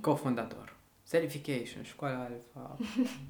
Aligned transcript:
Cofondator. 0.00 0.76
Certification, 1.08 1.82
școala 1.82 2.18
alfa. 2.18 2.76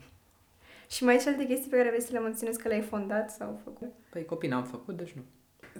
Și 0.90 1.04
mai 1.04 1.14
ai 1.14 1.20
și 1.20 1.28
alte 1.28 1.46
chestii 1.46 1.70
pe 1.70 1.76
care 1.76 1.88
vrei 1.88 2.02
să 2.02 2.12
le 2.12 2.18
menționezi 2.18 2.58
că 2.58 2.68
le-ai 2.68 2.80
fondat 2.80 3.30
sau 3.30 3.60
făcut? 3.64 3.92
Păi 4.10 4.24
copii 4.24 4.48
n-am 4.48 4.64
făcut, 4.64 4.96
deci 4.96 5.12
nu. 5.12 5.22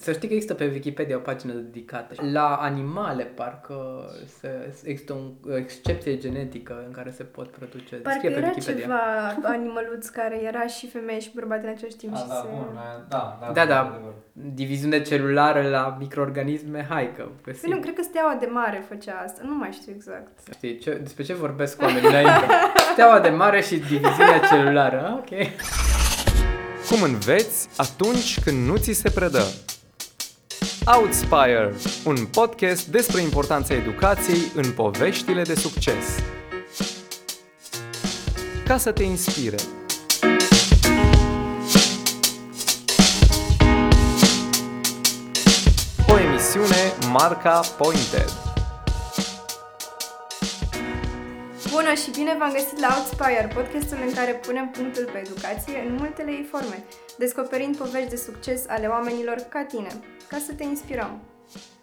Să 0.01 0.13
știi 0.13 0.29
că 0.29 0.35
există 0.35 0.55
pe 0.55 0.71
Wikipedia 0.73 1.17
o 1.17 1.21
pagină 1.21 1.53
dedicată. 1.53 2.15
La 2.33 2.55
animale, 2.55 3.23
parcă 3.25 4.11
se, 4.41 4.49
există 4.85 5.13
o 5.49 5.57
excepție 5.57 6.17
genetică 6.17 6.83
în 6.87 6.93
care 6.93 7.11
se 7.11 7.23
pot 7.23 7.49
produce. 7.51 7.95
Parcă 7.95 8.19
Scrie 8.19 8.31
pe 8.31 8.39
era 8.39 8.47
Wikipedia. 8.47 8.83
ceva 8.83 9.01
animăluț 9.43 10.09
care 10.09 10.43
era 10.43 10.67
și 10.67 10.89
femeie 10.89 11.21
și 11.21 11.31
bărbat 11.35 11.63
în 11.63 11.69
același 11.69 11.97
timp 11.97 12.15
A, 12.15 12.17
și 12.19 12.25
da, 12.29 12.35
se... 12.35 12.47
bun, 12.51 12.67
da, 12.75 13.07
da, 13.09 13.53
Da, 13.53 13.65
da. 13.67 13.81
într-adevăr. 13.81 14.13
Diviziune 14.33 15.03
celulară 15.03 15.69
la 15.69 15.97
microorganisme, 15.99 16.87
hai 16.89 17.13
că 17.17 17.23
Păi 17.23 17.53
găsim. 17.53 17.71
nu, 17.71 17.79
cred 17.81 17.95
că 17.95 18.03
steaua 18.03 18.37
de 18.41 18.49
mare 18.53 18.85
făcea 18.89 19.23
asta, 19.25 19.41
nu 19.45 19.55
mai 19.55 19.71
știu 19.73 19.93
exact. 19.95 20.29
Știi, 20.55 20.79
ce, 20.79 20.95
despre 21.03 21.23
ce 21.23 21.35
vorbesc 21.35 21.83
oamenii 21.83 22.09
înainte? 22.09 22.47
Steaua 22.93 23.21
de 23.21 23.29
mare 23.29 23.61
și 23.63 23.77
diviziunea 23.77 24.39
celulară, 24.51 25.07
ah, 25.07 25.13
ok. 25.19 25.49
Cum 26.89 27.03
înveți 27.03 27.69
atunci 27.77 28.41
când 28.45 28.67
nu 28.67 28.77
ți 28.77 28.93
se 28.93 29.11
predă? 29.11 29.43
Outspire, 30.97 31.75
un 32.05 32.27
podcast 32.27 32.87
despre 32.87 33.21
importanța 33.21 33.75
educației 33.75 34.53
în 34.55 34.73
poveștile 34.73 35.43
de 35.43 35.55
succes. 35.55 36.05
Ca 38.67 38.77
să 38.77 38.93
te 38.93 39.03
inspire. 39.03 39.57
O 46.09 46.19
emisiune 46.19 46.93
marca 47.13 47.61
Pointed. 47.61 48.33
Bună 51.71 51.95
și 51.95 52.11
bine 52.11 52.37
v-am 52.39 52.53
găsit 52.53 52.81
la 52.81 52.89
Outspire, 52.97 53.51
podcastul 53.55 53.99
în 54.07 54.15
care 54.15 54.33
punem 54.33 54.69
punctul 54.69 55.09
pe 55.13 55.19
educație 55.19 55.85
în 55.89 55.95
multele 55.95 56.31
ei 56.31 56.47
forme, 56.51 56.85
descoperind 57.19 57.77
povești 57.77 58.09
de 58.09 58.17
succes 58.17 58.65
ale 58.69 58.87
oamenilor 58.87 59.37
ca 59.49 59.65
tine, 59.65 59.91
ca 60.29 60.39
să 60.39 60.53
te 60.53 60.63
inspirăm. 60.63 61.21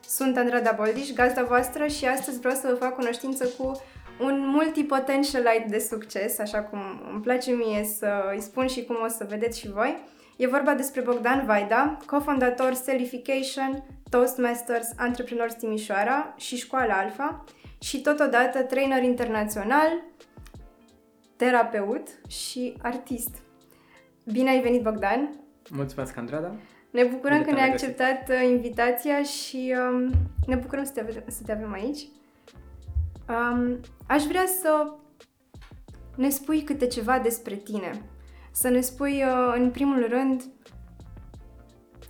Sunt 0.08 0.38
Andrada 0.38 0.72
Boldiș, 0.72 1.12
gazda 1.14 1.44
voastră 1.44 1.88
și 1.88 2.06
astăzi 2.06 2.40
vreau 2.40 2.56
să 2.56 2.68
vă 2.68 2.76
fac 2.76 2.96
cunoștință 2.96 3.48
cu 3.58 3.82
un 4.20 4.48
multipotentialite 4.48 5.66
de 5.70 5.80
succes, 5.80 6.40
așa 6.40 6.62
cum 6.62 6.80
îmi 7.12 7.22
place 7.22 7.52
mie 7.52 7.84
să 7.84 8.32
îi 8.34 8.42
spun 8.42 8.68
și 8.68 8.86
cum 8.86 8.96
o 9.04 9.08
să 9.08 9.26
vedeți 9.30 9.60
și 9.60 9.72
voi. 9.72 10.04
E 10.38 10.48
vorba 10.48 10.73
despre 10.73 11.02
Bogdan 11.02 11.46
Vaida, 11.46 11.98
cofondator 12.06 12.73
Selification, 12.73 13.84
Toastmasters, 14.10 14.88
Entrepreneurs 15.06 15.54
Timișoara 15.54 16.34
și 16.38 16.58
Școala 16.58 16.98
Alfa 16.98 17.44
și 17.80 18.02
totodată 18.02 18.64
trainer 18.64 19.04
internațional, 19.04 20.04
terapeut 21.36 22.08
și 22.28 22.78
artist. 22.82 23.36
Bine 24.32 24.50
ai 24.50 24.62
venit, 24.62 24.82
Bogdan! 24.82 25.40
Mulțumesc, 25.70 26.18
Andrada. 26.18 26.56
Ne 26.96 27.04
bucurăm 27.04 27.38
Bine 27.38 27.40
că 27.40 27.46
te-am 27.46 27.56
ne-ai 27.56 27.70
regăsit. 27.70 28.02
acceptat 28.02 28.38
uh, 28.38 28.50
invitația 28.50 29.24
și 29.24 29.76
um, 29.92 30.12
ne 30.48 30.56
bucurăm 30.56 30.84
să 30.84 30.92
te, 30.92 31.00
avem, 31.00 31.24
să 31.28 31.42
te 31.46 31.52
avem 31.52 31.74
aici. 31.74 32.08
Um, 33.30 33.80
aș 34.08 34.24
vrea 34.24 34.46
să 34.62 34.94
ne 36.16 36.30
spui 36.30 36.62
câte 36.62 36.88
ceva 36.88 37.20
despre 37.20 37.56
tine. 37.56 38.02
Să 38.52 38.70
ne 38.70 38.82
spui, 38.82 39.23
uh, 39.23 39.54
în 39.58 39.72
primul 39.72 40.08
rând, 40.10 40.44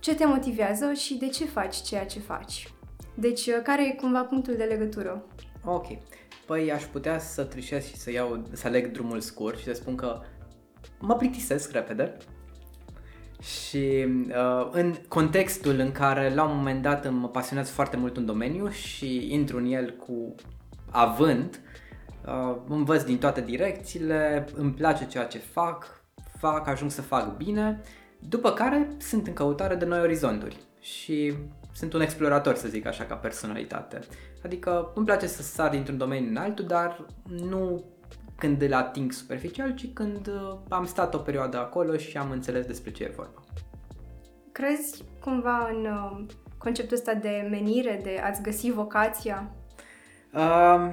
ce 0.00 0.14
te 0.14 0.26
motivează 0.26 0.92
și 0.92 1.14
de 1.14 1.28
ce 1.28 1.44
faci 1.44 1.76
ceea 1.76 2.06
ce 2.06 2.18
faci. 2.18 2.72
Deci, 3.14 3.46
uh, 3.46 3.60
care 3.62 3.88
e 3.88 3.94
cumva 3.94 4.22
punctul 4.22 4.54
de 4.56 4.64
legătură? 4.64 5.24
Ok. 5.64 5.86
Păi 6.46 6.72
aș 6.72 6.82
putea 6.84 7.18
să 7.18 7.44
trișez 7.44 7.86
și 7.86 7.96
să 7.96 8.10
iau, 8.10 8.42
să 8.52 8.66
aleg 8.66 8.92
drumul 8.92 9.20
scurt 9.20 9.58
și 9.58 9.64
să 9.64 9.72
spun 9.72 9.94
că 9.94 10.20
mă 11.00 11.14
plictisesc 11.14 11.70
repede 11.70 12.16
și 13.40 14.06
uh, 14.28 14.68
în 14.70 14.94
contextul 15.08 15.78
în 15.78 15.92
care 15.92 16.34
la 16.34 16.44
un 16.44 16.56
moment 16.56 16.82
dat 16.82 17.10
mă 17.10 17.28
pasionează 17.28 17.72
foarte 17.72 17.96
mult 17.96 18.16
un 18.16 18.26
domeniu 18.26 18.68
și 18.68 19.32
intru 19.32 19.56
în 19.56 19.66
el 19.66 19.90
cu 19.90 20.34
avânt, 20.90 21.60
uh, 22.26 22.56
învăț 22.68 23.02
din 23.02 23.18
toate 23.18 23.40
direcțiile, 23.40 24.46
îmi 24.54 24.72
place 24.72 25.06
ceea 25.06 25.24
ce 25.24 25.38
fac, 25.38 26.02
fac, 26.38 26.68
ajung 26.68 26.90
să 26.90 27.02
fac 27.02 27.36
bine, 27.36 27.80
după 28.18 28.52
care 28.52 28.88
sunt 28.98 29.26
în 29.26 29.32
căutare 29.32 29.74
de 29.74 29.84
noi 29.84 30.00
orizonturi 30.00 30.56
și 30.80 31.34
sunt 31.72 31.92
un 31.92 32.00
explorator, 32.00 32.54
să 32.54 32.68
zic 32.68 32.86
așa, 32.86 33.04
ca 33.04 33.14
personalitate. 33.14 34.00
Adică 34.44 34.92
îmi 34.94 35.06
place 35.06 35.26
să 35.26 35.42
sar 35.42 35.70
dintr-un 35.70 35.98
domeniu 35.98 36.28
în 36.28 36.36
altul, 36.36 36.64
dar 36.66 37.06
nu 37.28 37.84
când 38.36 38.62
îl 38.62 38.74
ating 38.74 39.12
superficial, 39.12 39.74
ci 39.74 39.92
când 39.92 40.26
uh, 40.26 40.58
am 40.68 40.86
stat 40.86 41.14
o 41.14 41.18
perioadă 41.18 41.58
acolo 41.58 41.96
și 41.96 42.16
am 42.16 42.30
înțeles 42.30 42.66
despre 42.66 42.90
ce 42.90 43.04
e 43.04 43.12
vorba. 43.16 43.44
Crezi 44.52 45.04
cumva 45.20 45.68
în 45.74 45.84
uh, 45.84 46.26
conceptul 46.58 46.96
ăsta 46.96 47.14
de 47.14 47.46
menire, 47.50 48.00
de 48.02 48.20
a-ți 48.24 48.42
găsi 48.42 48.70
vocația? 48.70 49.50
Um, 50.32 50.92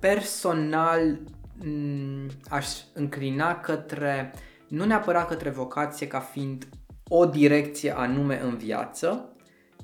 personal 0.00 1.20
m, 1.64 2.26
aș 2.48 2.68
înclina 2.94 3.60
către, 3.60 4.32
nu 4.68 4.84
neapărat 4.84 5.28
către 5.28 5.50
vocație 5.50 6.06
ca 6.06 6.20
fiind 6.20 6.68
o 7.08 7.26
direcție 7.26 7.96
anume 7.96 8.40
în 8.42 8.56
viață, 8.56 9.32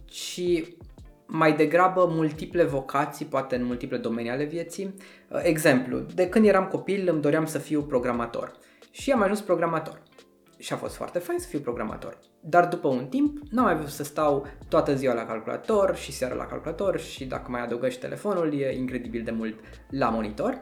ci 0.04 0.62
mai 1.36 1.56
degrabă 1.56 2.06
multiple 2.10 2.64
vocații, 2.64 3.26
poate 3.26 3.56
în 3.56 3.64
multiple 3.64 3.96
domenii 3.96 4.30
ale 4.30 4.44
vieții. 4.44 4.94
Uh, 5.28 5.40
Exemplu, 5.42 5.98
de 5.98 6.28
când 6.28 6.46
eram 6.46 6.66
copil 6.66 7.08
îmi 7.08 7.20
doream 7.20 7.46
să 7.46 7.58
fiu 7.58 7.82
programator 7.82 8.52
și 8.90 9.12
am 9.12 9.22
ajuns 9.22 9.40
programator. 9.40 10.02
Și 10.58 10.72
a 10.72 10.76
fost 10.76 10.94
foarte 10.94 11.18
fain 11.18 11.38
să 11.38 11.48
fiu 11.48 11.58
programator. 11.58 12.18
Dar 12.40 12.68
după 12.68 12.88
un 12.88 13.06
timp 13.06 13.38
n-am 13.50 13.64
mai 13.64 13.76
vrut 13.76 13.88
să 13.88 14.04
stau 14.04 14.46
toată 14.68 14.94
ziua 14.94 15.14
la 15.14 15.26
calculator 15.26 15.96
și 15.96 16.12
seara 16.12 16.34
la 16.34 16.46
calculator 16.46 16.98
și 16.98 17.24
dacă 17.24 17.50
mai 17.50 17.62
adăugă 17.62 17.88
și 17.88 17.98
telefonul 17.98 18.60
e 18.60 18.76
incredibil 18.76 19.22
de 19.22 19.30
mult 19.30 19.58
la 19.90 20.08
monitor. 20.08 20.60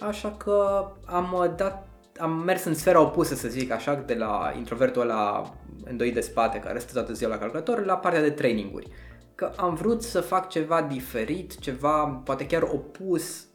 Așa 0.00 0.30
că 0.32 0.86
am 1.06 1.32
uh, 1.32 1.54
dat 1.56 1.88
am 2.18 2.42
mers 2.44 2.64
în 2.64 2.74
sfera 2.74 3.00
opusă, 3.00 3.34
să 3.34 3.48
zic 3.48 3.70
așa, 3.70 3.94
de 3.94 4.14
la 4.14 4.52
introvertul 4.56 5.02
ăla 5.02 5.54
îndoit 5.84 6.14
de 6.14 6.20
spate 6.20 6.58
care 6.58 6.78
stă 6.78 6.92
toată 6.92 7.12
ziua 7.12 7.30
la 7.30 7.38
calculator 7.38 7.84
la 7.84 7.96
partea 7.96 8.22
de 8.22 8.30
traininguri. 8.30 8.88
Că 9.34 9.52
am 9.56 9.74
vrut 9.74 10.02
să 10.02 10.20
fac 10.20 10.48
ceva 10.48 10.82
diferit, 10.82 11.58
ceva 11.58 12.04
poate 12.24 12.46
chiar 12.46 12.62
opus 12.62 13.46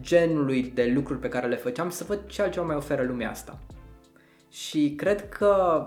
genului 0.00 0.62
de 0.62 0.92
lucruri 0.94 1.18
pe 1.18 1.28
care 1.28 1.46
le 1.46 1.56
făceam, 1.56 1.90
să 1.90 2.04
văd 2.04 2.26
ce 2.26 2.42
altceva 2.42 2.66
mai 2.66 2.76
oferă 2.76 3.02
lumea 3.02 3.30
asta. 3.30 3.58
Și 4.50 4.94
cred 4.96 5.28
că 5.28 5.84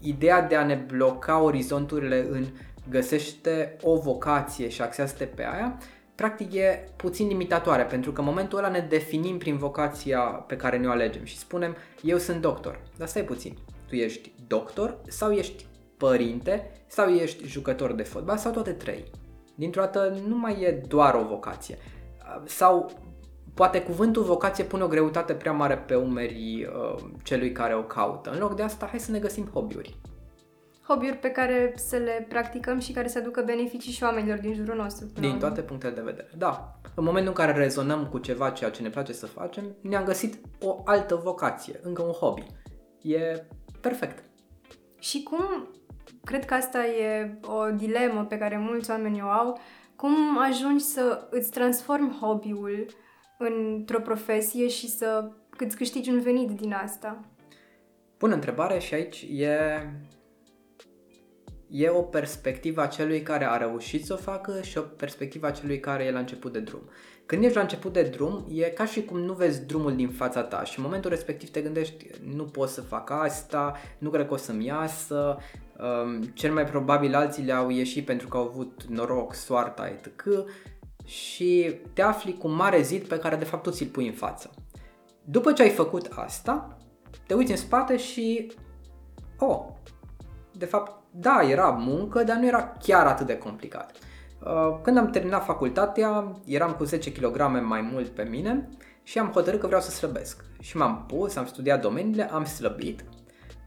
ideea 0.00 0.42
de 0.42 0.56
a 0.56 0.64
ne 0.64 0.74
bloca 0.74 1.40
orizonturile 1.40 2.26
în 2.30 2.46
găsește 2.88 3.76
o 3.82 3.96
vocație 3.96 4.68
și 4.68 4.82
axează-te 4.82 5.24
pe 5.24 5.46
aia, 5.46 5.78
practic 6.14 6.54
e 6.54 6.88
puțin 6.96 7.26
limitatoare, 7.26 7.82
pentru 7.82 8.12
că 8.12 8.20
în 8.20 8.26
momentul 8.26 8.58
ăla 8.58 8.68
ne 8.68 8.86
definim 8.88 9.38
prin 9.38 9.56
vocația 9.56 10.20
pe 10.20 10.56
care 10.56 10.78
ne-o 10.78 10.90
alegem 10.90 11.24
și 11.24 11.38
spunem, 11.38 11.76
eu 12.02 12.18
sunt 12.18 12.40
doctor. 12.40 12.80
Dar 12.96 13.08
stai 13.08 13.22
puțin, 13.22 13.56
tu 13.88 13.94
ești 13.94 14.32
doctor 14.46 14.98
sau 15.08 15.30
ești 15.30 15.66
părinte 16.00 16.70
sau 16.86 17.08
ești 17.08 17.46
jucător 17.46 17.92
de 17.92 18.02
fotbal 18.02 18.36
sau 18.36 18.52
toate 18.52 18.72
trei. 18.72 19.04
Dintr-o 19.54 19.80
dată 19.80 20.16
nu 20.28 20.36
mai 20.36 20.60
e 20.62 20.82
doar 20.88 21.14
o 21.14 21.24
vocație. 21.28 21.78
Sau 22.44 22.90
poate 23.54 23.82
cuvântul 23.82 24.22
vocație 24.22 24.64
pune 24.64 24.82
o 24.82 24.88
greutate 24.88 25.32
prea 25.32 25.52
mare 25.52 25.76
pe 25.76 25.94
umerii 25.94 26.64
uh, 26.66 27.02
celui 27.22 27.52
care 27.52 27.74
o 27.74 27.82
caută. 27.82 28.30
În 28.30 28.38
loc 28.38 28.54
de 28.56 28.62
asta, 28.62 28.86
hai 28.86 29.00
să 29.00 29.10
ne 29.10 29.18
găsim 29.18 29.50
hobby-uri. 29.52 29.96
Hobby-uri 30.88 31.16
pe 31.16 31.28
care 31.30 31.72
să 31.76 31.96
le 31.96 32.26
practicăm 32.28 32.78
și 32.78 32.92
care 32.92 33.08
să 33.08 33.18
aducă 33.18 33.42
beneficii 33.46 33.92
și 33.92 34.02
oamenilor 34.02 34.38
din 34.38 34.54
jurul 34.54 34.76
nostru. 34.76 35.06
până 35.06 35.14
la 35.14 35.20
Din 35.20 35.30
urmă. 35.30 35.40
toate 35.46 35.60
punctele 35.60 35.94
de 35.94 36.00
vedere. 36.00 36.30
Da. 36.36 36.80
În 36.94 37.04
momentul 37.04 37.28
în 37.36 37.44
care 37.44 37.58
rezonăm 37.58 38.06
cu 38.06 38.18
ceva 38.18 38.50
ceea 38.50 38.70
ce 38.70 38.82
ne 38.82 38.88
place 38.90 39.12
să 39.12 39.26
facem, 39.26 39.64
ne-am 39.80 40.04
găsit 40.04 40.38
o 40.60 40.80
altă 40.84 41.14
vocație, 41.14 41.80
încă 41.82 42.02
un 42.02 42.10
hobby. 42.12 42.46
E 43.02 43.42
perfect. 43.80 44.24
Și 44.98 45.22
cum, 45.22 45.68
cred 46.24 46.44
că 46.44 46.54
asta 46.54 46.86
e 46.86 47.38
o 47.42 47.70
dilemă 47.70 48.24
pe 48.24 48.38
care 48.38 48.58
mulți 48.58 48.90
oameni 48.90 49.22
o 49.22 49.26
au, 49.26 49.58
cum 49.96 50.38
ajungi 50.38 50.84
să 50.84 51.26
îți 51.30 51.50
transformi 51.50 52.18
hobby-ul 52.20 52.86
într-o 53.38 54.00
profesie 54.00 54.68
și 54.68 54.88
să 54.88 55.30
îți 55.58 55.76
câștigi 55.76 56.10
un 56.10 56.20
venit 56.20 56.50
din 56.50 56.72
asta? 56.72 57.24
Bună 58.18 58.34
întrebare 58.34 58.78
și 58.78 58.94
aici 58.94 59.26
e 59.30 59.58
e 61.70 61.88
o 61.88 62.02
perspectivă 62.02 62.82
a 62.82 62.86
celui 62.86 63.22
care 63.22 63.44
a 63.44 63.56
reușit 63.56 64.04
să 64.04 64.12
o 64.12 64.16
facă 64.16 64.60
și 64.62 64.78
o 64.78 64.80
perspectivă 64.80 65.46
a 65.46 65.50
celui 65.50 65.80
care 65.80 66.04
e 66.04 66.10
la 66.10 66.18
început 66.18 66.52
de 66.52 66.58
drum. 66.60 66.82
Când 67.26 67.44
ești 67.44 67.56
la 67.56 67.62
început 67.62 67.92
de 67.92 68.02
drum, 68.02 68.46
e 68.52 68.62
ca 68.62 68.84
și 68.84 69.04
cum 69.04 69.20
nu 69.20 69.32
vezi 69.32 69.66
drumul 69.66 69.96
din 69.96 70.08
fața 70.08 70.42
ta 70.42 70.64
și 70.64 70.78
în 70.78 70.84
momentul 70.84 71.10
respectiv 71.10 71.50
te 71.50 71.60
gândești 71.60 72.06
nu 72.34 72.44
pot 72.44 72.68
să 72.68 72.80
fac 72.80 73.10
asta, 73.10 73.76
nu 73.98 74.10
cred 74.10 74.26
că 74.26 74.34
o 74.34 74.36
să-mi 74.36 74.66
iasă, 74.66 75.38
um, 75.82 76.22
cel 76.22 76.52
mai 76.52 76.64
probabil 76.64 77.14
alții 77.14 77.44
le-au 77.44 77.70
ieșit 77.70 78.04
pentru 78.04 78.28
că 78.28 78.36
au 78.36 78.42
avut 78.42 78.84
noroc, 78.88 79.34
soarta, 79.34 79.88
etc. 79.88 80.24
și 81.04 81.76
te 81.92 82.02
afli 82.02 82.36
cu 82.38 82.48
un 82.48 82.54
mare 82.54 82.82
zid 82.82 83.06
pe 83.06 83.18
care 83.18 83.36
de 83.36 83.44
fapt 83.44 83.62
tu 83.62 83.70
ți-l 83.70 83.86
pui 83.86 84.06
în 84.06 84.12
față. 84.12 84.50
După 85.24 85.52
ce 85.52 85.62
ai 85.62 85.70
făcut 85.70 86.08
asta, 86.14 86.76
te 87.26 87.34
uiți 87.34 87.50
în 87.50 87.56
spate 87.56 87.96
și, 87.96 88.52
oh, 89.38 89.64
de 90.52 90.64
fapt, 90.64 91.02
da, 91.10 91.42
era 91.42 91.68
muncă, 91.68 92.22
dar 92.22 92.36
nu 92.36 92.46
era 92.46 92.76
chiar 92.82 93.06
atât 93.06 93.26
de 93.26 93.38
complicat. 93.38 93.92
Uh, 94.44 94.78
când 94.82 94.96
am 94.96 95.10
terminat 95.10 95.44
facultatea, 95.44 96.32
eram 96.44 96.72
cu 96.72 96.84
10 96.84 97.12
kg 97.12 97.40
mai 97.62 97.80
mult 97.80 98.08
pe 98.08 98.22
mine 98.22 98.68
și 99.02 99.18
am 99.18 99.30
hotărât 99.30 99.60
că 99.60 99.66
vreau 99.66 99.82
să 99.82 99.90
slăbesc. 99.90 100.44
Și 100.60 100.76
m-am 100.76 101.04
pus, 101.06 101.36
am 101.36 101.46
studiat 101.46 101.80
domeniile, 101.80 102.32
am 102.32 102.44
slăbit. 102.44 103.04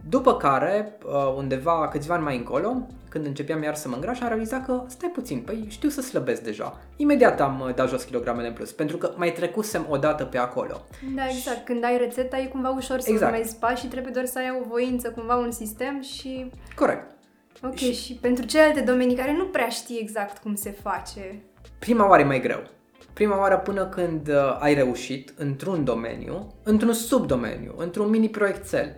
După 0.10 0.38
care, 0.38 0.98
uh, 1.06 1.34
undeva 1.36 1.88
câțiva 1.92 2.14
ani 2.14 2.24
mai 2.24 2.38
încolo, 2.38 2.88
când 3.10 3.26
începeam 3.26 3.64
iar 3.64 3.76
să 3.76 3.88
mă 3.88 3.96
îngraș, 3.96 4.22
am 4.22 4.28
realizat 4.28 4.66
că, 4.66 4.84
stai 4.88 5.10
puțin, 5.14 5.40
păi 5.40 5.66
știu 5.70 5.90
să 5.90 6.02
slăbesc 6.02 6.42
deja. 6.42 6.80
Imediat 6.96 7.42
am 7.42 7.64
uh, 7.68 7.74
dat 7.76 7.90
jos 7.90 8.04
kilogramele 8.04 8.48
în 8.48 8.54
plus, 8.54 8.72
pentru 8.72 8.98
că 8.98 9.14
mai 9.16 9.32
trecusem 9.32 9.86
o 9.90 9.98
dată 9.98 10.24
pe 10.24 10.38
acolo. 10.38 10.82
Da, 11.16 11.28
exact. 11.30 11.58
Și... 11.58 11.64
Când 11.64 11.84
ai 11.84 11.98
rețeta, 11.98 12.38
e 12.38 12.46
cumva 12.46 12.70
ușor 12.70 13.00
să 13.00 13.12
exact. 13.12 13.32
urmezi 13.32 13.56
pași 13.56 13.82
și 13.82 13.88
trebuie 13.88 14.12
doar 14.14 14.26
să 14.26 14.40
ai 14.40 14.58
o 14.62 14.68
voință, 14.70 15.10
cumva 15.10 15.36
un 15.36 15.52
sistem 15.52 16.02
și... 16.02 16.50
Corect. 16.76 17.12
Ok, 17.64 17.76
și, 17.76 17.94
și 17.94 18.14
pentru 18.14 18.46
celelalte 18.46 18.82
domenii 18.82 19.16
care 19.16 19.34
nu 19.34 19.46
prea 19.46 19.70
știi 19.70 20.00
exact 20.02 20.38
cum 20.38 20.56
se 20.56 20.72
face... 20.72 21.42
Prima 21.80 22.08
oară 22.08 22.22
e 22.22 22.26
mai 22.26 22.42
greu. 22.42 22.64
Prima 23.14 23.40
oară 23.40 23.58
până 23.58 23.86
când 23.86 24.28
uh, 24.28 24.58
ai 24.60 24.74
reușit 24.74 25.34
într-un 25.38 25.84
domeniu, 25.84 26.54
într-un 26.64 26.94
subdomeniu, 26.94 27.74
într-un 27.78 28.10
mini 28.10 28.30
proiectel. 28.30 28.96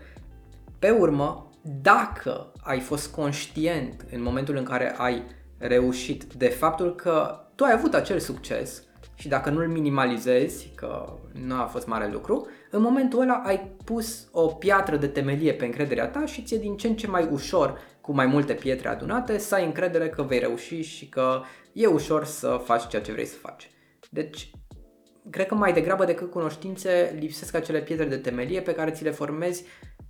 Pe 0.80 0.90
urmă, 0.90 1.50
dacă 1.82 2.52
ai 2.62 2.80
fost 2.80 3.12
conștient 3.12 4.06
în 4.12 4.22
momentul 4.22 4.56
în 4.56 4.64
care 4.64 4.96
ai 4.98 5.24
reușit 5.58 6.24
de 6.24 6.48
faptul 6.48 6.96
că 6.96 7.40
tu 7.56 7.64
ai 7.64 7.74
avut 7.74 7.94
acel 7.94 8.20
succes 8.20 8.84
și 9.16 9.28
dacă 9.28 9.50
nu-l 9.50 9.68
minimalizezi, 9.68 10.72
că 10.76 11.14
nu 11.46 11.56
a 11.56 11.66
fost 11.66 11.88
mare 11.88 12.10
lucru, 12.12 12.48
în 12.72 12.82
momentul 12.82 13.22
ăla 13.22 13.42
ai 13.46 13.76
pus 13.84 14.28
o 14.32 14.48
piatră 14.48 14.98
de 14.98 15.08
temelie 15.08 15.54
pe 15.54 15.66
încrederea 15.66 16.08
ta 16.08 16.26
și 16.26 16.44
ți-e 16.44 16.58
din 16.58 16.78
ce 16.78 16.88
în 16.88 16.96
ce 16.96 17.08
mai 17.08 17.28
ușor, 17.32 17.80
cu 18.02 18.14
mai 18.14 18.26
multe 18.26 18.54
pietre 18.54 18.88
adunate, 18.88 19.38
să 19.38 19.56
ai 19.56 19.66
încredere 19.66 20.10
că 20.10 20.24
vei 20.24 20.40
reuși 20.40 20.82
și 20.82 21.10
că 21.10 21.42
e 21.74 21.86
ușor 21.86 22.26
să 22.26 22.62
faci 22.64 22.88
ceea 22.88 23.02
ce 23.02 23.12
vrei 23.12 23.26
să 23.26 23.36
faci. 23.36 23.70
Deci, 24.10 24.52
cred 25.30 25.46
că 25.46 25.56
mai 25.56 25.74
degrabă 25.74 26.06
decât 26.06 26.32
cunoștințe, 26.32 27.16
lipsesc 27.20 27.56
acele 27.56 27.82
pietre 27.82 28.06
de 28.06 28.18
temelie 28.18 28.62
pe 28.62 28.74
care 28.74 28.92
ți 28.92 29.04
le 29.04 29.12
formezi 29.12 29.64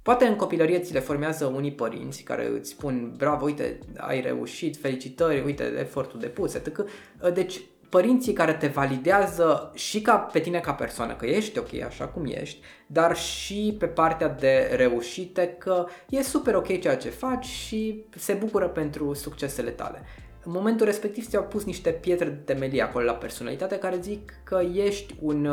Poate 0.06 0.26
în 0.26 0.36
copilărie 0.36 0.80
ți 0.80 0.94
le 0.94 1.00
formează 1.00 1.46
unii 1.46 1.72
părinți 1.72 2.24
care 2.24 2.48
îți 2.48 2.70
spun 2.70 3.14
bravo, 3.18 3.46
uite, 3.46 3.80
ai 3.98 4.22
reușit, 4.22 4.78
felicitări, 4.78 5.44
uite, 5.46 5.74
efortul 5.80 6.20
depus, 6.20 6.54
etc. 6.54 6.86
Deci 7.34 7.62
părinții 7.90 8.34
care 8.34 8.54
te 8.54 8.68
validează 8.68 9.72
și 9.74 10.02
ca 10.02 10.16
pe 10.16 10.40
tine 10.40 10.60
ca 10.60 10.74
persoană, 10.74 11.14
că 11.14 11.26
ești 11.26 11.60
ok 11.60 11.82
așa 11.86 12.08
cum 12.08 12.26
ești, 12.26 12.60
dar 12.88 13.16
și 13.16 13.76
pe 13.80 13.86
partea 13.86 14.28
de 14.28 14.72
reușite 14.76 15.56
că 15.58 15.86
e 16.10 16.22
super 16.22 16.56
ok 16.56 16.80
ceea 16.80 16.98
ce 16.98 17.10
faci 17.10 17.46
și 17.46 18.04
se 18.16 18.34
bucură 18.34 18.68
pentru 18.68 19.14
succesele 19.14 19.70
tale. 19.70 20.02
În 20.44 20.52
momentul 20.52 20.86
respectiv 20.86 21.28
ți-au 21.28 21.44
pus 21.44 21.64
niște 21.64 21.90
pietre 21.90 22.26
de 22.26 22.54
temelie 22.54 22.82
acolo 22.82 23.06
la 23.06 23.14
personalitate 23.14 23.78
care 23.78 24.00
zic 24.02 24.34
că 24.44 24.62
ești 24.74 25.16
un 25.22 25.50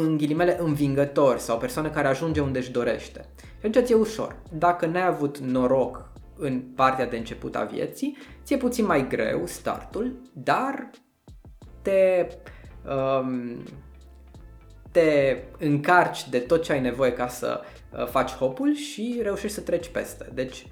în 0.00 0.16
ghilimele 0.16 0.60
învingător 0.60 1.38
sau 1.38 1.56
o 1.56 1.58
persoană 1.58 1.90
care 1.90 2.08
ajunge 2.08 2.40
unde 2.40 2.58
își 2.58 2.70
dorește. 2.70 3.24
Și 3.38 3.66
atunci 3.66 3.84
ți-e 3.84 3.94
ușor. 3.94 4.36
Dacă 4.52 4.86
n-ai 4.86 5.06
avut 5.06 5.38
noroc 5.38 6.12
în 6.36 6.60
partea 6.60 7.06
de 7.06 7.16
început 7.16 7.56
a 7.56 7.64
vieții, 7.64 8.16
ți-e 8.44 8.56
puțin 8.56 8.84
mai 8.84 9.08
greu 9.08 9.46
startul, 9.46 10.20
dar 10.32 10.90
te, 11.82 12.26
um, 13.20 13.62
te 14.90 15.38
încarci 15.58 16.28
de 16.28 16.38
tot 16.38 16.62
ce 16.62 16.72
ai 16.72 16.80
nevoie 16.80 17.12
ca 17.12 17.28
să 17.28 17.60
uh, 17.90 18.06
faci 18.06 18.30
hopul 18.30 18.74
și 18.74 19.20
reușești 19.22 19.56
să 19.56 19.62
treci 19.62 19.88
peste. 19.88 20.30
Deci 20.34 20.66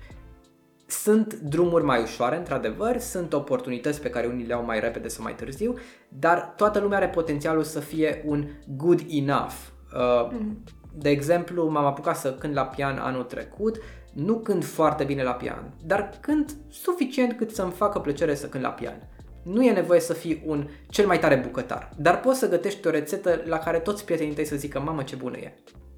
sunt 0.91 1.35
drumuri 1.35 1.85
mai 1.85 2.03
ușoare, 2.03 2.37
într-adevăr, 2.37 2.99
sunt 2.99 3.33
oportunități 3.33 4.01
pe 4.01 4.11
care 4.11 4.27
unii 4.27 4.47
le 4.47 4.55
au 4.55 4.65
mai 4.65 4.81
repede 4.81 5.09
sau 5.09 5.23
mai 5.23 5.35
târziu, 5.35 5.75
dar 6.09 6.53
toată 6.57 6.79
lumea 6.79 6.97
are 6.97 7.09
potențialul 7.09 7.63
să 7.63 7.81
fie 7.81 8.23
un 8.27 8.47
good 8.77 9.01
enough. 9.09 9.53
Uh, 9.95 10.31
mm. 10.33 10.65
De 10.95 11.11
exemplu, 11.11 11.69
m-am 11.69 11.85
apucat 11.85 12.17
să 12.17 12.33
cânt 12.33 12.55
la 12.55 12.65
pian 12.65 12.99
anul 12.99 13.23
trecut, 13.23 13.81
nu 14.13 14.39
cânt 14.39 14.65
foarte 14.65 15.05
bine 15.05 15.23
la 15.23 15.33
pian, 15.33 15.75
dar 15.85 16.11
cânt 16.21 16.57
suficient 16.69 17.33
cât 17.33 17.51
să-mi 17.51 17.73
facă 17.73 17.99
plăcere 17.99 18.35
să 18.35 18.47
cânt 18.47 18.63
la 18.63 18.71
pian. 18.71 19.09
Nu 19.43 19.65
e 19.65 19.73
nevoie 19.73 20.01
să 20.01 20.13
fii 20.13 20.43
un 20.47 20.69
cel 20.89 21.07
mai 21.07 21.19
tare 21.19 21.37
bucătar, 21.37 21.91
dar 21.97 22.21
poți 22.21 22.39
să 22.39 22.49
gătești 22.49 22.87
o 22.87 22.91
rețetă 22.91 23.43
la 23.45 23.59
care 23.59 23.79
toți 23.79 24.05
prietenii 24.05 24.35
tăi 24.35 24.45
să 24.45 24.57
zică, 24.57 24.81
mamă 24.81 25.03
ce 25.03 25.17
bună 25.17 25.37
e. 25.37 25.55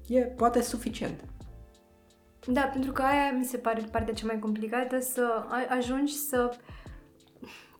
E 0.07 0.19
poate 0.19 0.61
suficient. 0.61 1.23
Da, 2.47 2.61
pentru 2.61 2.91
că 2.91 3.01
aia 3.01 3.31
mi 3.37 3.45
se 3.45 3.57
pare 3.57 3.81
partea 3.91 4.13
cea 4.13 4.25
mai 4.25 4.39
complicată, 4.39 4.99
să 4.99 5.45
ajungi 5.69 6.13
să 6.13 6.57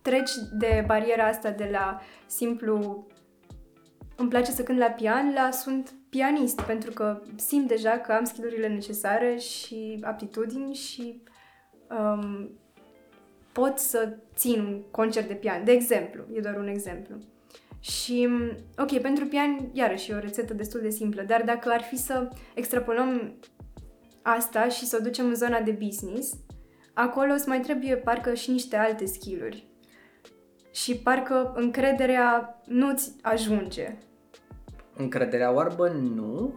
treci 0.02 0.32
de 0.52 0.84
bariera 0.86 1.26
asta 1.26 1.50
de 1.50 1.68
la 1.72 2.00
simplu 2.26 3.06
îmi 4.16 4.28
place 4.28 4.50
să 4.50 4.62
cânt 4.62 4.78
la 4.78 4.86
pian, 4.86 5.32
la 5.32 5.50
sunt 5.50 5.94
pianist, 6.08 6.60
pentru 6.60 6.90
că 6.90 7.22
simt 7.36 7.68
deja 7.68 7.90
că 7.90 8.12
am 8.12 8.24
skillurile 8.24 8.68
necesare 8.68 9.36
și 9.36 9.98
aptitudini 10.02 10.74
și 10.74 11.22
um, 11.90 12.50
pot 13.52 13.78
să 13.78 14.16
țin 14.34 14.60
un 14.60 14.82
concert 14.90 15.28
de 15.28 15.34
pian, 15.34 15.64
de 15.64 15.72
exemplu, 15.72 16.24
e 16.32 16.40
doar 16.40 16.56
un 16.56 16.68
exemplu. 16.68 17.16
Și, 17.80 18.28
ok, 18.78 19.00
pentru 19.00 19.26
pian, 19.26 19.70
iarăși, 19.72 20.10
e 20.10 20.14
o 20.14 20.18
rețetă 20.18 20.54
destul 20.54 20.80
de 20.80 20.90
simplă, 20.90 21.22
dar 21.22 21.42
dacă 21.42 21.70
ar 21.70 21.82
fi 21.82 21.96
să 21.96 22.28
extrapolăm 22.54 23.34
asta 24.26 24.68
și 24.68 24.86
să 24.86 24.96
o 25.00 25.02
ducem 25.02 25.26
în 25.26 25.34
zona 25.34 25.60
de 25.60 25.70
business, 25.70 26.36
acolo 26.94 27.32
îți 27.32 27.48
mai 27.48 27.60
trebuie 27.60 27.96
parcă 27.96 28.34
și 28.34 28.50
niște 28.50 28.76
alte 28.76 29.06
skill-uri. 29.06 29.68
Și 30.72 30.96
parcă 30.96 31.52
încrederea 31.56 32.60
nu-ți 32.64 33.12
ajunge. 33.22 33.98
Încrederea 34.96 35.52
oarbă 35.52 35.88
nu, 35.88 36.54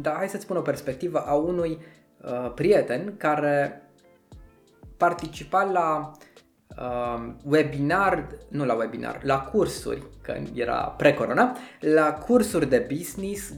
dar 0.00 0.14
hai 0.14 0.28
să-ți 0.28 0.42
spun 0.42 0.56
o 0.56 0.60
perspectivă 0.60 1.18
a 1.18 1.34
unui 1.34 1.78
uh, 2.22 2.52
prieten 2.54 3.16
care 3.16 3.82
participa 4.96 5.62
la 5.62 6.10
uh, 6.78 7.32
webinar, 7.44 8.26
nu 8.48 8.64
la 8.64 8.74
webinar, 8.74 9.20
la 9.24 9.40
cursuri, 9.40 10.02
că 10.22 10.42
era 10.54 10.94
pre-corona, 10.96 11.56
la 11.80 12.12
cursuri 12.12 12.68
de 12.68 12.86
business 12.88 13.52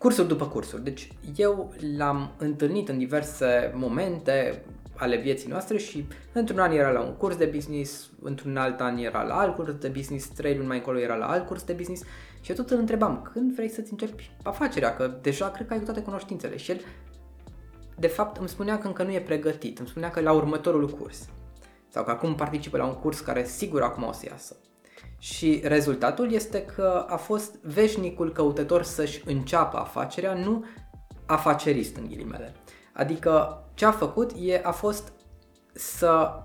cursuri 0.00 0.28
după 0.28 0.46
cursuri. 0.46 0.84
Deci 0.84 1.08
eu 1.36 1.72
l-am 1.96 2.32
întâlnit 2.38 2.88
în 2.88 2.98
diverse 2.98 3.72
momente 3.74 4.64
ale 4.94 5.16
vieții 5.16 5.48
noastre 5.48 5.78
și 5.78 6.06
într-un 6.32 6.58
an 6.58 6.72
era 6.72 6.90
la 6.90 7.00
un 7.00 7.12
curs 7.12 7.36
de 7.36 7.44
business, 7.44 8.10
într-un 8.22 8.56
alt 8.56 8.80
an 8.80 8.96
era 8.96 9.22
la 9.22 9.38
alt 9.38 9.54
curs 9.54 9.72
de 9.72 9.88
business, 9.88 10.28
trei 10.28 10.54
luni 10.54 10.66
mai 10.66 10.76
încolo 10.76 10.98
era 10.98 11.14
la 11.14 11.26
alt 11.26 11.46
curs 11.46 11.62
de 11.64 11.72
business 11.72 12.02
și 12.40 12.50
eu 12.50 12.56
tot 12.56 12.70
îl 12.70 12.78
întrebam 12.78 13.30
când 13.32 13.54
vrei 13.54 13.68
să-ți 13.68 13.92
începi 13.92 14.30
afacerea, 14.42 14.96
că 14.96 15.18
deja 15.22 15.50
cred 15.50 15.66
că 15.66 15.72
ai 15.72 15.80
toate 15.80 16.02
cunoștințele 16.02 16.56
și 16.56 16.70
el 16.70 16.80
de 17.98 18.06
fapt 18.06 18.36
îmi 18.36 18.48
spunea 18.48 18.78
că 18.78 18.86
încă 18.86 19.02
nu 19.02 19.12
e 19.12 19.20
pregătit, 19.20 19.78
îmi 19.78 19.88
spunea 19.88 20.10
că 20.10 20.20
la 20.20 20.32
următorul 20.32 20.88
curs 20.88 21.28
sau 21.88 22.04
că 22.04 22.10
acum 22.10 22.34
participă 22.34 22.76
la 22.76 22.86
un 22.86 22.94
curs 22.94 23.20
care 23.20 23.44
sigur 23.44 23.82
acum 23.82 24.04
o 24.04 24.12
să 24.12 24.26
iasă. 24.28 24.56
Și 25.22 25.60
rezultatul 25.64 26.32
este 26.32 26.64
că 26.64 27.06
a 27.08 27.16
fost 27.16 27.54
veșnicul 27.62 28.32
căutător 28.32 28.82
să-și 28.82 29.22
înceapă 29.26 29.76
afacerea, 29.76 30.34
nu 30.34 30.64
afacerist 31.26 31.96
în 31.96 32.06
ghilimele. 32.08 32.54
Adică 32.92 33.62
ce 33.74 33.84
a 33.84 33.90
făcut 33.90 34.30
e, 34.40 34.60
a 34.62 34.70
fost 34.70 35.12
să 35.72 36.42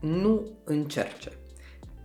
nu 0.00 0.46
încerce. 0.64 1.32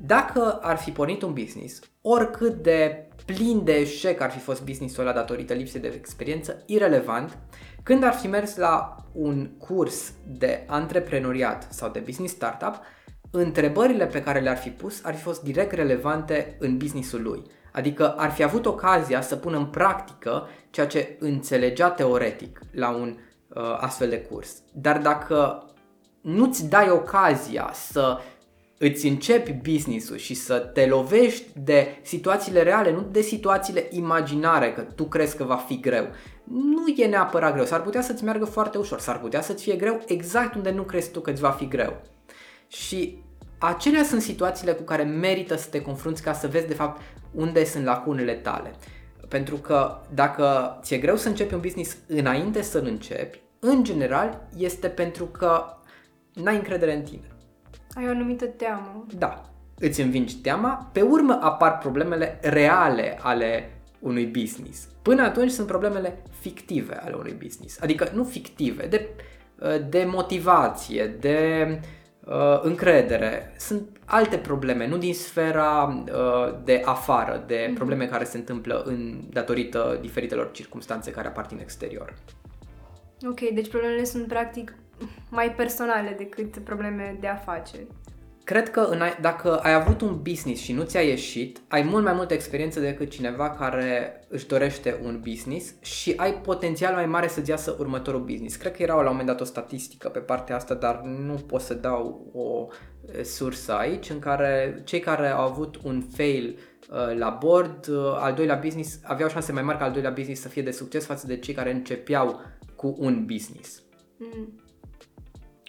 Dacă 0.02 0.60
ar 0.62 0.78
fi 0.78 0.92
pornit 0.92 1.22
un 1.22 1.34
business, 1.34 1.80
oricât 2.02 2.54
de 2.54 3.08
plin 3.26 3.64
de 3.64 3.74
eșec 3.74 4.22
ar 4.22 4.32
fi 4.32 4.40
fost 4.40 4.64
businessul 4.64 5.04
ăla 5.04 5.14
datorită 5.14 5.54
lipsei 5.54 5.80
de 5.80 5.94
experiență, 5.96 6.64
irelevant, 6.66 7.38
când 7.84 8.04
ar 8.04 8.14
fi 8.14 8.28
mers 8.28 8.56
la 8.56 8.96
un 9.14 9.50
curs 9.58 10.14
de 10.28 10.64
antreprenoriat 10.68 11.68
sau 11.70 11.90
de 11.90 12.00
business 12.00 12.34
startup, 12.34 12.82
întrebările 13.32 14.06
pe 14.06 14.22
care 14.22 14.40
le-ar 14.40 14.58
fi 14.58 14.70
pus 14.70 15.04
ar 15.04 15.16
fi 15.16 15.22
fost 15.22 15.42
direct 15.42 15.72
relevante 15.72 16.56
în 16.60 16.78
businessul 16.78 17.22
lui. 17.22 17.44
Adică 17.72 18.14
ar 18.18 18.32
fi 18.32 18.44
avut 18.44 18.66
ocazia 18.66 19.22
să 19.22 19.36
pună 19.36 19.58
în 19.58 19.66
practică 19.66 20.48
ceea 20.70 20.88
ce 20.88 21.18
înțelegea 21.20 21.90
teoretic 21.90 22.60
la 22.72 22.90
un 22.90 23.18
uh, 23.48 23.78
astfel 23.80 24.10
de 24.10 24.22
curs. 24.22 24.62
Dar 24.74 24.98
dacă 24.98 25.64
nu-ți 26.22 26.70
dai 26.70 26.90
ocazia 26.90 27.70
să 27.74 28.20
îți 28.78 29.08
începi 29.08 29.52
business-ul 29.52 30.18
și 30.18 30.34
să 30.34 30.58
te 30.58 30.86
lovești 30.86 31.46
de 31.64 32.00
situațiile 32.02 32.64
reale, 32.64 32.92
nu 32.92 33.08
de 33.12 33.22
situațiile 33.22 33.88
imaginare, 33.90 34.74
că 34.74 34.82
tu 34.82 35.04
crezi 35.04 35.38
că 35.38 35.44
va 35.44 35.56
fi 35.56 35.80
greu. 35.80 36.08
Nu 36.44 36.88
e 36.96 37.06
neapărat 37.06 37.54
greu, 37.54 37.66
s-ar 37.66 37.82
putea 37.82 38.02
să-ți 38.02 38.24
meargă 38.24 38.46
foarte 38.46 38.78
ușor, 38.78 39.00
s-ar 39.00 39.20
putea 39.20 39.42
să-ți 39.42 39.64
fie 39.64 39.76
greu 39.76 40.02
exact 40.08 40.56
unde 40.56 40.72
nu 40.72 40.84
crezi 40.84 41.12
tu 41.12 41.20
că 41.20 41.30
îți 41.32 41.42
va 41.42 41.50
fi 41.50 41.68
greu. 41.68 42.02
Și 42.70 43.24
acelea 43.58 44.04
sunt 44.04 44.22
situațiile 44.22 44.72
cu 44.72 44.84
care 44.84 45.04
merită 45.04 45.56
să 45.56 45.70
te 45.70 45.82
confrunți 45.82 46.22
ca 46.24 46.34
să 46.34 46.48
vezi 46.48 46.68
de 46.68 46.74
fapt 46.74 47.02
unde 47.32 47.66
sunt 47.66 47.86
lacunele 47.86 48.34
tale. 48.34 48.74
Pentru 49.28 49.56
că 49.56 49.98
dacă 50.14 50.78
ți-e 50.82 50.98
greu 50.98 51.16
să 51.16 51.28
începi 51.28 51.54
un 51.54 51.60
business 51.60 51.98
înainte 52.08 52.62
să-l 52.62 52.86
începi, 52.86 53.40
în 53.60 53.84
general 53.84 54.48
este 54.58 54.88
pentru 54.88 55.26
că 55.26 55.64
n-ai 56.34 56.56
încredere 56.56 56.96
în 56.96 57.02
tine. 57.02 57.28
Ai 57.94 58.08
o 58.08 58.10
anumită 58.10 58.46
teamă. 58.46 59.06
Da, 59.18 59.50
îți 59.80 60.02
învingi 60.02 60.38
teama, 60.38 60.90
pe 60.94 61.02
urmă 61.02 61.40
apar 61.42 61.78
problemele 61.78 62.40
reale 62.42 63.18
ale 63.22 63.72
unui 64.00 64.26
business. 64.26 64.88
Până 65.02 65.22
atunci 65.22 65.52
sunt 65.52 65.68
problemele 65.68 66.22
fictive 66.40 66.96
ale 67.04 67.16
unui 67.16 67.36
business. 67.44 67.82
Adică 67.82 68.12
nu 68.14 68.24
fictive, 68.24 68.88
de, 68.88 69.08
de 69.90 70.04
motivație, 70.08 71.16
de 71.20 71.68
uh, 71.72 71.88
încredere. 72.62 73.54
Sunt 73.58 73.98
alte 74.06 74.38
probleme, 74.38 74.88
nu 74.88 74.98
din 74.98 75.14
sfera 75.14 76.04
uh, 76.12 76.56
de 76.64 76.82
afară, 76.86 77.44
de 77.48 77.56
mm-hmm. 77.56 77.76
probleme 77.76 78.06
care 78.06 78.24
se 78.24 78.38
întâmplă 78.38 78.84
în 78.86 79.22
datorită 79.30 79.98
diferitelor 80.02 80.52
circunstanțe 80.52 81.12
care 81.12 81.28
apar 81.28 81.46
din 81.46 81.60
exterior. 81.60 82.14
Ok, 83.28 83.40
deci 83.40 83.70
problemele 83.70 84.04
sunt 84.04 84.28
practic 84.28 84.76
mai 85.30 85.52
personale 85.52 86.16
decât 86.18 86.58
probleme 86.58 87.18
de 87.20 87.28
afaceri. 87.28 87.88
Cred 88.50 88.70
că 88.70 88.80
în, 88.80 89.02
dacă 89.22 89.58
ai 89.58 89.74
avut 89.74 90.02
un 90.02 90.22
business 90.22 90.62
și 90.62 90.74
nu 90.74 90.84
ți-a 90.84 91.02
ieșit, 91.02 91.62
ai 91.68 91.82
mult 91.82 92.04
mai 92.04 92.14
multă 92.14 92.34
experiență 92.34 92.80
decât 92.80 93.10
cineva 93.10 93.50
care 93.50 94.24
își 94.28 94.48
dorește 94.48 95.00
un 95.04 95.20
business 95.20 95.74
și 95.82 96.14
ai 96.18 96.34
potențial 96.34 96.94
mai 96.94 97.06
mare 97.06 97.28
să-ți 97.28 97.50
iasă 97.50 97.76
următorul 97.80 98.20
business. 98.20 98.56
Cred 98.56 98.76
că 98.76 98.82
era 98.82 98.94
la 98.94 99.00
un 99.00 99.08
moment 99.10 99.28
dat 99.28 99.42
o 99.42 99.44
statistică 99.44 100.10
pe 100.10 100.20
partea 100.20 100.56
asta, 100.56 100.74
dar 100.74 101.02
nu 101.02 101.34
pot 101.34 101.62
să 101.62 101.74
dau 101.74 102.32
o 102.34 102.68
sursă 103.24 103.74
aici 103.74 104.10
în 104.10 104.20
care 104.20 104.82
cei 104.86 105.00
care 105.00 105.28
au 105.28 105.46
avut 105.46 105.76
un 105.84 106.02
fail 106.02 106.60
uh, 106.90 107.18
la 107.18 107.30
board, 107.30 107.88
uh, 107.88 107.98
al 108.18 108.34
doilea 108.34 108.56
business, 108.64 109.00
aveau 109.04 109.30
șanse 109.30 109.52
mai 109.52 109.64
mari 109.64 109.78
ca 109.78 109.84
al 109.84 109.92
doilea 109.92 110.12
business 110.12 110.42
să 110.42 110.48
fie 110.48 110.62
de 110.62 110.72
succes 110.72 111.06
față 111.06 111.28
de 111.28 111.38
cei 111.38 111.54
care 111.54 111.72
începeau 111.72 112.42
cu 112.76 112.96
un 113.00 113.26
business. 113.26 113.84
Mm. 114.18 114.62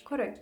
Corect. 0.02 0.40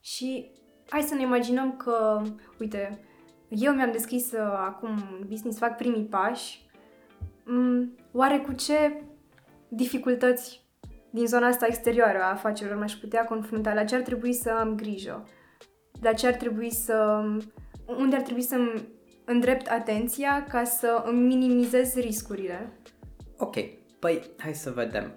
Și 0.00 0.50
hai 0.94 1.02
să 1.02 1.14
ne 1.14 1.22
imaginăm 1.22 1.76
că, 1.76 2.22
uite, 2.58 3.00
eu 3.48 3.72
mi-am 3.72 3.92
deschis 3.92 4.32
uh, 4.32 4.40
acum 4.40 4.98
business, 5.28 5.58
fac 5.58 5.76
primii 5.76 6.04
pași. 6.04 6.66
Mm, 7.44 7.96
oare 8.12 8.38
cu 8.38 8.52
ce 8.52 9.02
dificultăți 9.68 10.66
din 11.10 11.26
zona 11.26 11.46
asta 11.46 11.66
exterioară 11.66 12.18
a 12.22 12.30
afacerilor 12.30 12.78
m-aș 12.78 12.92
putea 12.92 13.24
confrunta? 13.24 13.74
La 13.74 13.84
ce 13.84 13.94
ar 13.94 14.00
trebui 14.00 14.32
să 14.32 14.50
am 14.50 14.74
grijă? 14.74 15.28
La 16.00 16.12
ce 16.12 16.26
ar 16.26 16.34
trebui 16.34 16.72
să... 16.72 17.24
Unde 17.86 18.16
ar 18.16 18.22
trebui 18.22 18.42
să 18.42 18.56
îndrept 19.24 19.66
atenția 19.66 20.44
ca 20.48 20.64
să 20.64 21.02
îmi 21.06 21.26
minimizez 21.26 21.94
riscurile? 21.94 22.72
Ok, 23.38 23.54
păi 23.98 24.22
hai 24.36 24.54
să 24.54 24.70
vedem. 24.70 25.12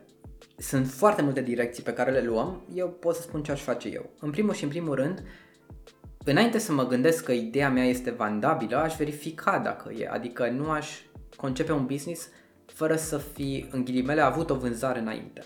Sunt 0.57 0.87
foarte 0.87 1.21
multe 1.21 1.41
direcții 1.41 1.83
pe 1.83 1.93
care 1.93 2.11
le 2.11 2.21
luăm, 2.21 2.61
eu 2.73 2.89
pot 2.89 3.15
să 3.15 3.21
spun 3.21 3.43
ce 3.43 3.51
aș 3.51 3.61
face 3.61 3.89
eu. 3.89 4.09
În 4.19 4.29
primul 4.29 4.53
și 4.53 4.63
în 4.63 4.69
primul 4.69 4.95
rând, 4.95 5.23
înainte 6.31 6.57
să 6.57 6.73
mă 6.73 6.87
gândesc 6.87 7.23
că 7.23 7.31
ideea 7.31 7.69
mea 7.69 7.85
este 7.85 8.11
vandabilă, 8.11 8.77
aș 8.77 8.95
verifica 8.95 9.59
dacă 9.59 9.91
e, 9.93 10.09
adică 10.11 10.49
nu 10.49 10.69
aș 10.69 10.89
concepe 11.35 11.71
un 11.71 11.85
business 11.85 12.29
fără 12.65 12.95
să 12.95 13.17
fi, 13.17 13.65
în 13.71 13.83
ghilimele, 13.83 14.21
avut 14.21 14.49
o 14.49 14.55
vânzare 14.55 14.99
înainte. 14.99 15.43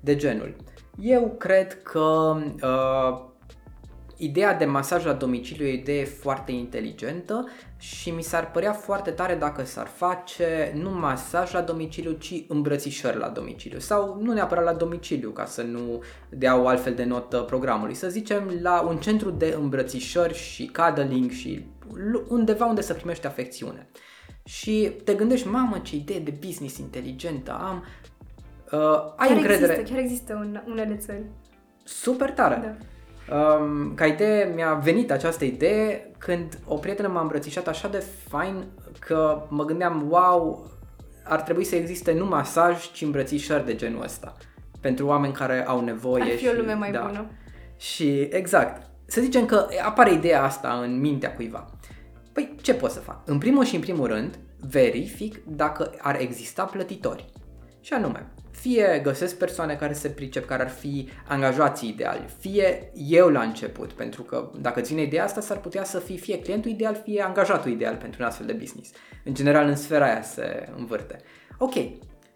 De 0.00 0.16
genul, 0.16 0.56
eu 1.00 1.34
cred 1.38 1.82
că 1.82 2.36
uh, 2.62 3.34
Ideea 4.18 4.54
de 4.54 4.64
masaj 4.64 5.04
la 5.04 5.12
domiciliu 5.12 5.66
e 5.66 5.70
o 5.70 5.72
idee 5.72 6.04
foarte 6.04 6.52
inteligentă 6.52 7.48
și 7.78 8.10
mi 8.10 8.22
s-ar 8.22 8.50
părea 8.50 8.72
foarte 8.72 9.10
tare 9.10 9.34
dacă 9.34 9.64
s-ar 9.64 9.86
face 9.86 10.72
nu 10.74 10.90
masaj 10.90 11.52
la 11.52 11.60
domiciliu, 11.60 12.12
ci 12.12 12.44
îmbrățișări 12.48 13.18
la 13.18 13.28
domiciliu. 13.28 13.78
Sau 13.78 14.18
nu 14.22 14.32
neapărat 14.32 14.64
la 14.64 14.72
domiciliu, 14.72 15.30
ca 15.30 15.44
să 15.44 15.62
nu 15.62 16.02
dea 16.28 16.60
o 16.60 16.66
altfel 16.66 16.94
de 16.94 17.04
notă 17.04 17.38
programului. 17.38 17.94
Să 17.94 18.08
zicem 18.08 18.58
la 18.62 18.80
un 18.80 18.96
centru 18.96 19.30
de 19.30 19.56
îmbrățișări 19.58 20.34
și 20.34 20.70
cuddling 20.76 21.30
și 21.30 21.66
undeva 22.28 22.66
unde 22.66 22.80
să 22.80 22.94
primești 22.94 23.26
afecțiune. 23.26 23.88
Și 24.44 24.92
te 25.04 25.14
gândești, 25.14 25.48
mamă, 25.48 25.78
ce 25.78 25.96
idee 25.96 26.18
de 26.18 26.34
business 26.46 26.78
inteligentă 26.78 27.52
am, 27.52 27.84
uh, 28.72 29.14
ai 29.16 29.28
chiar 29.28 29.36
încredere. 29.36 29.72
Există, 29.72 29.92
chiar 29.92 30.02
există 30.02 30.34
în 30.34 30.62
unele 30.66 30.96
țări. 30.96 31.22
Super 31.84 32.30
tare. 32.30 32.60
Da. 32.62 32.86
Um, 33.30 33.94
ca 33.94 34.06
idee 34.06 34.52
mi-a 34.54 34.74
venit 34.74 35.10
această 35.10 35.44
idee 35.44 36.10
când 36.18 36.58
o 36.66 36.74
prietenă 36.76 37.08
m-a 37.08 37.20
îmbrățișat 37.20 37.68
așa 37.68 37.88
de 37.88 38.04
fain 38.28 38.64
că 38.98 39.42
mă 39.48 39.64
gândeam, 39.64 40.06
wow, 40.08 40.70
ar 41.24 41.40
trebui 41.40 41.64
să 41.64 41.76
existe 41.76 42.12
nu 42.12 42.26
masaj, 42.26 42.90
ci 42.92 43.02
îmbrățișări 43.02 43.64
de 43.64 43.74
genul 43.74 44.02
ăsta. 44.02 44.36
Pentru 44.80 45.06
oameni 45.06 45.32
care 45.32 45.66
au 45.66 45.80
nevoie. 45.80 46.22
Ar 46.22 46.28
fi 46.28 46.44
și, 46.44 46.48
o 46.48 46.56
lume 46.56 46.74
mai 46.74 46.92
da. 46.92 47.00
bună. 47.06 47.26
Și 47.76 48.20
exact. 48.20 48.90
Să 49.06 49.20
zicem 49.20 49.46
că 49.46 49.66
apare 49.84 50.12
ideea 50.12 50.42
asta 50.42 50.80
în 50.82 51.00
mintea 51.00 51.34
cuiva. 51.34 51.66
Păi 52.32 52.54
ce 52.62 52.74
pot 52.74 52.90
să 52.90 53.00
fac? 53.00 53.20
În 53.24 53.38
primul 53.38 53.64
și 53.64 53.74
în 53.74 53.80
primul 53.80 54.06
rând, 54.06 54.38
verific 54.70 55.44
dacă 55.44 55.92
ar 55.98 56.20
exista 56.20 56.64
plătitori. 56.64 57.32
Și 57.80 57.92
anume, 57.92 58.32
fie 58.60 59.00
găsesc 59.02 59.38
persoane 59.38 59.74
care 59.74 59.92
se 59.92 60.08
pricep, 60.08 60.46
care 60.46 60.62
ar 60.62 60.68
fi 60.68 61.08
angajații 61.28 61.88
ideali, 61.88 62.24
fie 62.38 62.92
eu 62.94 63.28
la 63.28 63.42
început, 63.42 63.92
pentru 63.92 64.22
că 64.22 64.50
dacă 64.60 64.80
ține 64.80 65.02
ideea 65.02 65.24
asta, 65.24 65.40
s-ar 65.40 65.58
putea 65.58 65.84
să 65.84 65.98
fie 65.98 66.16
fie 66.16 66.40
clientul 66.40 66.70
ideal, 66.70 67.00
fie 67.04 67.22
angajatul 67.22 67.70
ideal 67.70 67.96
pentru 67.96 68.22
un 68.22 68.26
astfel 68.26 68.46
de 68.46 68.52
business. 68.52 68.90
În 69.24 69.34
general, 69.34 69.66
în 69.66 69.76
sfera 69.76 70.04
aia 70.04 70.22
se 70.22 70.68
învârte. 70.76 71.20
Ok, 71.58 71.74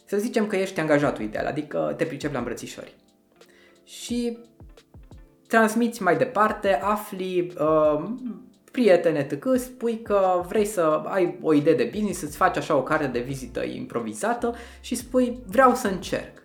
să 0.04 0.16
zicem 0.16 0.46
că 0.46 0.56
ești 0.56 0.80
angajatul 0.80 1.24
ideal, 1.24 1.46
adică 1.46 1.94
te 1.96 2.04
pricep 2.04 2.32
la 2.32 2.38
îmbrățișări. 2.38 2.96
Și 3.84 4.38
transmiți 5.48 6.02
mai 6.02 6.16
departe, 6.16 6.74
afli 6.82 7.52
uh, 7.58 8.10
prietene 8.70 9.22
tăcă, 9.22 9.56
spui 9.56 10.02
că 10.02 10.42
vrei 10.48 10.64
să 10.64 11.02
ai 11.04 11.38
o 11.42 11.52
idee 11.52 11.74
de 11.74 11.90
business, 11.92 12.18
să-ți 12.18 12.36
faci 12.36 12.56
așa 12.56 12.76
o 12.76 12.82
carte 12.82 13.06
de 13.06 13.20
vizită 13.20 13.64
improvizată 13.64 14.54
și 14.80 14.94
spui 14.94 15.38
vreau 15.46 15.74
să 15.74 15.88
încerc. 15.88 16.42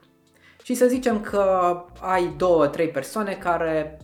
Și 0.63 0.73
să 0.73 0.85
zicem 0.85 1.21
că 1.21 1.75
ai 2.01 2.33
două, 2.37 2.67
trei 2.67 2.87
persoane 2.87 3.33
care 3.33 3.97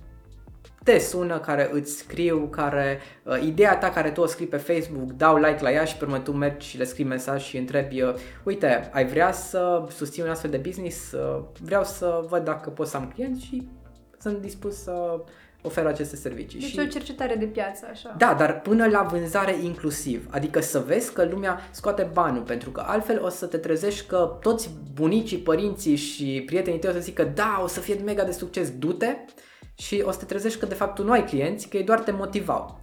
te 0.84 1.00
sună, 1.00 1.40
care 1.40 1.70
îți 1.74 1.98
scriu, 1.98 2.48
care 2.52 3.00
uh, 3.24 3.42
ideea 3.42 3.78
ta 3.78 3.90
care 3.90 4.12
tu 4.12 4.22
o 4.22 4.26
scrii 4.26 4.48
pe 4.48 4.58
Facebook, 4.58 5.12
dau 5.12 5.38
like 5.38 5.58
la 5.62 5.72
ea 5.72 5.84
și 5.84 5.98
pe 5.98 6.06
urmă 6.06 6.20
tu 6.20 6.32
mergi 6.32 6.68
și 6.68 6.78
le 6.78 6.84
scrii 6.84 7.06
mesaj 7.06 7.44
și 7.44 7.58
întrebi 7.58 8.02
uh, 8.02 8.14
uite, 8.44 8.90
ai 8.94 9.06
vrea 9.06 9.32
să 9.32 9.86
susții 9.90 10.24
un 10.24 10.30
astfel 10.30 10.50
de 10.50 10.58
business? 10.58 11.12
Uh, 11.12 11.44
vreau 11.60 11.84
să 11.84 12.26
văd 12.30 12.44
dacă 12.44 12.70
pot 12.70 12.88
să 12.88 12.98
am 12.98 13.12
clienți 13.14 13.46
și 13.46 13.68
sunt 14.20 14.38
dispus 14.38 14.84
să 14.84 15.24
oferă 15.62 15.88
aceste 15.88 16.16
servicii. 16.16 16.60
Deci 16.60 16.70
și... 16.70 16.80
o 16.80 16.86
cercetare 16.86 17.36
de 17.36 17.46
piață, 17.46 17.88
așa. 17.92 18.16
Da, 18.18 18.34
dar 18.34 18.62
până 18.62 18.88
la 18.88 19.02
vânzare 19.02 19.56
inclusiv. 19.64 20.28
Adică 20.30 20.62
să 20.62 20.80
vezi 20.80 21.14
că 21.14 21.28
lumea 21.32 21.60
scoate 21.72 22.10
banul, 22.14 22.42
pentru 22.42 22.70
că 22.70 22.84
altfel 22.86 23.24
o 23.24 23.30
să 23.30 23.46
te 23.46 23.58
trezești 23.58 24.08
că 24.08 24.38
toți 24.42 24.70
bunicii, 24.94 25.38
părinții 25.38 25.96
și 25.96 26.44
prietenii 26.46 26.80
tăi 26.80 26.90
o 26.90 26.94
să 26.94 27.00
zică 27.00 27.24
da, 27.24 27.60
o 27.64 27.68
să 27.68 27.80
fie 27.80 27.96
mega 28.06 28.24
de 28.24 28.32
succes, 28.32 28.72
du-te 28.78 29.16
și 29.76 30.04
o 30.06 30.12
să 30.12 30.20
te 30.20 30.26
trezești 30.26 30.60
că 30.60 30.66
de 30.66 30.74
fapt 30.74 30.96
tu 30.96 31.04
nu 31.04 31.12
ai 31.12 31.26
clienți, 31.26 31.68
că 31.68 31.78
ei 31.78 31.84
doar 31.84 32.00
te 32.00 32.12
motivau. 32.12 32.80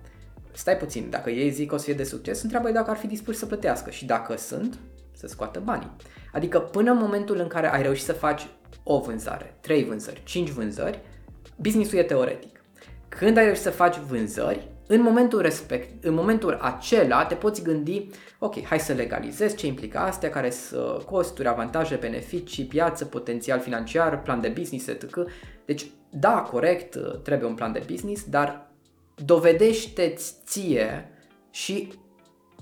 Stai 0.52 0.76
puțin, 0.76 1.10
dacă 1.10 1.30
ei 1.30 1.50
zic 1.50 1.68
că 1.68 1.74
o 1.74 1.78
să 1.78 1.84
fie 1.84 1.94
de 1.94 2.04
succes, 2.04 2.42
întreabă 2.42 2.70
dacă 2.70 2.90
ar 2.90 2.96
fi 2.96 3.06
dispuși 3.06 3.38
să 3.38 3.46
plătească 3.46 3.90
și 3.90 4.04
dacă 4.04 4.36
sunt, 4.36 4.78
să 5.12 5.26
scoată 5.26 5.60
banii. 5.64 5.96
Adică 6.32 6.60
până 6.60 6.90
în 6.90 6.98
momentul 6.98 7.38
în 7.38 7.46
care 7.46 7.72
ai 7.72 7.82
reușit 7.82 8.04
să 8.04 8.12
faci 8.12 8.46
o 8.82 9.00
vânzare, 9.00 9.56
trei 9.60 9.84
vânzări, 9.84 10.22
cinci 10.24 10.50
vânzări, 10.50 11.00
businessul 11.56 11.98
e 11.98 12.02
teoretic. 12.02 12.57
Când 13.08 13.36
ai 13.36 13.44
reușit 13.44 13.62
să 13.62 13.70
faci 13.70 13.98
vânzări, 13.98 14.68
în 14.86 15.02
momentul 15.02 15.40
respect, 15.40 16.04
în 16.04 16.14
momentul 16.14 16.58
acela 16.60 17.24
te 17.24 17.34
poți 17.34 17.62
gândi, 17.62 18.06
ok, 18.38 18.64
hai 18.64 18.80
să 18.80 18.92
legalizez 18.92 19.56
ce 19.56 19.66
implică 19.66 19.98
astea, 19.98 20.30
care 20.30 20.50
sunt 20.50 21.02
costuri, 21.02 21.48
avantaje, 21.48 21.94
beneficii, 21.94 22.64
piață, 22.64 23.04
potențial 23.04 23.60
financiar, 23.60 24.22
plan 24.22 24.40
de 24.40 24.48
business, 24.48 24.86
etc. 24.86 25.16
Deci, 25.64 25.86
da, 26.10 26.40
corect, 26.50 26.98
trebuie 27.22 27.48
un 27.48 27.54
plan 27.54 27.72
de 27.72 27.82
business, 27.90 28.24
dar 28.24 28.70
dovedește-ți 29.24 30.34
ție 30.44 31.10
și 31.50 31.92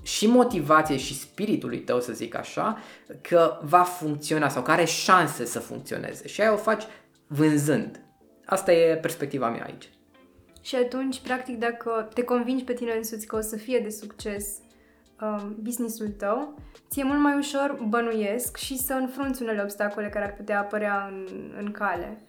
și 0.01 0.27
motivație 0.27 0.97
și 0.97 1.19
spiritului 1.19 1.79
tău, 1.79 1.99
să 1.99 2.13
zic 2.13 2.35
așa, 2.35 2.77
că 3.21 3.59
va 3.61 3.83
funcționa 3.83 4.49
sau 4.49 4.61
că 4.61 4.71
are 4.71 4.85
șanse 4.85 5.45
să 5.45 5.59
funcționeze. 5.59 6.27
Și 6.27 6.41
aia 6.41 6.53
o 6.53 6.57
faci 6.57 6.83
vânzând. 7.27 8.01
Asta 8.45 8.71
e 8.71 8.95
perspectiva 8.95 9.49
mea 9.49 9.63
aici. 9.63 9.89
Și 10.67 10.75
atunci, 10.75 11.19
practic, 11.19 11.59
dacă 11.59 12.09
te 12.13 12.23
convingi 12.23 12.63
pe 12.63 12.73
tine 12.73 12.91
însuți 12.91 13.27
că 13.27 13.35
o 13.35 13.41
să 13.41 13.55
fie 13.55 13.79
de 13.79 13.89
succes 13.89 14.57
um, 15.21 15.55
businessul 15.59 16.07
tău, 16.07 16.59
ți-e 16.89 17.03
mult 17.03 17.19
mai 17.19 17.37
ușor, 17.37 17.77
bănuiesc, 17.87 18.57
și 18.57 18.77
să 18.77 18.93
înfrunți 18.93 19.41
unele 19.41 19.61
obstacole 19.61 20.09
care 20.09 20.25
ar 20.25 20.33
putea 20.33 20.59
apărea 20.59 21.07
în, 21.11 21.27
în 21.57 21.71
cale. 21.71 22.21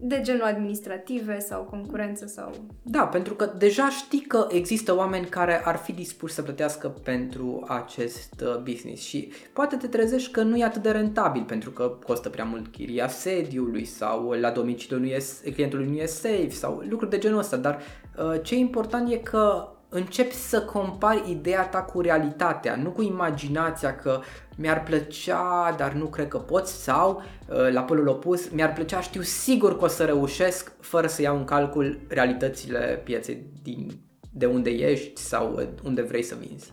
De 0.00 0.20
genul 0.22 0.42
administrative 0.42 1.38
sau 1.38 1.62
concurență 1.62 2.26
sau... 2.26 2.50
Da, 2.82 3.06
pentru 3.06 3.34
că 3.34 3.52
deja 3.58 3.88
știi 3.88 4.20
că 4.20 4.46
există 4.50 4.96
oameni 4.96 5.26
care 5.26 5.64
ar 5.64 5.76
fi 5.76 5.92
dispuși 5.92 6.34
să 6.34 6.42
plătească 6.42 6.88
pentru 6.88 7.64
acest 7.68 8.34
uh, 8.42 8.58
business 8.62 9.02
și 9.02 9.32
poate 9.52 9.76
te 9.76 9.86
trezești 9.86 10.30
că 10.30 10.42
nu 10.42 10.56
e 10.56 10.64
atât 10.64 10.82
de 10.82 10.90
rentabil 10.90 11.42
pentru 11.42 11.70
că 11.70 11.98
costă 12.06 12.28
prea 12.28 12.44
mult 12.44 12.66
chiria 12.66 13.08
sediului 13.08 13.84
sau 13.84 14.30
la 14.30 14.50
domiciliul 14.50 15.00
nu 15.00 15.06
e, 15.06 15.50
clientului 15.52 15.86
nu 15.86 15.96
e 15.96 16.06
safe 16.06 16.50
sau 16.50 16.82
lucruri 16.88 17.10
de 17.10 17.18
genul 17.18 17.38
ăsta, 17.38 17.56
dar 17.56 17.80
uh, 18.16 18.40
ce 18.42 18.54
e 18.54 18.58
important 18.58 19.10
e 19.10 19.16
că 19.16 19.68
începi 19.94 20.34
să 20.34 20.62
compari 20.62 21.30
ideea 21.30 21.66
ta 21.68 21.82
cu 21.82 22.00
realitatea, 22.00 22.76
nu 22.76 22.90
cu 22.90 23.02
imaginația 23.02 23.96
că 23.96 24.20
mi-ar 24.56 24.82
plăcea, 24.82 25.74
dar 25.76 25.92
nu 25.92 26.04
cred 26.04 26.28
că 26.28 26.38
pot 26.38 26.66
sau 26.66 27.22
uh, 27.48 27.72
la 27.72 27.82
polul 27.82 28.08
opus, 28.08 28.50
mi-ar 28.50 28.72
plăcea, 28.72 29.00
știu 29.00 29.22
sigur 29.22 29.78
că 29.78 29.84
o 29.84 29.88
să 29.88 30.04
reușesc 30.04 30.72
fără 30.80 31.06
să 31.06 31.22
iau 31.22 31.36
în 31.36 31.44
calcul 31.44 32.00
realitățile 32.08 33.00
pieței 33.04 33.46
din, 33.62 33.90
de 34.32 34.46
unde 34.46 34.70
ești 34.70 35.20
sau 35.20 35.52
uh, 35.52 35.66
unde 35.84 36.02
vrei 36.02 36.22
să 36.22 36.36
vinzi. 36.40 36.72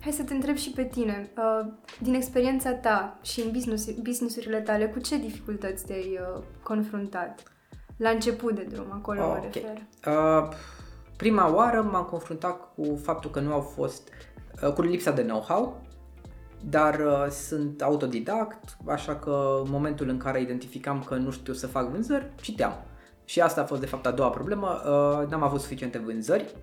Hai 0.00 0.12
să 0.12 0.22
te 0.22 0.34
întreb 0.34 0.56
și 0.56 0.70
pe 0.70 0.84
tine, 0.84 1.30
uh, 1.36 1.66
din 1.98 2.14
experiența 2.14 2.72
ta 2.72 3.18
și 3.22 3.40
în 3.40 3.50
business, 3.50 3.90
businessurile 3.90 4.60
tale, 4.60 4.86
cu 4.86 4.98
ce 4.98 5.18
dificultăți 5.18 5.86
te-ai 5.86 6.18
confruntat? 6.62 7.42
La 7.96 8.10
început 8.10 8.54
de 8.54 8.62
drum, 8.62 8.86
acolo 8.90 9.24
okay. 9.24 9.40
mă 9.40 9.48
refer. 9.52 9.82
Uh, 10.06 10.48
prima 11.16 11.54
oară 11.54 11.82
m-am 11.82 12.04
confruntat 12.04 12.74
cu 12.74 13.00
faptul 13.02 13.30
că 13.30 13.40
nu 13.40 13.52
au 13.52 13.60
fost, 13.60 14.08
uh, 14.62 14.72
cu 14.72 14.82
lipsa 14.82 15.10
de 15.10 15.22
know-how, 15.22 15.80
dar 16.64 16.98
uh, 16.98 17.30
sunt 17.30 17.82
autodidact, 17.82 18.76
așa 18.86 19.16
că 19.16 19.60
în 19.64 19.70
momentul 19.70 20.08
în 20.08 20.16
care 20.16 20.40
identificam 20.40 21.02
că 21.02 21.14
nu 21.14 21.30
știu 21.30 21.52
să 21.52 21.66
fac 21.66 21.88
vânzări, 21.88 22.30
citeam. 22.40 22.84
Și 23.24 23.40
asta 23.40 23.60
a 23.60 23.64
fost 23.64 23.80
de 23.80 23.86
fapt 23.86 24.06
a 24.06 24.10
doua 24.10 24.30
problemă, 24.30 24.82
uh, 24.84 25.28
n-am 25.28 25.42
avut 25.42 25.60
suficiente 25.60 25.98
vânzări 25.98 26.54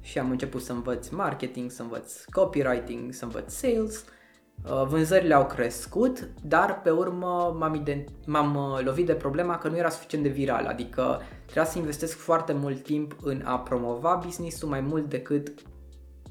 și 0.00 0.18
am 0.18 0.30
început 0.30 0.62
să 0.62 0.72
învăț 0.72 1.08
marketing, 1.08 1.70
să 1.70 1.82
învăț 1.82 2.24
copywriting, 2.24 3.12
să 3.12 3.24
învăț 3.24 3.52
sales. 3.52 4.04
Uh, 4.64 4.86
vânzările 4.86 5.34
au 5.34 5.46
crescut, 5.46 6.28
dar 6.42 6.80
pe 6.82 6.90
urmă 6.90 7.56
m-am, 7.58 7.74
ident- 7.74 8.26
m-am 8.26 8.54
uh, 8.54 8.84
lovit 8.84 9.06
de 9.06 9.14
problema 9.14 9.58
că 9.58 9.68
nu 9.68 9.76
era 9.76 9.88
suficient 9.88 10.24
de 10.24 10.30
viral, 10.30 10.66
adică 10.66 11.20
trebuia 11.44 11.64
să 11.64 11.78
investesc 11.78 12.16
foarte 12.18 12.52
mult 12.52 12.82
timp 12.82 13.16
în 13.22 13.42
a 13.44 13.58
promova 13.58 14.20
business-ul 14.24 14.68
mai 14.68 14.80
mult 14.80 15.08
decât 15.08 15.52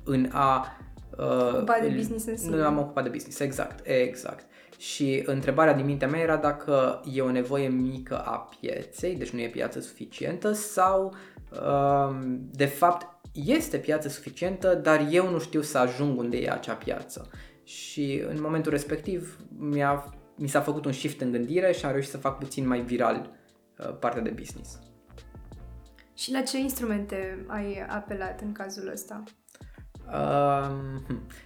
în 0.03 0.29
a 0.32 0.77
Uh, 1.17 1.53
ocupat 1.53 1.82
de 1.82 1.88
business 1.96 2.25
în 2.25 2.38
sine. 2.38 2.55
Nu 2.55 2.63
am 2.63 2.79
ocupat 2.79 3.03
de 3.03 3.10
business, 3.10 3.39
exact, 3.39 3.88
exact. 3.88 4.46
Și 4.77 5.24
întrebarea 5.25 5.74
din 5.74 5.86
mintea 5.86 6.08
mea 6.08 6.20
era 6.20 6.36
dacă 6.36 7.01
e 7.13 7.22
o 7.22 7.32
nevoie 7.32 7.67
mică 7.67 8.17
a 8.17 8.50
pieței, 8.60 9.15
deci 9.15 9.29
nu 9.29 9.39
e 9.39 9.48
piață 9.48 9.79
suficientă, 9.79 10.51
sau 10.51 11.13
uh, 11.51 12.15
de 12.51 12.65
fapt 12.65 13.08
este 13.34 13.77
piață 13.77 14.08
suficientă, 14.10 14.74
dar 14.74 15.08
eu 15.12 15.29
nu 15.29 15.39
știu 15.39 15.62
să 15.62 15.77
ajung 15.77 16.20
unde 16.20 16.38
e 16.38 16.51
acea 16.51 16.74
piață. 16.74 17.29
Și 17.66 18.24
în 18.28 18.42
momentul 18.42 18.72
respectiv 18.72 19.40
mi-a, 19.58 20.14
mi 20.36 20.48
s-a 20.48 20.62
făcut 20.62 20.86
un 20.86 20.92
shift 20.92 21.22
în 21.22 21.32
gândire 21.32 21.72
și 21.72 21.86
am 21.86 21.92
reușit 21.92 22.12
să 22.12 22.18
fac 22.18 22.38
puțin 22.38 22.68
mai 22.68 22.82
viral 22.82 23.32
uh, 23.78 23.98
partea 24.00 24.22
de 24.22 24.30
business. 24.30 24.80
Și 26.14 26.32
la 26.32 26.42
ce 26.42 26.58
instrumente 26.58 27.46
ai 27.48 27.86
apelat 27.90 28.42
în 28.42 28.52
cazul 28.52 28.92
ăsta? 28.92 29.24
Uh, 30.08 30.72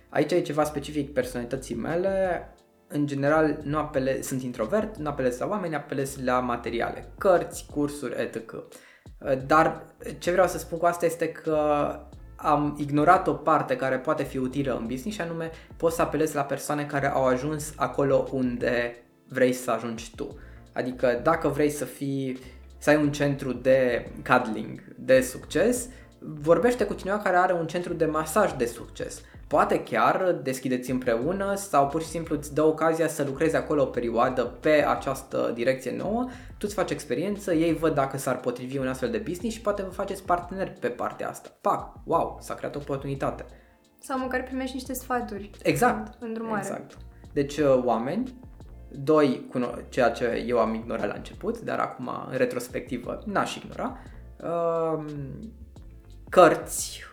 aici 0.10 0.32
e 0.32 0.42
ceva 0.42 0.64
specific 0.64 1.14
personalității 1.14 1.76
mele. 1.76 2.48
În 2.88 3.08
general, 3.08 3.60
nu 3.64 3.78
apele, 3.78 4.22
sunt 4.22 4.42
introvert, 4.42 4.98
nu 4.98 5.10
apelez 5.10 5.40
la 5.40 5.48
oameni, 5.48 5.76
apelez 5.76 6.18
la 6.24 6.40
materiale, 6.40 7.12
cărți, 7.18 7.66
cursuri, 7.72 8.22
etc. 8.22 8.52
Uh, 8.52 8.66
dar 9.46 9.96
ce 10.18 10.32
vreau 10.32 10.48
să 10.48 10.58
spun 10.58 10.78
cu 10.78 10.86
asta 10.86 11.06
este 11.06 11.32
că 11.32 11.90
am 12.41 12.75
ignorat 12.77 13.27
o 13.27 13.34
parte 13.34 13.75
care 13.75 13.98
poate 13.98 14.24
fi 14.24 14.38
utilă 14.38 14.77
în 14.77 14.86
business 14.88 15.15
și 15.15 15.22
anume 15.22 15.51
poți 15.77 15.96
să 15.96 16.01
apelezi 16.01 16.36
la 16.36 16.41
persoane 16.41 16.86
care 16.86 17.08
au 17.08 17.25
ajuns 17.25 17.74
acolo 17.75 18.27
unde 18.31 18.96
vrei 19.27 19.53
să 19.53 19.72
ajungi 19.72 20.15
tu. 20.15 20.38
Adică 20.74 21.20
dacă 21.24 21.48
vrei 21.48 21.70
să 21.70 21.85
fii 21.85 22.40
să 22.77 22.90
ai 22.90 22.96
un 22.96 23.11
centru 23.11 23.53
de 23.53 24.09
cuddling 24.27 24.96
de 24.96 25.22
succes, 25.22 25.90
vorbește 26.20 26.83
cu 26.85 26.94
cineva 26.94 27.18
care 27.18 27.35
are 27.35 27.53
un 27.53 27.68
centru 27.68 27.94
de 27.94 28.05
masaj 28.05 28.53
de 28.53 28.66
succes. 28.66 29.22
Poate 29.50 29.83
chiar 29.83 30.31
deschideți 30.44 30.92
împreună 30.92 31.55
sau 31.55 31.88
pur 31.88 32.01
și 32.01 32.07
simplu 32.07 32.35
îți 32.35 32.53
dă 32.53 32.64
ocazia 32.64 33.07
să 33.07 33.24
lucrezi 33.24 33.55
acolo 33.55 33.81
o 33.81 33.85
perioadă 33.85 34.44
pe 34.44 34.85
această 34.88 35.51
direcție 35.53 35.96
nouă, 35.96 36.25
tu 36.48 36.57
îți 36.59 36.74
faci 36.74 36.92
experiență, 36.92 37.53
ei 37.53 37.74
văd 37.74 37.94
dacă 37.94 38.18
s-ar 38.18 38.40
potrivi 38.40 38.77
un 38.77 38.88
astfel 38.88 39.09
de 39.09 39.18
business 39.18 39.55
și 39.55 39.62
poate 39.62 39.81
vă 39.81 39.90
faceți 39.90 40.24
parteneri 40.24 40.72
pe 40.79 40.88
partea 40.88 41.29
asta. 41.29 41.50
Pac, 41.62 41.94
wow, 42.03 42.38
s-a 42.42 42.53
creat 42.53 42.75
o 42.75 42.79
oportunitate. 42.79 43.46
Sau 44.00 44.20
măcar 44.20 44.44
primești 44.44 44.75
niște 44.75 44.94
sfaturi. 44.94 45.50
Exact. 45.64 46.22
În 46.22 46.33
drumare. 46.33 46.59
Exact. 46.59 46.98
Deci 47.33 47.57
uh, 47.57 47.81
oameni, 47.83 48.40
doi, 48.92 49.50
ceea 49.90 50.09
ce 50.09 50.44
eu 50.48 50.59
am 50.59 50.74
ignorat 50.74 51.07
la 51.07 51.16
început, 51.16 51.59
dar 51.59 51.79
acum 51.79 52.09
în 52.31 52.38
retrospectivă 52.38 53.24
n-aș 53.25 53.55
ignora, 53.55 53.98
uh, 54.44 55.05
cărți, 56.29 57.03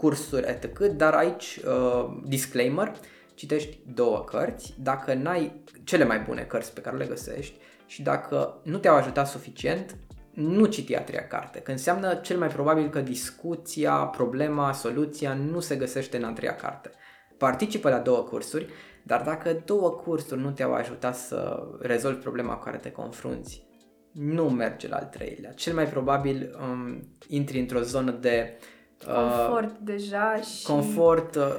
cursuri, 0.00 0.48
etc. 0.48 0.78
Dar 0.78 1.14
aici, 1.14 1.60
uh, 1.66 2.20
disclaimer, 2.24 2.92
citești 3.34 3.78
două 3.94 4.24
cărți, 4.24 4.74
dacă 4.78 5.14
n-ai 5.14 5.64
cele 5.84 6.04
mai 6.04 6.18
bune 6.18 6.42
cărți 6.42 6.72
pe 6.74 6.80
care 6.80 6.96
le 6.96 7.06
găsești 7.06 7.58
și 7.86 8.02
dacă 8.02 8.60
nu 8.64 8.78
te-au 8.78 8.96
ajutat 8.96 9.28
suficient, 9.28 9.96
nu 10.30 10.64
citi 10.64 10.94
a 10.94 11.02
treia 11.02 11.26
carte, 11.26 11.58
că 11.58 11.70
înseamnă 11.70 12.14
cel 12.14 12.38
mai 12.38 12.48
probabil 12.48 12.88
că 12.88 13.00
discuția, 13.00 13.94
problema, 13.94 14.72
soluția 14.72 15.34
nu 15.34 15.60
se 15.60 15.76
găsește 15.76 16.16
în 16.16 16.24
a 16.24 16.32
treia 16.32 16.56
carte. 16.56 16.90
Participă 17.38 17.88
la 17.88 17.98
două 17.98 18.22
cursuri, 18.22 18.66
dar 19.02 19.22
dacă 19.22 19.62
două 19.64 19.90
cursuri 19.90 20.40
nu 20.40 20.50
te-au 20.50 20.74
ajutat 20.74 21.16
să 21.16 21.68
rezolvi 21.80 22.20
problema 22.20 22.54
cu 22.54 22.64
care 22.64 22.76
te 22.76 22.90
confrunți, 22.90 23.68
nu 24.12 24.48
merge 24.48 24.88
la 24.88 24.96
al 24.96 25.08
treilea. 25.10 25.52
Cel 25.52 25.74
mai 25.74 25.86
probabil 25.86 26.58
um, 26.60 27.00
intri 27.28 27.58
într-o 27.58 27.80
zonă 27.80 28.10
de 28.10 28.56
uh, 28.56 28.79
confort 29.06 29.78
deja 29.78 30.40
și 30.40 30.66
confort 30.66 31.34
uh, 31.34 31.56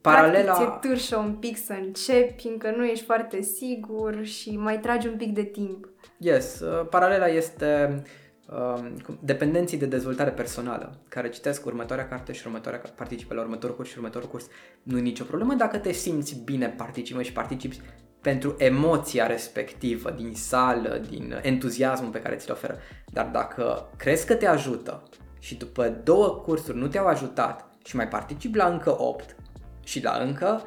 paralela 0.00 0.52
Practic, 0.52 0.80
ți 0.80 0.88
târșă 0.88 1.16
un 1.16 1.34
pic 1.34 1.56
să 1.56 1.72
începi, 1.72 2.46
încă 2.46 2.74
nu 2.76 2.84
ești 2.84 3.04
foarte 3.04 3.42
sigur 3.42 4.24
și 4.24 4.56
mai 4.56 4.80
tragi 4.80 5.06
un 5.06 5.16
pic 5.16 5.34
de 5.34 5.42
timp. 5.42 5.88
Yes, 6.16 6.60
uh, 6.60 6.86
paralela 6.90 7.26
este 7.26 8.02
uh, 8.48 8.90
dependenții 9.20 9.78
de 9.78 9.86
dezvoltare 9.86 10.30
personală, 10.30 10.98
care 11.08 11.28
citesc 11.28 11.66
următoarea 11.66 12.08
carte 12.08 12.32
și 12.32 12.46
următoarea 12.46 12.82
participă 12.96 13.34
la 13.34 13.40
următorul 13.40 13.76
curs 13.76 13.88
și 13.88 13.96
următorul 13.96 14.28
curs. 14.28 14.46
Nu 14.82 14.98
e 14.98 15.00
nicio 15.00 15.24
problemă 15.24 15.54
dacă 15.54 15.78
te 15.78 15.92
simți 15.92 16.42
bine 16.44 16.68
participă 16.68 17.22
și 17.22 17.32
participi 17.32 17.80
pentru 18.20 18.54
emoția 18.58 19.26
respectivă 19.26 20.10
din 20.10 20.34
sală, 20.34 21.00
din 21.08 21.40
entuziasmul 21.42 22.10
pe 22.10 22.20
care 22.20 22.36
ți-l 22.36 22.52
oferă. 22.52 22.78
Dar 23.06 23.26
dacă 23.26 23.90
crezi 23.96 24.26
că 24.26 24.34
te 24.34 24.46
ajută 24.46 25.02
și 25.38 25.54
după 25.54 25.88
două 25.88 26.28
cursuri 26.28 26.78
nu 26.78 26.86
te-au 26.86 27.06
ajutat 27.06 27.66
și 27.84 27.96
mai 27.96 28.08
participi 28.08 28.56
la 28.56 28.66
încă 28.66 29.02
8 29.02 29.36
și 29.84 30.02
la 30.02 30.12
încă, 30.12 30.62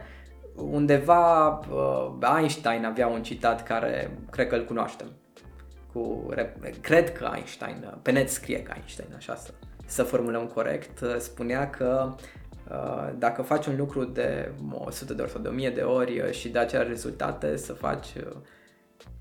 undeva 0.55 1.47
uh, 1.47 2.38
Einstein 2.38 2.86
avea 2.86 3.07
un 3.07 3.23
citat 3.23 3.63
care 3.63 4.17
cred 4.29 4.47
că 4.47 4.55
îl 4.55 4.65
cunoaștem. 4.65 5.07
Cu, 5.93 6.29
cred 6.81 7.12
că 7.12 7.31
Einstein, 7.36 7.99
pe 8.01 8.12
net 8.12 8.29
scrie 8.29 8.63
că 8.63 8.73
Einstein, 8.75 9.10
așa 9.15 9.36
să, 9.36 9.51
să 9.86 10.03
formulăm 10.03 10.45
corect, 10.45 11.03
spunea 11.19 11.69
că 11.69 12.10
uh, 12.10 12.21
Uh, 12.71 13.10
dacă 13.17 13.41
faci 13.41 13.65
un 13.65 13.75
lucru 13.77 14.03
de 14.03 14.51
100 14.73 15.13
de 15.13 15.21
ori 15.21 15.31
sau 15.31 15.41
de 15.41 15.47
1000 15.47 15.69
de 15.69 15.81
ori 15.81 16.19
uh, 16.19 16.31
și 16.31 16.49
de 16.49 16.60
aceleași 16.60 16.89
rezultate, 16.89 17.57
să 17.57 17.73
faci 17.73 18.07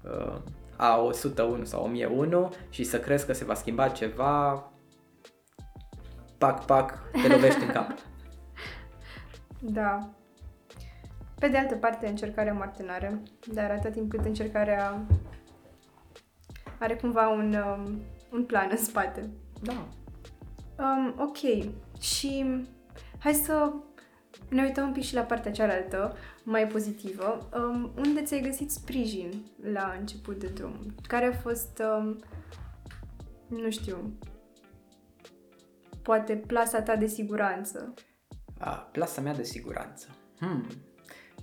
uh, 0.05 0.39
a 0.77 1.01
101 1.01 1.65
sau 1.65 1.83
1001 1.85 2.53
și 2.69 2.85
să 2.85 3.01
crezi 3.01 3.27
că 3.27 3.33
se 3.33 3.45
va 3.45 3.55
schimba 3.55 3.89
ceva, 3.89 4.73
pac, 6.41 6.65
pac, 6.65 7.11
te 7.13 7.29
lovești 7.29 7.63
în 7.63 7.69
cap. 7.69 7.95
Da. 9.63 10.11
Pe 11.39 11.49
de 11.49 11.57
altă 11.57 11.75
parte, 11.75 12.07
încercarea 12.07 12.53
moarte 12.53 12.83
n-are, 12.83 13.23
dar 13.53 13.71
atât 13.71 13.93
timp 13.93 14.11
cât 14.11 14.25
încercarea 14.25 15.07
are 16.79 16.97
cumva 16.97 17.29
un, 17.29 17.55
um, 17.55 18.01
un 18.33 18.45
plan 18.45 18.69
în 18.71 18.77
spate. 18.77 19.31
Da. 19.63 19.89
Um, 20.79 21.15
ok. 21.19 21.39
Și 22.01 22.65
Hai 23.21 23.35
să 23.35 23.73
ne 24.49 24.63
uităm 24.63 24.87
un 24.87 24.93
pic 24.93 25.03
și 25.03 25.15
la 25.15 25.21
partea 25.21 25.53
cealaltă, 25.53 26.17
mai 26.45 26.67
pozitivă. 26.67 27.49
Um, 27.55 27.91
unde 27.97 28.23
ți-ai 28.23 28.41
găsit 28.41 28.71
sprijin 28.71 29.47
la 29.73 29.95
început 29.99 30.39
de 30.39 30.47
drum? 30.47 30.95
Care 31.07 31.27
a 31.27 31.33
fost, 31.33 31.83
um, 31.99 32.19
nu 33.49 33.71
știu, 33.71 34.13
poate 36.11 36.37
plasa 36.37 36.83
ta 36.83 36.97
de 36.97 37.07
siguranță? 37.07 37.95
A, 38.59 38.71
plasa 38.71 39.21
mea 39.21 39.35
de 39.35 39.43
siguranță. 39.43 40.07
Hmm. 40.39 40.67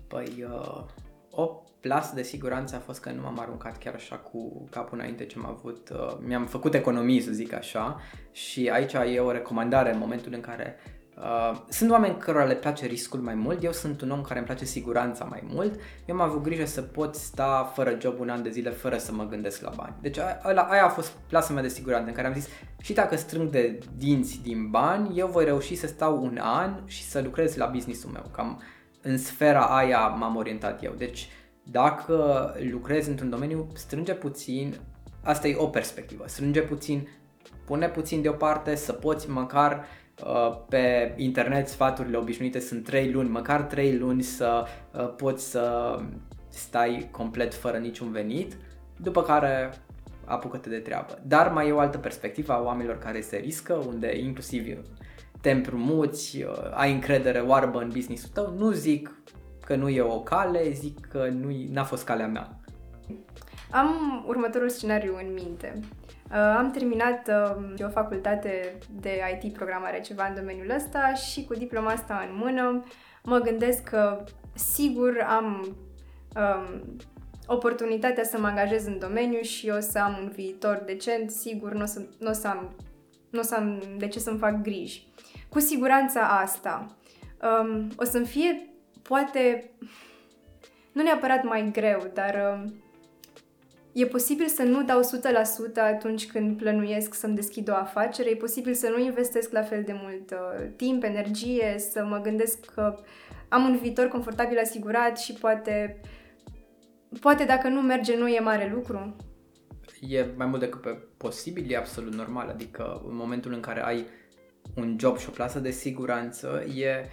Păi, 0.08 0.46
uh, 0.50 0.86
o 1.32 1.46
plasă 1.80 2.16
de 2.16 2.24
siguranță 2.24 2.76
a 2.76 2.80
fost 2.80 3.02
că 3.02 3.12
nu 3.12 3.22
m-am 3.22 3.40
aruncat 3.40 3.78
chiar 3.78 3.94
așa 3.94 4.16
cu 4.16 4.68
capul 4.70 4.98
înainte 4.98 5.26
ce 5.26 5.38
am 5.38 5.46
avut, 5.46 5.90
uh, 5.90 6.18
mi-am 6.20 6.46
făcut 6.46 6.74
economii, 6.74 7.22
să 7.22 7.32
zic 7.32 7.54
așa, 7.54 8.00
și 8.32 8.70
aici 8.70 8.94
e 8.94 9.20
o 9.20 9.32
recomandare 9.32 9.94
în 9.94 10.00
momentul 10.00 10.34
în 10.34 10.42
care 10.42 10.76
Uh, 11.22 11.58
sunt 11.70 11.92
oameni 11.92 12.18
cărora 12.18 12.44
le 12.44 12.56
place 12.56 12.86
riscul 12.86 13.20
mai 13.20 13.34
mult, 13.34 13.64
eu 13.64 13.72
sunt 13.72 14.02
un 14.02 14.12
om 14.12 14.22
care 14.22 14.38
îmi 14.38 14.48
place 14.48 14.66
siguranța 14.66 15.26
mai 15.26 15.44
mult, 15.54 15.80
eu 16.06 16.16
am 16.16 16.22
avut 16.22 16.44
grijă 16.44 16.66
să 16.66 16.82
pot 16.82 17.16
sta 17.16 17.72
fără 17.74 17.98
job 18.02 18.20
un 18.20 18.30
an 18.30 18.44
de 18.44 18.50
zile 18.50 18.70
fără 18.70 18.98
să 18.98 19.12
mă 19.14 19.26
gândesc 19.26 19.62
la 19.62 19.72
bani. 19.76 19.96
Deci 20.02 20.18
aia, 20.18 20.62
aia 20.62 20.86
a 20.86 20.90
fost 20.90 21.12
plasa 21.28 21.54
mea 21.54 21.62
de 21.62 21.68
siguranță 21.68 22.08
în 22.08 22.14
care 22.14 22.28
am 22.28 22.34
zis 22.34 22.48
și 22.82 22.94
dacă 22.94 23.16
strâng 23.16 23.50
de 23.50 23.80
dinți 23.96 24.42
din 24.44 24.70
bani, 24.70 25.20
eu 25.20 25.28
voi 25.28 25.46
reuși 25.46 25.76
să 25.76 25.88
stau 25.88 26.24
un 26.24 26.38
an 26.42 26.82
și 26.86 27.04
să 27.04 27.22
lucrez 27.22 27.56
la 27.56 27.66
businessul 27.66 28.10
meu. 28.10 28.24
Cam 28.32 28.62
în 29.02 29.18
sfera 29.18 29.66
aia 29.66 30.08
m-am 30.08 30.36
orientat 30.36 30.84
eu. 30.84 30.94
Deci 30.98 31.30
dacă 31.64 32.54
lucrezi 32.72 33.10
într-un 33.10 33.30
domeniu, 33.30 33.68
strânge 33.74 34.14
puțin, 34.14 34.80
asta 35.24 35.48
e 35.48 35.56
o 35.58 35.68
perspectivă, 35.68 36.24
strânge 36.28 36.62
puțin, 36.62 37.08
pune 37.66 37.90
puțin 37.90 38.22
deoparte 38.22 38.76
să 38.76 38.94
poți 38.94 39.30
măcar 39.30 39.74
Uh, 39.80 40.07
pe 40.70 41.14
internet 41.18 41.68
sfaturile 41.68 42.18
obișnuite 42.18 42.60
sunt 42.60 42.84
3 42.84 43.12
luni, 43.12 43.30
măcar 43.30 43.62
3 43.62 43.98
luni 43.98 44.22
să 44.22 44.66
uh, 44.94 45.14
poți 45.16 45.50
să 45.50 45.96
stai 46.50 47.08
complet 47.12 47.54
fără 47.54 47.78
niciun 47.78 48.12
venit, 48.12 48.58
după 48.98 49.22
care 49.22 49.74
apucă-te 50.26 50.70
de 50.70 50.78
treabă. 50.78 51.20
Dar 51.28 51.52
mai 51.52 51.68
e 51.68 51.72
o 51.72 51.80
altă 51.80 51.98
perspectivă 51.98 52.54
a 52.54 52.62
oamenilor 52.64 52.98
care 52.98 53.22
se 53.22 53.38
riscă, 53.38 53.74
unde 53.74 54.18
inclusiv 54.18 54.78
te 55.42 55.52
împrumuți, 55.52 56.44
uh, 56.44 56.72
ai 56.74 56.94
încredere 56.94 57.40
oarbă 57.40 57.80
în 57.80 57.90
business-ul 57.94 58.30
tău, 58.34 58.54
nu 58.58 58.72
zic 58.72 59.12
că 59.66 59.76
nu 59.76 59.90
e 59.90 60.02
o 60.02 60.20
cale, 60.20 60.72
zic 60.72 61.08
că 61.08 61.28
nu 61.28 61.50
n-a 61.70 61.84
fost 61.84 62.04
calea 62.04 62.28
mea. 62.28 62.60
Am 63.72 64.24
următorul 64.28 64.70
scenariu 64.70 65.18
în 65.18 65.34
minte. 65.34 65.80
Uh, 66.32 66.56
am 66.58 66.72
terminat 66.72 67.30
uh, 67.78 67.86
o 67.86 67.90
facultate 67.90 68.78
de 69.02 69.40
IT 69.42 69.54
programare 69.54 70.00
ceva 70.00 70.28
în 70.28 70.36
domeniul 70.36 70.76
ăsta 70.76 71.14
și 71.14 71.46
cu 71.46 71.54
diploma 71.54 71.92
asta 71.92 72.28
în 72.30 72.38
mână 72.38 72.84
mă 73.24 73.38
gândesc 73.38 73.84
că 73.84 74.24
sigur 74.54 75.26
am 75.28 75.78
um, 76.36 76.96
oportunitatea 77.46 78.24
să 78.24 78.40
mă 78.40 78.48
angajez 78.48 78.86
în 78.86 79.00
domeniu 79.00 79.42
și 79.42 79.70
o 79.70 79.80
să 79.80 80.00
am 80.00 80.18
un 80.22 80.30
viitor 80.30 80.84
decent, 80.86 81.32
sigur 81.32 81.74
nu 81.74 81.82
o 81.82 81.86
să, 81.86 82.02
n-o 82.20 82.32
să, 82.32 82.48
am, 82.48 82.76
n-o 83.30 83.42
să 83.42 83.56
am 83.56 83.82
de 83.98 84.08
ce 84.08 84.20
să-mi 84.20 84.38
fac 84.38 84.62
griji. 84.62 85.08
Cu 85.50 85.60
siguranța 85.60 86.22
asta 86.22 86.98
um, 87.62 87.92
o 87.98 88.04
să-mi 88.04 88.26
fie 88.26 88.70
poate 89.02 89.72
nu 90.92 91.02
neapărat 91.02 91.44
mai 91.44 91.70
greu, 91.72 92.12
dar 92.14 92.60
um, 92.64 92.74
E 93.92 94.06
posibil 94.06 94.48
să 94.48 94.64
nu 94.64 94.84
dau 94.84 95.00
100% 95.02 95.04
atunci 95.76 96.28
când 96.28 96.58
plănuiesc 96.58 97.14
să-mi 97.14 97.36
deschid 97.36 97.70
o 97.70 97.74
afacere, 97.74 98.30
e 98.30 98.36
posibil 98.36 98.74
să 98.74 98.90
nu 98.90 99.04
investesc 99.04 99.52
la 99.52 99.62
fel 99.64 99.84
de 99.84 100.00
mult 100.02 100.32
uh, 100.32 100.68
timp, 100.76 101.04
energie, 101.04 101.76
să 101.78 102.06
mă 102.10 102.18
gândesc 102.18 102.66
că 102.66 103.00
am 103.50 103.66
un 103.66 103.78
viitor 103.78 104.08
confortabil 104.08 104.58
asigurat 104.58 105.20
și 105.20 105.34
poate, 105.34 106.02
poate 107.20 107.44
dacă 107.44 107.68
nu 107.68 107.82
merge, 107.82 108.18
nu 108.18 108.28
e 108.28 108.40
mare 108.40 108.72
lucru. 108.74 109.16
E 110.02 110.26
mai 110.36 110.48
mult 110.48 110.60
decât 110.60 110.82
pe 110.82 110.98
posibil, 111.18 111.72
e 111.72 111.78
absolut 111.78 112.14
normal, 112.14 112.50
adică 112.50 113.02
în 113.08 113.16
momentul 113.16 113.54
în 113.54 113.60
care 113.60 113.86
ai 113.86 114.06
un 114.76 114.96
job 115.00 115.18
și 115.18 115.30
o 115.30 115.32
plasă 115.32 115.60
de 115.60 115.72
siguranță, 115.72 116.64
e 116.76 117.10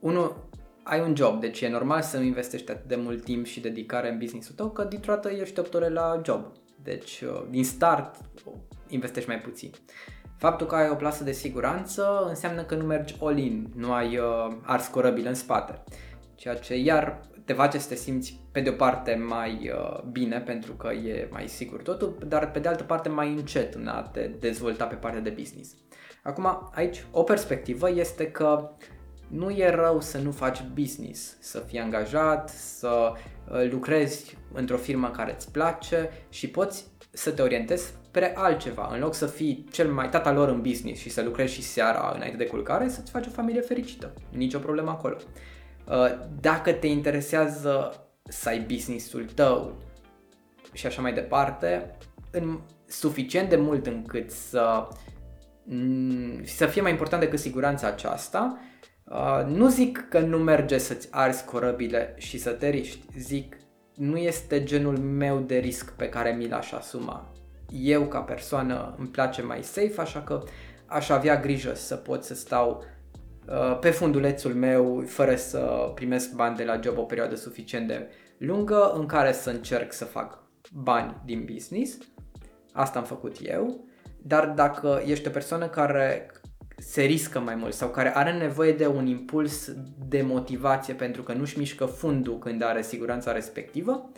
unul 0.00 0.48
ai 0.90 1.00
un 1.00 1.16
job, 1.16 1.40
deci 1.40 1.60
e 1.60 1.68
normal 1.68 2.02
să 2.02 2.16
nu 2.16 2.24
investești 2.24 2.70
atât 2.70 2.88
de 2.88 2.96
mult 2.96 3.24
timp 3.24 3.46
și 3.46 3.60
dedicare 3.60 4.10
în 4.10 4.18
business-ul 4.18 4.54
tău, 4.54 4.70
că 4.70 4.84
dintr-o 4.84 5.12
dată 5.12 5.30
ești 5.30 5.58
8 5.58 5.74
ore 5.74 5.88
la 5.88 6.20
job. 6.24 6.52
Deci, 6.82 7.20
uh, 7.20 7.42
din 7.50 7.64
start, 7.64 8.16
investești 8.88 9.28
mai 9.28 9.38
puțin. 9.38 9.70
Faptul 10.36 10.66
că 10.66 10.74
ai 10.74 10.88
o 10.88 10.94
plasă 10.94 11.24
de 11.24 11.32
siguranță 11.32 12.24
înseamnă 12.28 12.62
că 12.62 12.74
nu 12.74 12.84
mergi 12.84 13.16
all-in, 13.20 13.72
nu 13.76 13.92
ai 13.92 14.18
uh, 14.18 14.56
ars 14.62 14.86
corăbil 14.86 15.26
în 15.26 15.34
spate. 15.34 15.82
Ceea 16.34 16.54
ce 16.54 16.76
iar 16.76 17.20
te 17.44 17.52
face 17.52 17.78
să 17.78 17.88
te 17.88 17.94
simți 17.94 18.40
pe 18.52 18.60
de 18.60 18.68
o 18.68 18.72
parte 18.72 19.14
mai 19.28 19.70
uh, 19.74 20.02
bine 20.02 20.40
pentru 20.40 20.72
că 20.72 20.92
e 20.92 21.28
mai 21.30 21.48
sigur 21.48 21.82
totul, 21.82 22.18
dar 22.26 22.50
pe 22.50 22.58
de 22.58 22.68
altă 22.68 22.82
parte 22.82 23.08
mai 23.08 23.28
încet 23.28 23.74
în 23.74 23.86
a 23.86 24.02
te 24.02 24.30
dezvolta 24.38 24.84
pe 24.84 24.94
partea 24.94 25.20
de 25.20 25.34
business. 25.38 25.74
Acum, 26.22 26.70
aici 26.74 27.04
o 27.10 27.22
perspectivă 27.22 27.90
este 27.90 28.30
că 28.30 28.70
nu 29.30 29.50
e 29.50 29.70
rău 29.70 30.00
să 30.00 30.18
nu 30.18 30.30
faci 30.30 30.64
business, 30.74 31.36
să 31.40 31.58
fii 31.58 31.78
angajat, 31.78 32.48
să 32.48 33.12
uh, 33.12 33.70
lucrezi 33.70 34.36
într-o 34.52 34.76
firmă 34.76 35.10
care 35.10 35.34
îți 35.34 35.50
place 35.50 36.10
și 36.28 36.48
poți 36.48 36.84
să 37.10 37.30
te 37.30 37.42
orientezi 37.42 37.84
spre 37.84 38.36
altceva. 38.36 38.90
În 38.92 39.00
loc 39.00 39.14
să 39.14 39.26
fii 39.26 39.66
cel 39.70 39.92
mai 39.92 40.08
tata 40.08 40.32
lor 40.32 40.48
în 40.48 40.60
business 40.60 41.00
și 41.00 41.10
să 41.10 41.22
lucrezi 41.22 41.54
și 41.54 41.62
seara 41.62 42.12
înainte 42.14 42.36
de 42.36 42.46
culcare, 42.46 42.88
să-ți 42.88 43.10
faci 43.10 43.26
o 43.26 43.30
familie 43.30 43.60
fericită. 43.60 44.12
Nici 44.30 44.54
o 44.54 44.58
problemă 44.58 44.90
acolo. 44.90 45.16
Uh, 45.86 46.18
dacă 46.40 46.72
te 46.72 46.86
interesează 46.86 47.94
să 48.22 48.48
ai 48.48 48.60
businessul 48.60 49.24
tău 49.34 49.76
și 50.72 50.86
așa 50.86 51.02
mai 51.02 51.12
departe, 51.12 51.96
în 52.30 52.60
suficient 52.86 53.48
de 53.48 53.56
mult 53.56 53.86
încât 53.86 54.30
să, 54.30 54.88
mm, 55.64 56.44
să 56.44 56.66
fie 56.66 56.82
mai 56.82 56.90
important 56.90 57.22
decât 57.22 57.38
siguranța 57.38 57.86
aceasta, 57.86 58.58
Uh, 59.10 59.44
nu 59.46 59.68
zic 59.68 60.08
că 60.08 60.18
nu 60.18 60.38
merge 60.38 60.78
să-ți 60.78 61.08
arzi 61.10 61.44
corăbile 61.44 62.14
și 62.18 62.38
să 62.38 62.50
te 62.50 62.68
riști, 62.68 63.06
zic 63.18 63.56
nu 63.94 64.16
este 64.16 64.64
genul 64.64 64.98
meu 64.98 65.38
de 65.38 65.56
risc 65.56 65.92
pe 65.92 66.08
care 66.08 66.30
mi 66.30 66.48
l-aș 66.48 66.72
asuma. 66.72 67.32
Eu 67.70 68.02
ca 68.02 68.18
persoană 68.18 68.94
îmi 68.98 69.08
place 69.08 69.42
mai 69.42 69.62
safe, 69.62 70.00
așa 70.00 70.20
că 70.20 70.42
aș 70.86 71.08
avea 71.08 71.40
grijă 71.40 71.74
să 71.74 71.96
pot 71.96 72.24
să 72.24 72.34
stau 72.34 72.84
uh, 73.48 73.78
pe 73.80 73.90
fundulețul 73.90 74.54
meu 74.54 75.02
fără 75.06 75.34
să 75.34 75.92
primesc 75.94 76.32
bani 76.32 76.56
de 76.56 76.64
la 76.64 76.80
job 76.82 76.98
o 76.98 77.02
perioadă 77.02 77.34
suficient 77.34 77.86
de 77.86 78.08
lungă 78.38 78.92
în 78.94 79.06
care 79.06 79.32
să 79.32 79.50
încerc 79.50 79.92
să 79.92 80.04
fac 80.04 80.42
bani 80.72 81.16
din 81.24 81.48
business. 81.52 81.98
Asta 82.72 82.98
am 82.98 83.04
făcut 83.04 83.36
eu. 83.42 83.84
Dar 84.22 84.46
dacă 84.48 85.02
ești 85.06 85.28
o 85.28 85.30
persoană 85.30 85.68
care 85.68 86.30
se 86.80 87.02
riscă 87.02 87.40
mai 87.40 87.54
mult 87.54 87.72
sau 87.72 87.88
care 87.88 88.16
are 88.16 88.32
nevoie 88.32 88.72
de 88.72 88.86
un 88.86 89.06
impuls 89.06 89.72
de 90.08 90.22
motivație 90.22 90.94
pentru 90.94 91.22
că 91.22 91.32
nu-și 91.32 91.58
mișcă 91.58 91.84
fundul 91.84 92.38
când 92.38 92.62
are 92.62 92.82
siguranța 92.82 93.32
respectivă, 93.32 94.10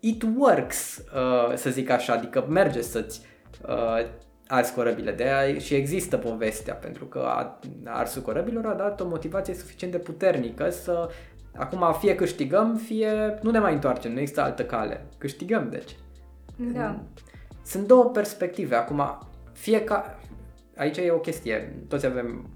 it 0.00 0.22
works, 0.36 0.98
uh, 0.98 1.54
să 1.54 1.70
zic 1.70 1.90
așa, 1.90 2.12
adică 2.12 2.46
merge 2.48 2.80
să-ți 2.80 3.20
uh, 3.68 4.06
arzi 4.46 4.74
corăbile 4.74 5.12
de 5.12 5.24
aia 5.24 5.58
și 5.58 5.74
există 5.74 6.16
povestea 6.16 6.74
pentru 6.74 7.04
că 7.04 7.28
arsul 7.84 8.22
corăbilor 8.22 8.66
a 8.66 8.74
dat 8.74 9.00
o 9.00 9.06
motivație 9.06 9.54
suficient 9.54 9.92
de 9.92 9.98
puternică 9.98 10.70
să 10.70 11.08
acum 11.56 11.96
fie 11.98 12.14
câștigăm, 12.14 12.74
fie 12.74 13.38
nu 13.42 13.50
ne 13.50 13.58
mai 13.58 13.72
întoarcem, 13.72 14.12
nu 14.12 14.20
există 14.20 14.40
altă 14.42 14.64
cale. 14.64 15.06
Câștigăm, 15.18 15.68
deci. 15.70 15.96
Da. 16.56 17.00
Sunt 17.64 17.86
două 17.86 18.04
perspective. 18.04 18.74
Acum, 18.74 19.18
fiecare, 19.52 20.16
aici 20.76 20.96
e 20.96 21.10
o 21.10 21.18
chestie, 21.18 21.84
toți 21.88 22.06
avem 22.06 22.50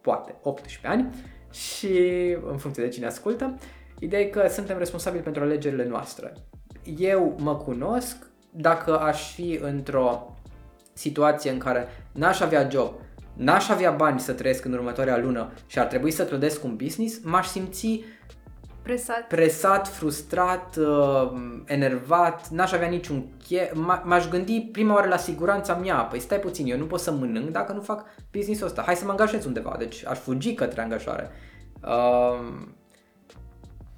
poate 0.00 0.34
18 0.42 0.86
ani 0.86 1.14
și 1.50 1.88
în 2.50 2.56
funcție 2.56 2.82
de 2.82 2.88
cine 2.88 3.06
ascultă, 3.06 3.58
ideea 3.98 4.22
e 4.22 4.24
că 4.24 4.48
suntem 4.48 4.78
responsabili 4.78 5.22
pentru 5.22 5.42
alegerile 5.42 5.86
noastre. 5.86 6.32
Eu 6.98 7.36
mă 7.38 7.56
cunosc, 7.56 8.16
dacă 8.50 8.98
aș 8.98 9.34
fi 9.34 9.58
într-o 9.62 10.36
situație 10.92 11.50
în 11.50 11.58
care 11.58 11.86
n-aș 12.12 12.40
avea 12.40 12.68
job, 12.68 12.92
n-aș 13.34 13.68
avea 13.68 13.90
bani 13.90 14.20
să 14.20 14.32
trăiesc 14.32 14.64
în 14.64 14.72
următoarea 14.72 15.18
lună 15.18 15.52
și 15.66 15.78
ar 15.78 15.86
trebui 15.86 16.10
să 16.10 16.24
clădesc 16.24 16.64
un 16.64 16.76
business, 16.76 17.20
m-aș 17.22 17.46
simți 17.46 18.04
Presat. 18.84 19.26
Presat, 19.26 19.88
frustrat, 19.88 20.76
uh, 20.76 21.32
enervat, 21.64 22.48
n-aș 22.48 22.72
avea 22.72 22.88
niciun 22.88 23.26
che... 23.48 23.70
M-aș 24.04 24.28
gândi 24.28 24.60
prima 24.60 24.94
oară 24.94 25.08
la 25.08 25.16
siguranța 25.16 25.74
mea. 25.74 25.96
Păi 25.96 26.20
stai 26.20 26.38
puțin, 26.38 26.66
eu 26.66 26.78
nu 26.78 26.86
pot 26.86 27.00
să 27.00 27.12
mănânc 27.12 27.50
dacă 27.50 27.72
nu 27.72 27.80
fac 27.80 28.04
business-ul 28.32 28.66
ăsta. 28.66 28.82
Hai 28.82 28.96
să 28.96 29.04
mă 29.04 29.10
angajez 29.10 29.44
undeva. 29.44 29.74
Deci 29.78 30.06
aș 30.06 30.18
fugi 30.18 30.54
către 30.54 30.80
angajare. 30.80 31.30
Uh, 31.82 32.66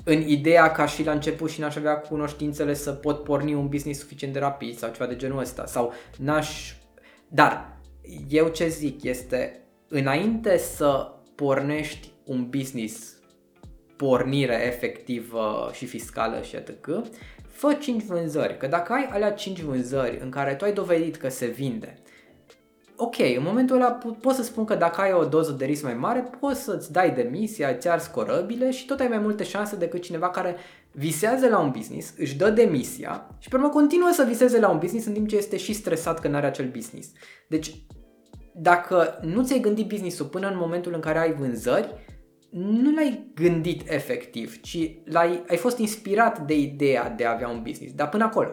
în 0.05 0.20
ideea 0.20 0.72
ca 0.72 0.87
și 0.87 1.05
la 1.05 1.12
început 1.12 1.51
și 1.51 1.61
n-aș 1.61 1.77
avea 1.77 1.96
cunoștințele 1.96 2.75
să 2.75 2.92
pot 2.92 3.22
porni 3.22 3.55
un 3.55 3.68
business 3.68 4.01
suficient 4.01 4.33
de 4.33 4.38
rapid 4.38 4.77
sau 4.77 4.90
ceva 4.90 5.07
de 5.07 5.16
genul 5.16 5.38
ăsta. 5.38 5.66
Sau 5.66 5.92
n-aș... 6.18 6.75
Dar 7.29 7.77
eu 8.29 8.49
ce 8.49 8.68
zic 8.68 9.03
este 9.03 9.61
înainte 9.88 10.57
să 10.59 11.12
pornești 11.35 12.11
un 12.25 12.49
business 12.49 13.15
pornire 13.96 14.66
efectivă 14.66 15.70
și 15.72 15.87
fiscală 15.87 16.42
și 16.42 16.56
atât, 16.56 16.85
fă 17.48 17.72
5 17.72 18.02
vânzări, 18.02 18.56
că 18.56 18.66
dacă 18.66 18.92
ai 18.92 19.09
alea 19.12 19.32
5 19.32 19.61
vânzări 19.61 20.18
în 20.22 20.30
care 20.30 20.54
tu 20.54 20.64
ai 20.64 20.72
dovedit 20.72 21.16
că 21.16 21.28
se 21.28 21.46
vinde, 21.46 21.98
ok, 22.96 23.18
în 23.18 23.42
momentul 23.42 23.76
ăla 23.76 23.98
po- 23.98 24.20
pot 24.20 24.35
să 24.35 24.42
spun 24.42 24.64
că 24.64 24.74
dacă 24.74 25.00
ai 25.00 25.12
o 25.12 25.24
doză 25.24 25.52
de 25.52 25.64
risc 25.64 25.82
mai 25.82 25.94
mare, 25.94 26.30
poți 26.40 26.62
să-ți 26.62 26.92
dai 26.92 27.11
demisia, 27.11 27.68
îți 27.68 27.88
arzi 27.88 28.11
corăbile 28.11 28.70
și 28.70 28.87
tot 28.87 29.00
ai 29.00 29.09
mai 29.09 29.18
multe 29.18 29.44
șanse 29.44 29.76
decât 29.76 30.02
cineva 30.02 30.30
care 30.30 30.56
visează 30.92 31.48
la 31.48 31.59
un 31.59 31.70
business, 31.70 32.14
își 32.18 32.37
dă 32.37 32.50
demisia 32.50 33.28
și 33.38 33.48
pe 33.48 33.56
urmă 33.56 33.68
continuă 33.68 34.11
să 34.12 34.24
viseze 34.24 34.61
la 34.61 34.70
un 34.70 34.78
business 34.78 35.06
în 35.06 35.12
timp 35.12 35.28
ce 35.28 35.37
este 35.37 35.56
și 35.56 35.72
stresat 35.72 36.20
că 36.20 36.28
nu 36.28 36.37
are 36.37 36.46
acel 36.46 36.68
business. 36.68 37.09
Deci, 37.48 37.74
dacă 38.54 39.18
nu 39.22 39.44
ți-ai 39.44 39.61
gândit 39.61 39.88
business-ul 39.88 40.26
până 40.26 40.48
în 40.48 40.56
momentul 40.56 40.94
în 40.94 41.00
care 41.00 41.18
ai 41.18 41.32
vânzări, 41.32 41.94
nu 42.50 42.94
l-ai 42.94 43.30
gândit 43.35 43.90
efectiv, 43.90 44.61
ci 44.61 44.90
l-ai, 45.04 45.42
ai 45.48 45.56
fost 45.56 45.78
inspirat 45.78 46.40
de 46.40 46.59
ideea 46.59 47.11
de 47.11 47.24
a 47.24 47.32
avea 47.32 47.48
un 47.48 47.62
business, 47.62 47.94
dar 47.94 48.09
până 48.09 48.24
acolo. 48.24 48.52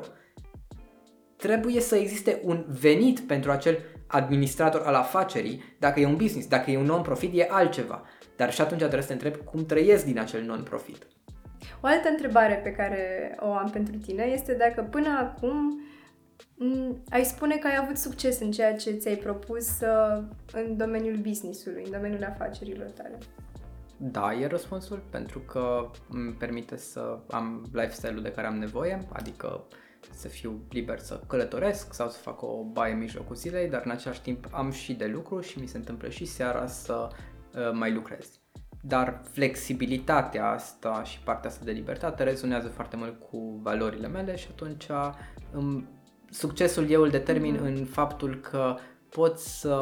Trebuie 1.36 1.80
să 1.80 1.96
existe 1.96 2.40
un 2.44 2.66
venit 2.68 3.20
pentru 3.20 3.52
acel 3.52 3.78
administrator 4.08 4.82
al 4.82 4.94
afacerii, 4.94 5.64
dacă 5.80 6.00
e 6.00 6.06
un 6.06 6.16
business, 6.16 6.48
dacă 6.48 6.72
e 6.72 6.78
un 6.78 6.86
non-profit, 6.86 7.40
e 7.40 7.48
altceva. 7.50 8.04
Dar 8.36 8.54
și 8.54 8.62
atunci 8.62 8.80
trebuie 8.80 9.02
să 9.02 9.08
te 9.08 9.14
întrebi 9.14 9.38
cum 9.38 9.66
trăiesc 9.66 10.06
din 10.06 10.20
acel 10.20 10.44
non-profit. 10.44 11.08
O 11.82 11.88
altă 11.88 12.10
întrebare 12.10 12.54
pe 12.64 12.72
care 12.72 13.36
o 13.40 13.54
am 13.54 13.70
pentru 13.70 13.96
tine 13.98 14.24
este 14.24 14.54
dacă 14.54 14.88
până 14.90 15.10
acum 15.20 15.82
m, 16.56 17.04
ai 17.10 17.24
spune 17.24 17.56
că 17.56 17.68
ai 17.68 17.78
avut 17.82 17.98
succes 17.98 18.40
în 18.40 18.52
ceea 18.52 18.76
ce 18.76 18.92
ți-ai 18.92 19.16
propus 19.16 19.68
uh, 19.82 20.24
în 20.54 20.78
domeniul 20.78 21.18
business-ului, 21.18 21.84
în 21.86 21.92
domeniul 21.92 22.24
afacerilor 22.24 22.90
tale. 22.90 23.18
Da, 24.12 24.34
e 24.34 24.48
răspunsul, 24.48 25.04
pentru 25.10 25.40
că 25.40 25.90
îmi 26.10 26.32
permite 26.34 26.78
să 26.78 27.20
am 27.30 27.66
lifestyle-ul 27.72 28.22
de 28.22 28.32
care 28.32 28.48
am 28.48 28.58
nevoie, 28.58 29.08
adică 29.12 29.64
să 30.12 30.28
fiu 30.28 30.66
liber 30.70 31.00
să 31.00 31.22
călătoresc 31.28 31.94
sau 31.94 32.10
să 32.10 32.18
fac 32.18 32.42
o 32.42 32.64
baie 32.64 32.94
în 32.94 33.00
mijlocul 33.00 33.36
zilei, 33.36 33.70
dar 33.70 33.82
în 33.86 33.92
același 33.92 34.22
timp 34.22 34.48
am 34.52 34.72
și 34.72 34.94
de 34.94 35.06
lucru 35.06 35.40
și 35.40 35.60
mi 35.60 35.68
se 35.68 35.78
întâmplă 35.78 36.10
și 36.10 36.26
seara 36.26 36.68
să 36.68 37.08
uh, 37.12 37.72
mai 37.74 37.94
lucrez. 37.94 38.40
Dar 38.82 39.22
flexibilitatea 39.32 40.50
asta 40.50 41.04
și 41.04 41.20
partea 41.20 41.50
asta 41.50 41.66
de 41.66 41.72
libertate 41.72 42.24
rezonează 42.24 42.68
foarte 42.68 42.96
mult 42.96 43.20
cu 43.20 43.60
valorile 43.62 44.08
mele 44.08 44.36
și 44.36 44.48
atunci 44.52 44.88
um, 45.56 45.88
succesul 46.30 46.90
eu 46.90 47.02
îl 47.02 47.10
determin 47.10 47.56
mm-hmm. 47.56 47.78
în 47.78 47.86
faptul 47.86 48.36
că 48.36 48.76
pot 49.14 49.40
să 49.40 49.76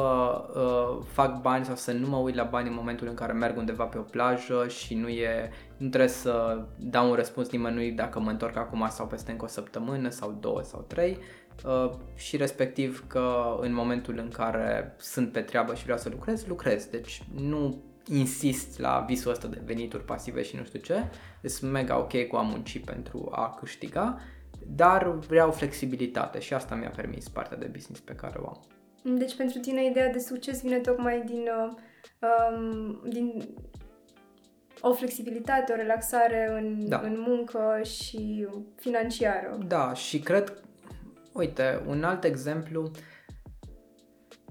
uh, 0.54 1.04
fac 1.12 1.40
bani 1.40 1.64
sau 1.64 1.74
să 1.74 1.92
nu 1.92 2.08
mă 2.08 2.16
uit 2.16 2.34
la 2.34 2.44
bani 2.44 2.68
în 2.68 2.74
momentul 2.74 3.06
în 3.08 3.14
care 3.14 3.32
merg 3.32 3.56
undeva 3.56 3.84
pe 3.84 3.98
o 3.98 4.02
plajă 4.02 4.68
și 4.68 4.94
nu 4.94 5.08
e 5.08 5.50
nu 5.76 5.88
trebuie 5.88 6.10
să 6.10 6.64
dau 6.78 7.08
un 7.08 7.14
răspuns 7.14 7.50
nimănui 7.50 7.90
dacă 7.90 8.20
mă 8.20 8.30
întorc 8.30 8.56
acum 8.56 8.86
sau 8.90 9.06
peste 9.06 9.30
încă 9.30 9.44
o 9.44 9.48
săptămână 9.48 10.08
sau 10.08 10.36
două 10.40 10.62
sau 10.62 10.84
trei 10.86 11.18
uh, 11.64 11.90
și 12.14 12.36
respectiv 12.36 13.04
că 13.06 13.56
în 13.60 13.74
momentul 13.74 14.18
în 14.18 14.28
care 14.28 14.94
sunt 14.98 15.32
pe 15.32 15.40
treabă 15.40 15.74
și 15.74 15.82
vreau 15.82 15.98
să 15.98 16.08
lucrez, 16.08 16.46
lucrez. 16.46 16.86
Deci 16.86 17.22
nu 17.34 17.82
insist 18.06 18.78
la 18.78 19.04
visul 19.08 19.30
ăsta 19.30 19.48
de 19.48 19.62
venituri 19.64 20.04
pasive 20.04 20.42
și 20.42 20.56
nu 20.56 20.64
știu 20.64 20.80
ce, 20.80 21.08
sunt 21.48 21.70
mega 21.70 21.98
ok 21.98 22.26
cu 22.26 22.36
a 22.36 22.42
munci 22.42 22.84
pentru 22.84 23.28
a 23.30 23.56
câștiga, 23.58 24.20
dar 24.66 25.10
vreau 25.10 25.50
flexibilitate 25.50 26.40
și 26.40 26.54
asta 26.54 26.74
mi-a 26.74 26.92
permis 26.96 27.28
partea 27.28 27.56
de 27.56 27.70
business 27.72 28.00
pe 28.00 28.14
care 28.14 28.38
o 28.38 28.46
am. 28.46 28.60
Deci 29.02 29.36
pentru 29.36 29.58
tine 29.58 29.84
ideea 29.84 30.12
de 30.12 30.18
succes 30.18 30.62
vine 30.62 30.78
tocmai 30.78 31.22
din, 31.26 31.48
uh, 31.66 31.72
um, 32.20 33.00
din 33.08 33.54
o 34.80 34.92
flexibilitate, 34.92 35.72
o 35.72 35.76
relaxare 35.76 36.48
în, 36.58 36.88
Da. 36.88 37.00
în 37.04 37.24
muncă 37.26 37.80
și 37.84 38.46
financiară. 38.76 39.58
Da, 39.66 39.94
și 39.94 40.18
cred, 40.18 40.62
uite, 41.32 41.82
un 41.86 42.04
alt 42.04 42.24
exemplu, 42.24 42.90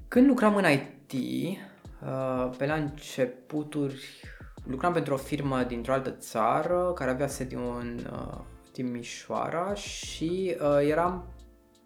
când 0.07 0.27
lucram 0.27 0.55
în 0.55 0.63
IT, 0.71 1.13
uh, 1.13 2.49
pe 2.57 2.65
la 2.65 2.73
începuturi, 2.73 4.05
lucram 4.65 4.93
pentru 4.93 5.13
o 5.13 5.17
firmă 5.17 5.63
dintr-o 5.63 5.93
altă 5.93 6.09
țară 6.09 6.91
care 6.95 7.11
avea 7.11 7.27
sediu 7.27 7.77
în 7.79 7.99
uh, 8.11 8.37
Timișoara 8.71 9.73
și 9.73 10.55
uh, 10.61 10.87
eram 10.89 11.30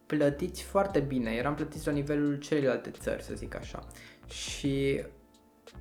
plătiți 0.06 0.64
foarte 0.64 1.00
bine, 1.00 1.32
eram 1.32 1.56
plătiți 1.56 1.88
la 1.88 1.94
nivelul 1.94 2.36
celelalte 2.36 2.90
țări, 2.90 3.24
să 3.24 3.34
zic 3.34 3.56
așa. 3.56 3.84
Și 4.28 5.04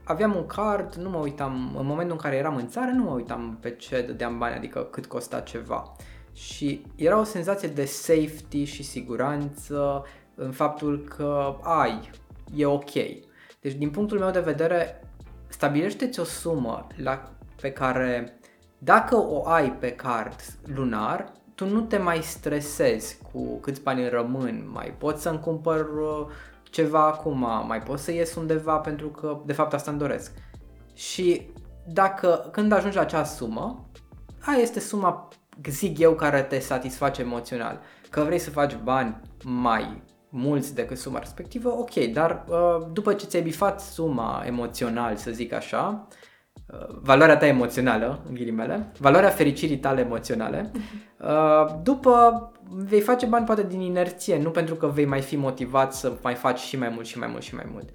aveam 0.04 0.36
un 0.36 0.46
card, 0.46 0.94
nu 0.94 1.10
mă 1.10 1.18
uitam, 1.18 1.76
în 1.78 1.86
momentul 1.86 2.14
în 2.14 2.22
care 2.22 2.36
eram 2.36 2.56
în 2.56 2.68
țară, 2.68 2.90
nu 2.90 3.02
mă 3.02 3.10
uitam 3.10 3.58
pe 3.60 3.70
ce 3.70 4.02
dădeam 4.02 4.38
bani, 4.38 4.54
adică 4.54 4.82
cât 4.82 5.06
costa 5.06 5.40
ceva. 5.40 5.96
Și 6.32 6.86
era 6.96 7.18
o 7.18 7.24
senzație 7.24 7.68
de 7.68 7.84
safety 7.84 8.64
și 8.64 8.82
siguranță 8.82 10.04
în 10.34 10.52
faptul 10.52 11.04
că 11.16 11.56
ai, 11.62 12.10
e 12.56 12.66
ok. 12.66 12.92
Deci 13.60 13.74
din 13.74 13.90
punctul 13.90 14.18
meu 14.18 14.30
de 14.30 14.40
vedere, 14.40 15.04
stabilește-ți 15.48 16.20
o 16.20 16.24
sumă 16.24 16.86
la, 16.96 17.32
pe 17.60 17.72
care 17.72 18.38
dacă 18.78 19.16
o 19.16 19.48
ai 19.48 19.72
pe 19.72 19.92
card 19.92 20.34
lunar, 20.74 21.32
tu 21.54 21.66
nu 21.66 21.80
te 21.80 21.96
mai 21.96 22.22
stresezi 22.22 23.18
cu 23.32 23.58
câți 23.60 23.82
bani 23.82 24.00
îmi 24.00 24.08
rămân, 24.10 24.70
mai 24.72 24.94
pot 24.98 25.18
să-mi 25.18 25.40
cumpăr 25.40 25.80
uh, 25.80 26.26
ceva 26.62 27.06
acum, 27.06 27.66
mai 27.66 27.82
pot 27.82 27.98
să 27.98 28.12
ies 28.12 28.34
undeva 28.34 28.76
pentru 28.76 29.08
că 29.08 29.40
de 29.46 29.52
fapt 29.52 29.72
asta 29.72 29.90
îmi 29.90 30.00
doresc. 30.00 30.32
Și 30.94 31.50
dacă 31.86 32.48
când 32.52 32.72
ajungi 32.72 32.96
la 32.96 33.02
acea 33.02 33.24
sumă, 33.24 33.88
aia 34.40 34.58
este 34.58 34.80
suma, 34.80 35.28
zic 35.68 35.98
eu, 35.98 36.14
care 36.14 36.42
te 36.42 36.58
satisface 36.58 37.20
emoțional. 37.20 37.80
Că 38.10 38.20
vrei 38.20 38.38
să 38.38 38.50
faci 38.50 38.76
bani 38.82 39.20
mai 39.44 40.02
mulți 40.28 40.74
decât 40.74 40.98
suma 40.98 41.18
respectivă, 41.18 41.68
ok, 41.68 41.94
dar 41.94 42.44
uh, 42.48 42.86
după 42.92 43.14
ce 43.14 43.26
ți-ai 43.26 43.42
bifat 43.42 43.80
suma 43.80 44.42
emoțional, 44.46 45.16
să 45.16 45.30
zic 45.30 45.52
așa, 45.52 46.06
uh, 46.08 46.23
valoarea 47.02 47.36
ta 47.36 47.46
emoțională, 47.46 48.20
în 48.28 48.34
ghilimele, 48.34 48.92
valoarea 48.98 49.28
fericirii 49.28 49.78
tale 49.78 50.00
emoționale, 50.00 50.70
uh, 51.20 51.74
după 51.82 52.52
vei 52.68 53.00
face 53.00 53.26
bani 53.26 53.46
poate 53.46 53.62
din 53.62 53.80
inerție, 53.80 54.38
nu 54.38 54.50
pentru 54.50 54.74
că 54.74 54.86
vei 54.86 55.04
mai 55.04 55.20
fi 55.20 55.36
motivat 55.36 55.94
să 55.94 56.12
mai 56.22 56.34
faci 56.34 56.58
și 56.58 56.78
mai 56.78 56.88
mult 56.88 57.06
și 57.06 57.18
mai 57.18 57.28
mult 57.30 57.42
și 57.42 57.54
mai 57.54 57.66
mult. 57.72 57.88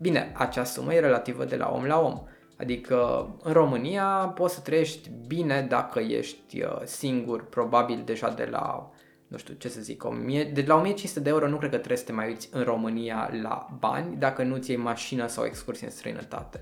Bine, 0.00 0.32
acea 0.34 0.64
sumă 0.64 0.94
e 0.94 1.00
relativă 1.00 1.44
de 1.44 1.56
la 1.56 1.70
om 1.74 1.84
la 1.84 2.00
om. 2.00 2.22
Adică 2.58 3.28
în 3.42 3.52
România 3.52 4.04
poți 4.34 4.54
să 4.54 4.60
trăiești 4.60 5.10
bine 5.26 5.66
dacă 5.68 6.00
ești 6.00 6.62
uh, 6.62 6.80
singur, 6.84 7.48
probabil 7.48 8.02
deja 8.04 8.30
de 8.30 8.48
la, 8.50 8.90
nu 9.26 9.36
știu 9.36 9.54
ce 9.54 9.68
să 9.68 9.80
zic, 9.80 10.04
1000, 10.04 10.44
de 10.44 10.64
la 10.66 10.74
1500 10.74 11.20
de 11.20 11.28
euro 11.28 11.48
nu 11.48 11.56
cred 11.56 11.70
că 11.70 11.76
trebuie 11.76 11.98
să 11.98 12.04
te 12.04 12.12
mai 12.12 12.26
uiți 12.26 12.48
în 12.52 12.62
România 12.62 13.30
la 13.42 13.66
bani 13.78 14.16
dacă 14.16 14.42
nu 14.42 14.56
ți 14.56 14.70
iei 14.70 14.80
mașină 14.80 15.26
sau 15.26 15.44
excursie 15.44 15.86
în 15.86 15.92
străinătate. 15.92 16.60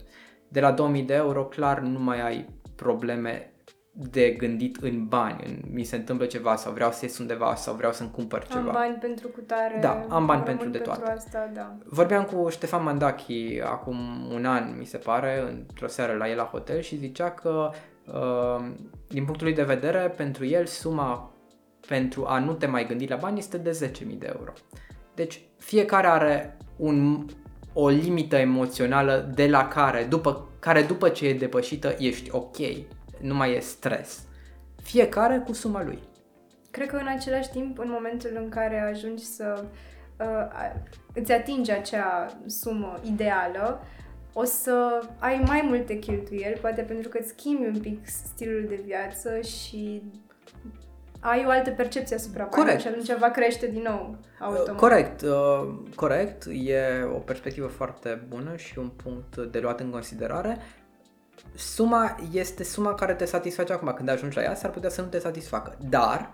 De 0.54 0.60
la 0.60 0.72
2000 0.72 1.02
de 1.02 1.14
euro 1.14 1.44
clar 1.44 1.80
nu 1.80 1.98
mai 1.98 2.20
ai 2.20 2.48
probleme 2.76 3.52
de 3.92 4.30
gândit 4.30 4.76
în 4.76 5.06
bani, 5.06 5.44
în, 5.46 5.72
mi 5.72 5.84
se 5.84 5.96
întâmplă 5.96 6.26
ceva 6.26 6.56
sau 6.56 6.72
vreau 6.72 6.90
să 6.90 6.98
ies 7.02 7.18
undeva 7.18 7.54
sau 7.54 7.74
vreau 7.74 7.92
să-mi 7.92 8.10
cumpăr 8.10 8.46
ceva. 8.46 8.68
Am 8.68 8.72
bani 8.72 8.96
pentru 9.00 9.28
cutare. 9.28 9.78
Da, 9.80 10.06
am 10.08 10.26
bani 10.26 10.42
rămân 10.44 10.44
pentru 10.44 10.68
de 10.68 10.78
toate. 10.78 11.10
asta, 11.10 11.50
da. 11.54 11.76
Vorbeam 11.84 12.24
cu 12.24 12.48
Ștefan 12.48 12.82
Mandachi 12.82 13.60
acum 13.64 13.96
un 14.32 14.44
an, 14.44 14.74
mi 14.78 14.84
se 14.84 14.96
pare, 14.96 15.44
într-o 15.48 15.86
seară 15.86 16.12
la 16.12 16.28
el 16.28 16.36
la 16.36 16.44
hotel 16.44 16.80
și 16.80 16.96
zicea 16.96 17.30
că, 17.30 17.70
uh, 18.06 18.70
din 19.08 19.24
punctul 19.24 19.46
lui 19.46 19.56
de 19.56 19.62
vedere, 19.62 20.12
pentru 20.16 20.44
el 20.44 20.66
suma 20.66 21.32
pentru 21.86 22.26
a 22.26 22.38
nu 22.38 22.52
te 22.52 22.66
mai 22.66 22.86
gândi 22.86 23.06
la 23.06 23.16
bani 23.16 23.38
este 23.38 23.58
de 23.58 23.92
10.000 24.04 24.18
de 24.18 24.32
euro. 24.36 24.52
Deci 25.14 25.40
fiecare 25.58 26.06
are 26.06 26.56
un, 26.76 27.26
o 27.74 27.88
limită 27.88 28.36
emoțională 28.36 29.30
de 29.34 29.46
la 29.46 29.68
care, 29.68 30.04
după, 30.04 30.48
care 30.58 30.82
după 30.82 31.08
ce 31.08 31.26
e 31.28 31.34
depășită, 31.34 31.94
ești 31.98 32.30
ok, 32.32 32.56
nu 33.20 33.34
mai 33.34 33.54
e 33.56 33.60
stres. 33.60 34.22
Fiecare 34.82 35.42
cu 35.46 35.52
suma 35.52 35.82
lui. 35.82 35.98
Cred 36.70 36.88
că 36.88 36.96
în 36.96 37.06
același 37.16 37.50
timp, 37.50 37.78
în 37.78 37.88
momentul 37.90 38.30
în 38.34 38.48
care 38.48 38.80
ajungi 38.80 39.24
să 39.24 39.64
uh, 40.20 40.26
a- 40.26 40.82
îți 41.14 41.32
atingi 41.32 41.70
acea 41.70 42.36
sumă 42.46 43.00
ideală, 43.04 43.80
o 44.32 44.44
să 44.44 45.00
ai 45.18 45.42
mai 45.46 45.62
multe 45.64 45.98
cheltuieli, 45.98 46.58
poate 46.60 46.82
pentru 46.82 47.08
că 47.08 47.18
îți 47.20 47.28
schimbi 47.28 47.66
un 47.66 47.80
pic 47.80 48.06
stilul 48.06 48.64
de 48.68 48.80
viață 48.84 49.40
și 49.40 50.02
ai 51.24 51.44
o 51.46 51.50
altă 51.50 51.70
percepție 51.70 52.16
asupra 52.16 52.44
banilor 52.44 52.64
Corect. 52.64 52.80
și 52.80 52.88
atunci 52.88 53.18
va 53.20 53.30
crește 53.30 53.66
din 53.66 53.82
nou 53.82 54.16
automat. 54.40 54.76
Corect, 54.80 55.22
uh, 55.22 55.74
corect, 55.94 56.46
e 56.46 56.78
o 57.14 57.18
perspectivă 57.18 57.66
foarte 57.66 58.26
bună 58.28 58.56
și 58.56 58.78
un 58.78 58.88
punct 58.88 59.36
de 59.36 59.58
luat 59.58 59.80
în 59.80 59.90
considerare. 59.90 60.58
Suma 61.54 62.16
este 62.32 62.64
suma 62.64 62.94
care 62.94 63.14
te 63.14 63.24
satisface 63.24 63.72
acum, 63.72 63.92
când 63.96 64.08
ajungi 64.08 64.36
la 64.36 64.42
ea, 64.42 64.54
s-ar 64.54 64.70
putea 64.70 64.90
să 64.90 65.00
nu 65.00 65.06
te 65.06 65.18
satisfacă. 65.18 65.76
Dar, 65.88 66.30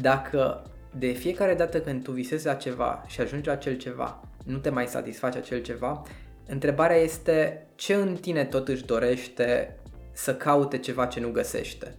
dacă 0.00 0.62
de 0.98 1.12
fiecare 1.12 1.54
dată 1.54 1.80
când 1.80 2.02
tu 2.02 2.12
visezi 2.12 2.46
la 2.46 2.54
ceva 2.54 3.04
și 3.06 3.20
ajungi 3.20 3.46
la 3.46 3.52
acel 3.52 3.76
ceva, 3.76 4.20
nu 4.44 4.58
te 4.58 4.70
mai 4.70 4.86
satisface 4.86 5.38
acel 5.38 5.62
ceva, 5.62 6.02
întrebarea 6.46 6.96
este 6.96 7.66
ce 7.74 7.94
în 7.94 8.16
tine 8.16 8.44
tot 8.44 8.68
își 8.68 8.84
dorește 8.84 9.76
să 10.12 10.34
caute 10.34 10.78
ceva 10.78 11.06
ce 11.06 11.20
nu 11.20 11.30
găsește. 11.30 11.94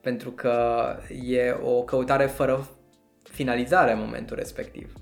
Pentru 0.00 0.30
că 0.30 0.84
e 1.24 1.50
o 1.62 1.82
căutare 1.82 2.26
fără 2.26 2.68
finalizare 3.22 3.92
în 3.92 3.98
momentul 3.98 4.36
respectiv. 4.36 4.92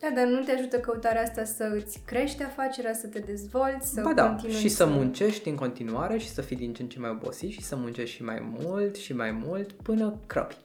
Da, 0.00 0.10
dar 0.14 0.26
nu 0.26 0.42
te 0.42 0.52
ajută 0.52 0.78
căutarea 0.78 1.22
asta 1.22 1.44
să 1.44 1.72
îți 1.74 2.02
crești 2.06 2.42
afacerea, 2.42 2.92
să 2.92 3.06
te 3.06 3.18
dezvolți, 3.18 3.92
să 3.92 4.00
ba 4.02 4.12
da, 4.12 4.26
continui 4.26 4.54
și 4.54 4.68
să 4.68 4.86
muncești 4.86 5.48
în 5.48 5.54
continuare 5.54 6.18
și 6.18 6.28
să 6.28 6.42
fii 6.42 6.56
din 6.56 6.72
ce 6.72 6.82
în 6.82 6.88
ce 6.88 6.98
mai 6.98 7.10
obosit 7.10 7.50
și 7.50 7.62
să 7.62 7.76
muncești 7.76 8.16
și 8.16 8.24
mai 8.24 8.54
mult 8.60 8.96
și 8.96 9.14
mai 9.14 9.30
mult 9.30 9.72
până 9.72 10.20
crăpi. 10.26 10.56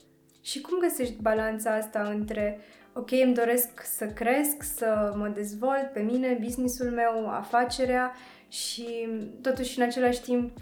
Și 0.41 0.61
cum 0.61 0.79
găsești 0.79 1.21
balanța 1.21 1.75
asta 1.75 2.13
între 2.13 2.59
ok, 2.93 3.11
îmi 3.11 3.33
doresc 3.33 3.69
să 3.97 4.05
cresc, 4.05 4.63
să 4.63 5.13
mă 5.15 5.27
dezvolt 5.27 5.89
pe 5.93 5.99
mine, 5.99 6.37
businessul 6.41 6.89
meu, 6.89 7.29
afacerea 7.29 8.13
și 8.47 9.07
totuși 9.41 9.79
în 9.79 9.85
același 9.85 10.21
timp 10.21 10.57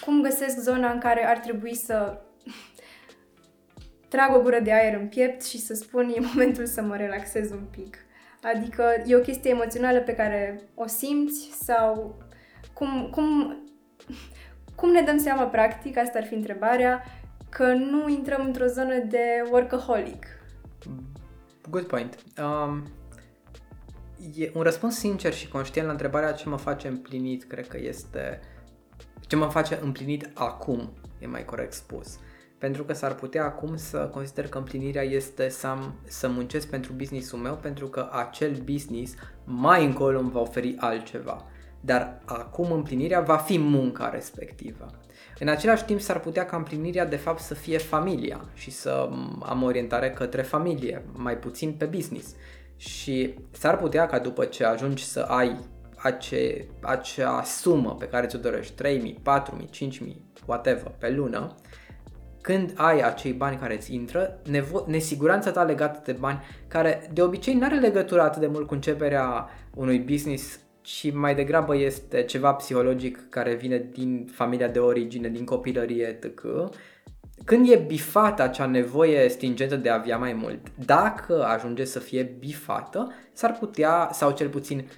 cum 0.00 0.22
găsesc 0.22 0.58
zona 0.58 0.92
în 0.92 0.98
care 0.98 1.26
ar 1.26 1.38
trebui 1.38 1.74
să 1.74 2.20
trag 4.08 4.34
o 4.34 4.40
gură 4.40 4.60
de 4.60 4.72
aer 4.72 5.00
în 5.00 5.06
piept 5.06 5.44
și 5.44 5.58
să 5.58 5.74
spun 5.74 6.12
e 6.16 6.26
momentul 6.32 6.66
să 6.66 6.82
mă 6.82 6.96
relaxez 6.96 7.50
un 7.50 7.64
pic. 7.70 7.96
Adică 8.42 8.84
e 9.06 9.16
o 9.16 9.20
chestie 9.20 9.50
emoțională 9.50 10.00
pe 10.00 10.14
care 10.14 10.60
o 10.74 10.86
simți 10.86 11.50
sau 11.62 12.18
cum, 12.72 13.08
cum, 13.10 13.56
cum 14.74 14.90
ne 14.90 15.00
dăm 15.00 15.18
seama 15.18 15.44
practic, 15.44 15.98
asta 15.98 16.18
ar 16.18 16.24
fi 16.24 16.34
întrebarea, 16.34 17.04
că 17.48 17.72
nu 17.72 18.08
intrăm 18.08 18.44
într-o 18.44 18.66
zonă 18.66 18.98
de 18.98 19.24
workaholic. 19.50 20.26
Good 21.70 21.86
point. 21.86 22.18
Um, 22.38 22.82
e 24.34 24.50
un 24.54 24.62
răspuns 24.62 24.98
sincer 24.98 25.32
și 25.32 25.48
conștient 25.48 25.86
la 25.86 25.92
întrebarea 25.92 26.32
ce 26.32 26.48
mă 26.48 26.56
face 26.56 26.88
împlinit, 26.88 27.44
cred 27.44 27.68
că 27.68 27.78
este 27.78 28.40
ce 29.26 29.36
mă 29.36 29.46
face 29.46 29.78
împlinit 29.82 30.30
acum, 30.34 30.92
e 31.18 31.26
mai 31.26 31.44
corect 31.44 31.72
spus. 31.72 32.18
Pentru 32.58 32.84
că 32.84 32.92
s-ar 32.92 33.14
putea 33.14 33.44
acum 33.44 33.76
să 33.76 33.98
consider 33.98 34.48
că 34.48 34.58
împlinirea 34.58 35.02
este 35.02 35.48
să, 35.48 35.66
am, 35.66 35.94
să 36.04 36.28
muncesc 36.28 36.68
pentru 36.68 36.92
businessul 36.92 37.38
meu, 37.38 37.54
pentru 37.54 37.86
că 37.86 38.08
acel 38.12 38.54
business 38.64 39.14
mai 39.44 39.84
încolo 39.84 40.18
îmi 40.18 40.30
va 40.30 40.40
oferi 40.40 40.74
altceva. 40.78 41.44
Dar 41.80 42.20
acum 42.24 42.72
împlinirea 42.72 43.20
va 43.20 43.36
fi 43.36 43.58
munca 43.58 44.08
respectivă. 44.08 44.86
În 45.38 45.48
același 45.48 45.84
timp 45.84 46.00
s-ar 46.00 46.20
putea 46.20 46.46
ca 46.46 46.56
împlinirea 46.56 47.06
de 47.06 47.16
fapt 47.16 47.40
să 47.40 47.54
fie 47.54 47.78
familia 47.78 48.44
și 48.54 48.70
să 48.70 49.08
am 49.42 49.62
orientare 49.62 50.10
către 50.10 50.42
familie, 50.42 51.04
mai 51.12 51.38
puțin 51.38 51.72
pe 51.72 51.84
business. 51.84 52.34
Și 52.76 53.34
s-ar 53.50 53.76
putea 53.76 54.06
ca 54.06 54.18
după 54.18 54.44
ce 54.44 54.64
ajungi 54.64 55.04
să 55.04 55.20
ai 55.20 55.58
ace, 55.96 56.66
acea 56.80 57.42
sumă 57.42 57.94
pe 57.94 58.08
care 58.08 58.26
ți-o 58.26 58.38
dorești, 58.38 58.82
3.000, 58.82 59.14
4.000, 59.14 59.88
5.000, 59.88 60.16
whatever, 60.46 60.94
pe 60.98 61.10
lună, 61.10 61.54
când 62.46 62.72
ai 62.74 63.00
acei 63.00 63.32
bani 63.32 63.56
care 63.56 63.74
îți 63.74 63.94
intră, 63.94 64.40
nevo- 64.50 64.86
nesiguranța 64.86 65.50
ta 65.50 65.62
legată 65.62 66.00
de 66.04 66.18
bani, 66.20 66.42
care 66.68 67.10
de 67.12 67.22
obicei 67.22 67.54
nu 67.54 67.64
are 67.64 67.78
legătură 67.78 68.22
atât 68.22 68.40
de 68.40 68.46
mult 68.46 68.66
cu 68.66 68.74
începerea 68.74 69.48
unui 69.74 69.98
business 69.98 70.60
și 70.82 71.10
mai 71.10 71.34
degrabă 71.34 71.76
este 71.76 72.22
ceva 72.22 72.52
psihologic 72.52 73.28
care 73.28 73.54
vine 73.54 73.88
din 73.92 74.28
familia 74.32 74.68
de 74.68 74.78
origine, 74.78 75.28
din 75.28 75.44
copilărie, 75.44 76.04
etc. 76.04 76.40
Când 77.44 77.70
e 77.70 77.84
bifată 77.86 78.42
acea 78.42 78.66
nevoie 78.66 79.28
stingentă 79.28 79.76
de 79.76 79.90
a 79.90 79.94
avea 79.94 80.18
mai 80.18 80.32
mult, 80.32 80.60
dacă 80.84 81.44
ajunge 81.44 81.84
să 81.84 81.98
fie 81.98 82.36
bifată, 82.38 83.12
s-ar 83.32 83.56
putea, 83.58 84.08
sau 84.12 84.30
cel 84.30 84.48
puțin 84.48 84.88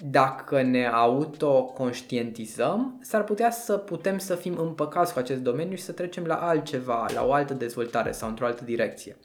dacă 0.00 0.62
ne 0.62 0.86
autoconștientizăm, 0.86 2.98
s-ar 3.02 3.24
putea 3.24 3.50
să 3.50 3.76
putem 3.76 4.18
să 4.18 4.34
fim 4.34 4.58
împăcați 4.58 5.12
cu 5.12 5.18
acest 5.18 5.40
domeniu 5.40 5.76
și 5.76 5.82
să 5.82 5.92
trecem 5.92 6.24
la 6.24 6.34
altceva, 6.34 7.06
la 7.14 7.26
o 7.26 7.32
altă 7.32 7.54
dezvoltare 7.54 8.12
sau 8.12 8.28
într-o 8.28 8.46
altă 8.46 8.64
direcție. 8.64 9.16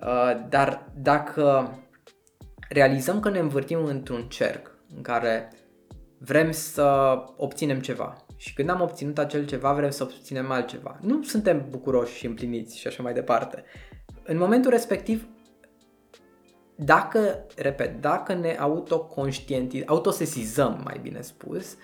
Uh, 0.00 0.46
dar 0.48 0.88
dacă 0.94 1.78
realizăm 2.68 3.20
că 3.20 3.30
ne 3.30 3.38
învârtim 3.38 3.84
într-un 3.84 4.22
cerc 4.22 4.70
în 4.96 5.02
care 5.02 5.52
vrem 6.18 6.50
să 6.50 7.16
obținem 7.36 7.80
ceva 7.80 8.16
și 8.36 8.54
când 8.54 8.70
am 8.70 8.80
obținut 8.80 9.18
acel 9.18 9.46
ceva 9.46 9.72
vrem 9.72 9.90
să 9.90 10.02
obținem 10.02 10.50
altceva, 10.50 10.98
nu 11.00 11.22
suntem 11.22 11.66
bucuroși 11.70 12.16
și 12.16 12.26
împliniți 12.26 12.78
și 12.78 12.86
așa 12.86 13.02
mai 13.02 13.12
departe. 13.12 13.64
În 14.22 14.36
momentul 14.36 14.70
respectiv 14.70 15.28
dacă, 16.76 17.46
repet, 17.56 18.00
dacă 18.00 18.34
ne 18.34 18.56
autoconștientizăm, 18.58 19.86
autosesizăm, 19.88 20.80
mai 20.84 20.98
bine 21.02 21.20
spus, 21.20 21.76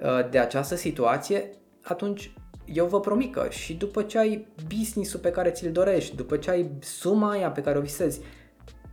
uh, 0.00 0.30
de 0.30 0.38
această 0.38 0.74
situație, 0.74 1.50
atunci 1.82 2.32
eu 2.64 2.86
vă 2.86 3.00
promit 3.00 3.32
că 3.32 3.46
și 3.48 3.74
după 3.74 4.02
ce 4.02 4.18
ai 4.18 4.46
business-ul 4.76 5.20
pe 5.20 5.30
care 5.30 5.50
ți-l 5.50 5.72
dorești, 5.72 6.16
după 6.16 6.36
ce 6.36 6.50
ai 6.50 6.70
suma 6.80 7.30
aia 7.30 7.50
pe 7.50 7.60
care 7.60 7.78
o 7.78 7.80
visezi, 7.80 8.20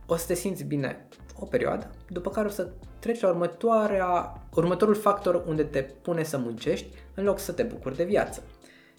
o 0.06 0.16
să 0.16 0.26
te 0.26 0.34
simți 0.34 0.64
bine 0.64 1.08
o 1.38 1.44
perioadă, 1.44 1.90
după 2.08 2.30
care 2.30 2.46
o 2.46 2.50
să 2.50 2.68
treci 2.98 3.20
la 3.20 3.28
următoarea, 3.28 4.32
următorul 4.54 4.94
factor 4.94 5.44
unde 5.46 5.62
te 5.62 5.82
pune 5.82 6.22
să 6.22 6.38
muncești 6.38 6.86
în 7.14 7.24
loc 7.24 7.38
să 7.38 7.52
te 7.52 7.62
bucuri 7.62 7.96
de 7.96 8.04
viață. 8.04 8.42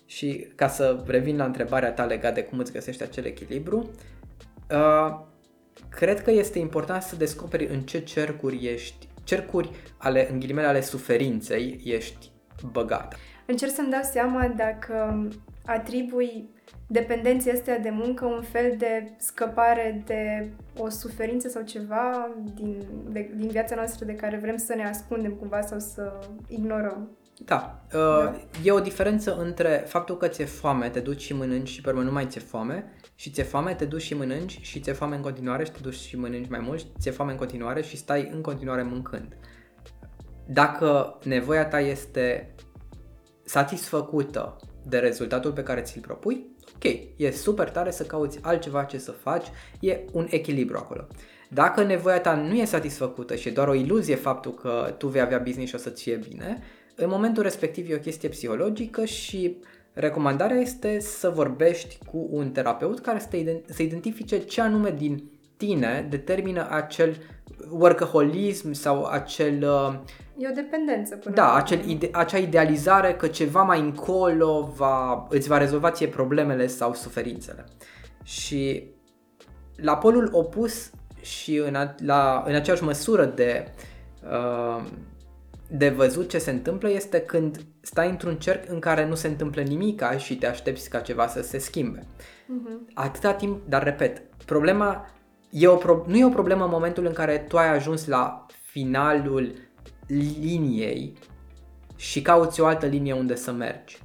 Și 0.06 0.52
ca 0.56 0.68
să 0.68 1.04
revin 1.06 1.38
la 1.38 1.46
întrebarea 1.46 1.94
ta 1.94 2.04
legată 2.04 2.34
de 2.34 2.44
cum 2.44 2.60
îți 2.60 2.72
găsești 2.72 3.04
acel 3.04 3.26
echilibru, 3.26 3.90
uh, 4.72 5.20
cred 5.90 6.22
că 6.22 6.32
este 6.32 6.60
important 6.60 7.02
să 7.02 7.16
descoperi 7.16 7.68
în 7.68 7.82
ce 7.82 8.00
cercuri 8.00 8.66
ești, 8.66 9.08
cercuri 9.24 9.72
ale, 9.98 10.32
în 10.32 10.40
ghilimele 10.40 10.68
ale 10.68 10.82
suferinței 10.82 11.82
ești 11.84 12.32
băgat. 12.72 13.16
Încerc 13.46 13.72
să-mi 13.72 13.92
dau 13.92 14.02
seama 14.04 14.48
dacă 14.48 15.28
atribui 15.66 16.50
dependenția 16.88 17.54
astea 17.54 17.80
de 17.80 17.90
muncă 17.90 18.26
un 18.26 18.42
fel 18.42 18.76
de 18.78 19.12
scăpare 19.18 20.04
de 20.06 20.50
o 20.78 20.90
suferință 20.90 21.48
sau 21.48 21.62
ceva 21.62 22.30
din, 22.54 22.84
de, 23.10 23.32
din 23.36 23.48
viața 23.48 23.76
noastră 23.76 24.06
de 24.06 24.16
care 24.16 24.38
vrem 24.38 24.58
să 24.58 24.76
ne 24.76 24.88
ascundem 24.88 25.32
cumva 25.32 25.62
sau 25.62 25.80
să 25.80 26.20
ignorăm. 26.48 27.18
Da. 27.46 27.82
Uh, 27.94 28.24
da. 28.24 28.36
E 28.64 28.72
o 28.72 28.80
diferență 28.80 29.38
între 29.38 29.84
faptul 29.88 30.18
că 30.18 30.28
ți-e 30.28 30.46
foame, 30.46 30.90
te 30.90 31.00
duci 31.00 31.22
și 31.22 31.36
mănânci 31.36 31.70
și 31.70 31.82
pe 31.82 31.90
urmă 31.90 32.02
nu 32.02 32.12
mai 32.12 32.26
ți-e 32.26 32.42
foame 32.42 32.92
și 33.20 33.30
ți-e 33.30 33.44
foame, 33.44 33.74
te 33.74 33.86
duci 33.86 34.02
și 34.02 34.14
mănânci 34.14 34.60
și 34.62 34.80
ți-e 34.80 34.94
foame 34.94 35.16
în 35.16 35.22
continuare 35.22 35.64
și 35.64 35.72
te 35.72 35.80
duci 35.82 35.96
și 35.96 36.18
mănânci 36.18 36.50
mai 36.50 36.60
mult, 36.60 36.86
ți-e 37.00 37.12
foame 37.12 37.32
în 37.32 37.38
continuare 37.38 37.82
și 37.82 37.98
stai 37.98 38.30
în 38.34 38.42
continuare 38.42 38.84
mâncând. 38.84 39.38
Dacă 40.48 41.20
nevoia 41.24 41.66
ta 41.66 41.80
este 41.80 42.56
satisfăcută 43.44 44.56
de 44.86 44.98
rezultatul 44.98 45.52
pe 45.52 45.64
care 45.64 45.82
ți-l 45.82 46.02
propui, 46.02 46.56
ok, 46.76 46.84
e 47.16 47.32
super 47.32 47.70
tare 47.70 47.92
să 47.92 48.04
cauți 48.04 48.40
altceva 48.42 48.84
ce 48.84 48.98
să 48.98 49.12
faci, 49.12 49.48
e 49.80 50.00
un 50.12 50.28
echilibru 50.30 50.78
acolo. 50.78 51.08
Dacă 51.50 51.84
nevoia 51.84 52.22
ta 52.22 52.36
nu 52.36 52.54
e 52.56 52.66
satisfăcută 52.66 53.36
și 53.36 53.48
e 53.48 53.52
doar 53.52 53.68
o 53.68 53.74
iluzie 53.74 54.16
faptul 54.16 54.54
că 54.54 54.96
tu 54.98 55.08
vei 55.08 55.22
avea 55.22 55.40
business 55.40 55.70
și 55.70 55.76
o 55.76 55.78
să-ți 55.78 56.04
fie 56.04 56.16
bine, 56.30 56.64
în 56.96 57.10
momentul 57.10 57.44
respectiv 57.44 57.90
e 57.90 57.96
o 57.96 58.00
chestie 58.00 58.30
psihologică 58.30 59.06
și 59.06 59.58
recomandarea 59.94 60.58
este 60.58 61.00
să 61.00 61.30
vorbești 61.30 61.98
cu 62.12 62.28
un 62.32 62.52
terapeut 62.52 63.00
care 63.00 63.20
să 63.68 63.84
identifice 63.84 64.40
ce 64.40 64.62
anume 64.62 64.92
din 64.92 65.24
tine 65.58 66.08
determină 66.10 66.68
acel 66.70 67.16
workaholism 67.70 68.72
sau 68.72 69.06
acel... 69.06 69.64
Uh, 69.64 69.94
e 70.38 70.48
o 70.50 70.54
dependență 70.54 71.16
până 71.16 71.36
Da, 71.36 71.54
acel 71.54 71.90
ide- 71.90 72.10
acea 72.12 72.38
idealizare 72.38 73.14
că 73.14 73.28
ceva 73.28 73.64
mai 73.64 73.80
încolo 73.80 74.74
va, 74.76 75.28
îți 75.30 75.48
va 75.48 75.58
rezolva 75.58 75.92
ție 75.92 76.08
problemele 76.08 76.68
sau 76.68 76.94
suferințele. 76.94 77.66
Și 78.24 78.84
la 79.76 79.98
polul 79.98 80.30
opus 80.32 80.92
și 81.22 81.56
în, 81.58 81.76
a, 81.76 81.96
la, 81.98 82.44
în 82.48 82.56
aceeași 82.56 82.84
măsură 82.84 83.26
de 83.26 83.72
uh, 84.24 84.84
de 85.72 85.90
văzut 85.90 86.30
ce 86.30 86.38
se 86.38 86.52
întâmplă 86.52 86.90
este 86.90 87.20
când 87.20 87.66
stai 87.82 88.10
într-un 88.10 88.36
cerc 88.36 88.70
în 88.70 88.80
care 88.80 89.08
nu 89.08 89.16
se 89.16 89.28
întâmplă 89.28 89.62
nimica 89.62 90.18
și 90.18 90.38
te 90.38 90.48
aștepți 90.48 90.90
ca 90.90 91.00
ceva 91.00 91.28
să 91.28 91.42
se 91.42 91.58
schimbe. 91.58 92.00
Uh-huh. 92.00 92.94
Atâta 92.94 93.34
timp, 93.34 93.62
dar 93.68 93.84
repet, 93.84 94.22
problema 94.46 95.10
e 95.50 95.68
o 95.68 95.76
pro- 95.76 96.04
nu 96.08 96.18
e 96.18 96.26
o 96.26 96.30
problemă 96.30 96.64
în 96.64 96.70
momentul 96.70 97.06
în 97.06 97.14
care 97.14 97.38
tu 97.38 97.58
ai 97.58 97.76
ajuns 97.76 98.08
la 98.08 98.46
finalul 98.64 99.54
liniei 100.08 101.14
și 101.96 102.22
cauți 102.22 102.62
o 102.62 102.66
altă 102.66 102.86
linie 102.86 103.14
unde 103.14 103.36
să 103.36 103.52
mergi. 103.52 103.98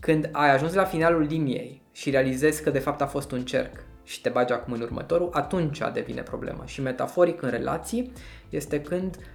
Când 0.00 0.28
ai 0.32 0.50
ajuns 0.50 0.74
la 0.74 0.84
finalul 0.84 1.22
liniei 1.22 1.82
și 1.92 2.10
realizezi 2.10 2.62
că 2.62 2.70
de 2.70 2.78
fapt 2.78 3.00
a 3.00 3.06
fost 3.06 3.30
un 3.30 3.44
cerc 3.44 3.84
și 4.04 4.20
te 4.20 4.28
bagi 4.28 4.52
acum 4.52 4.72
în 4.72 4.80
următorul, 4.80 5.28
atunci 5.32 5.80
devine 5.92 6.22
problemă. 6.22 6.62
Și 6.66 6.82
metaforic 6.82 7.42
în 7.42 7.50
relații 7.50 8.12
este 8.50 8.80
când 8.80 9.16
uh, 9.16 9.33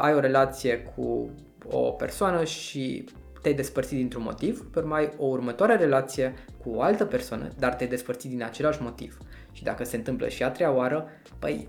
ai 0.00 0.14
o 0.14 0.20
relație 0.20 0.78
cu 0.78 1.30
o 1.70 1.78
persoană 1.78 2.44
și 2.44 3.04
te-ai 3.42 3.54
despărțit 3.54 3.96
dintr-un 3.96 4.22
motiv, 4.22 4.70
pe 4.70 4.78
urmă 4.78 4.94
ai 4.94 5.12
o 5.18 5.26
următoare 5.26 5.76
relație 5.76 6.34
cu 6.62 6.70
o 6.70 6.82
altă 6.82 7.04
persoană, 7.04 7.48
dar 7.58 7.74
te-ai 7.74 7.88
despărțit 7.88 8.30
din 8.30 8.42
același 8.42 8.82
motiv. 8.82 9.18
Și 9.52 9.62
dacă 9.62 9.84
se 9.84 9.96
întâmplă 9.96 10.28
și 10.28 10.42
a 10.42 10.50
treia 10.50 10.72
oară, 10.72 11.08
păi 11.38 11.68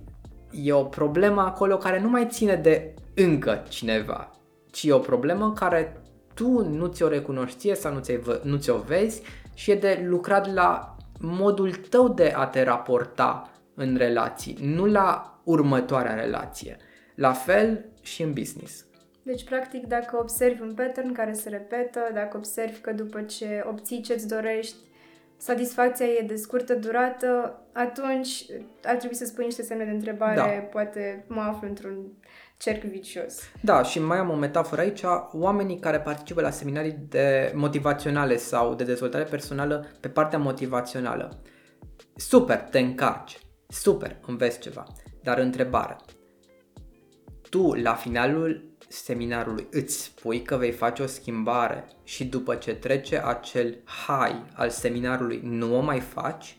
e 0.52 0.74
o 0.74 0.84
problemă 0.84 1.42
acolo 1.42 1.78
care 1.78 2.00
nu 2.00 2.10
mai 2.10 2.28
ține 2.30 2.56
de 2.56 2.94
încă 3.16 3.64
cineva, 3.70 4.32
ci 4.72 4.84
e 4.84 4.94
o 4.94 5.00
problemă 5.00 5.54
care 5.54 6.02
tu 6.34 6.70
nu 6.70 6.88
ți-o 6.88 7.08
recunoști 7.08 7.76
sau 7.76 7.94
nu, 7.94 8.00
ți 8.00 8.20
nu 8.44 8.58
ți-o 8.58 8.78
vezi 8.78 9.22
și 9.54 9.72
e 9.72 9.76
de 9.76 10.06
lucrat 10.08 10.54
la 10.54 10.96
modul 11.20 11.72
tău 11.72 12.10
de 12.10 12.34
a 12.36 12.46
te 12.46 12.64
raporta 12.64 13.50
în 13.76 13.96
relații, 13.98 14.58
nu 14.62 14.86
la 14.86 15.40
următoarea 15.44 16.14
relație. 16.14 16.78
La 17.20 17.34
fel 17.34 17.86
și 18.02 18.22
în 18.22 18.34
business. 18.34 18.86
Deci, 19.24 19.44
practic, 19.44 19.86
dacă 19.86 20.18
observi 20.20 20.62
un 20.62 20.74
pattern 20.74 21.12
care 21.14 21.34
se 21.34 21.50
repetă, 21.50 22.00
dacă 22.14 22.38
observi 22.38 22.80
că 22.80 22.92
după 22.92 23.22
ce 23.22 23.64
obții 23.70 24.02
ce-ți 24.02 24.28
dorești, 24.28 24.76
satisfacția 25.38 26.06
e 26.06 26.26
de 26.28 26.36
scurtă 26.36 26.74
durată, 26.74 27.62
atunci 27.74 28.46
ar 28.84 28.96
trebui 28.96 29.16
să 29.16 29.26
spui 29.26 29.46
niște 29.46 29.64
semne 29.64 29.84
de 29.84 29.92
întrebare, 29.92 30.36
Da. 30.36 30.68
poate 30.72 31.26
mă 31.28 31.42
aflu 31.42 31.68
într-un 31.68 32.06
cerc 32.58 32.84
vicios. 32.84 33.40
Da, 33.62 33.84
și 33.84 34.00
mai 34.00 34.18
am 34.18 34.30
o 34.30 34.36
metaforă 34.36 34.82
aici. 34.82 35.02
Oamenii 35.32 35.80
care 35.80 36.00
participă 36.00 36.42
la 36.42 36.50
seminarii 36.50 37.00
de 37.10 37.52
motivaționale 37.56 38.38
sau 38.38 38.74
de 38.76 38.84
dezvoltare 38.84 39.24
personală 39.24 39.86
pe 40.00 40.08
partea 40.10 40.40
motivațională. 40.40 41.40
Super, 42.16 42.58
te 42.58 42.80
încarci. 42.80 43.40
Super, 43.68 44.18
înveți 44.28 44.60
ceva. 44.60 44.84
Dar 45.24 45.38
întrebare. 45.38 45.96
Tu, 47.50 47.74
la 47.74 47.94
finalul 47.94 48.64
seminarului, 48.88 49.68
îți 49.72 50.04
spui 50.04 50.42
că 50.42 50.56
vei 50.56 50.72
face 50.72 51.02
o 51.02 51.06
schimbare 51.06 51.88
și 52.04 52.26
după 52.26 52.56
ce 52.56 52.76
trece 52.76 53.22
acel 53.26 53.78
high 54.08 54.42
al 54.54 54.70
seminarului, 54.70 55.42
nu 55.44 55.78
o 55.78 55.82
mai 55.82 56.00
faci? 56.00 56.58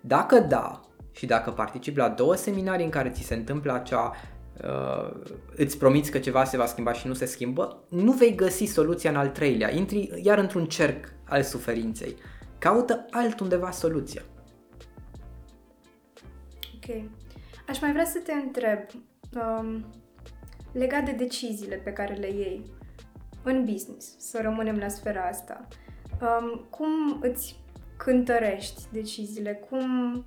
Dacă 0.00 0.38
da, 0.38 0.80
și 1.12 1.26
dacă 1.26 1.50
participi 1.50 1.98
la 1.98 2.08
două 2.08 2.34
seminarii 2.34 2.84
în 2.84 2.90
care 2.90 3.10
ți 3.10 3.22
se 3.22 3.34
întâmplă 3.34 3.72
acea 3.72 4.14
uh, 4.64 5.10
îți 5.56 5.78
promiți 5.78 6.10
că 6.10 6.18
ceva 6.18 6.44
se 6.44 6.56
va 6.56 6.66
schimba 6.66 6.92
și 6.92 7.06
nu 7.06 7.14
se 7.14 7.24
schimbă, 7.24 7.84
nu 7.88 8.12
vei 8.12 8.34
găsi 8.34 8.64
soluția 8.64 9.10
în 9.10 9.16
al 9.16 9.28
treilea. 9.28 9.74
Intri 9.74 10.20
iar 10.22 10.38
într-un 10.38 10.66
cerc 10.66 11.12
al 11.24 11.42
suferinței. 11.42 12.16
Caută 12.58 13.06
altundeva 13.10 13.70
soluția. 13.70 14.22
Ok. 16.74 17.02
Aș 17.68 17.80
mai 17.80 17.92
vrea 17.92 18.04
să 18.04 18.18
te 18.18 18.32
întreb, 18.32 18.78
um, 19.34 19.84
legat 20.72 21.04
de 21.04 21.12
deciziile 21.12 21.76
pe 21.76 21.92
care 21.92 22.14
le 22.14 22.28
iei 22.28 22.64
în 23.42 23.64
business, 23.64 24.14
să 24.18 24.38
rămânem 24.42 24.76
la 24.76 24.88
sfera 24.88 25.22
asta, 25.22 25.66
um, 26.20 26.66
cum 26.70 27.18
îți 27.22 27.60
cântărești 27.96 28.82
deciziile? 28.92 29.52
Cum... 29.68 30.26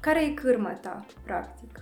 Care 0.00 0.24
e 0.24 0.30
cârma 0.30 0.72
ta, 0.72 1.06
practic? 1.24 1.80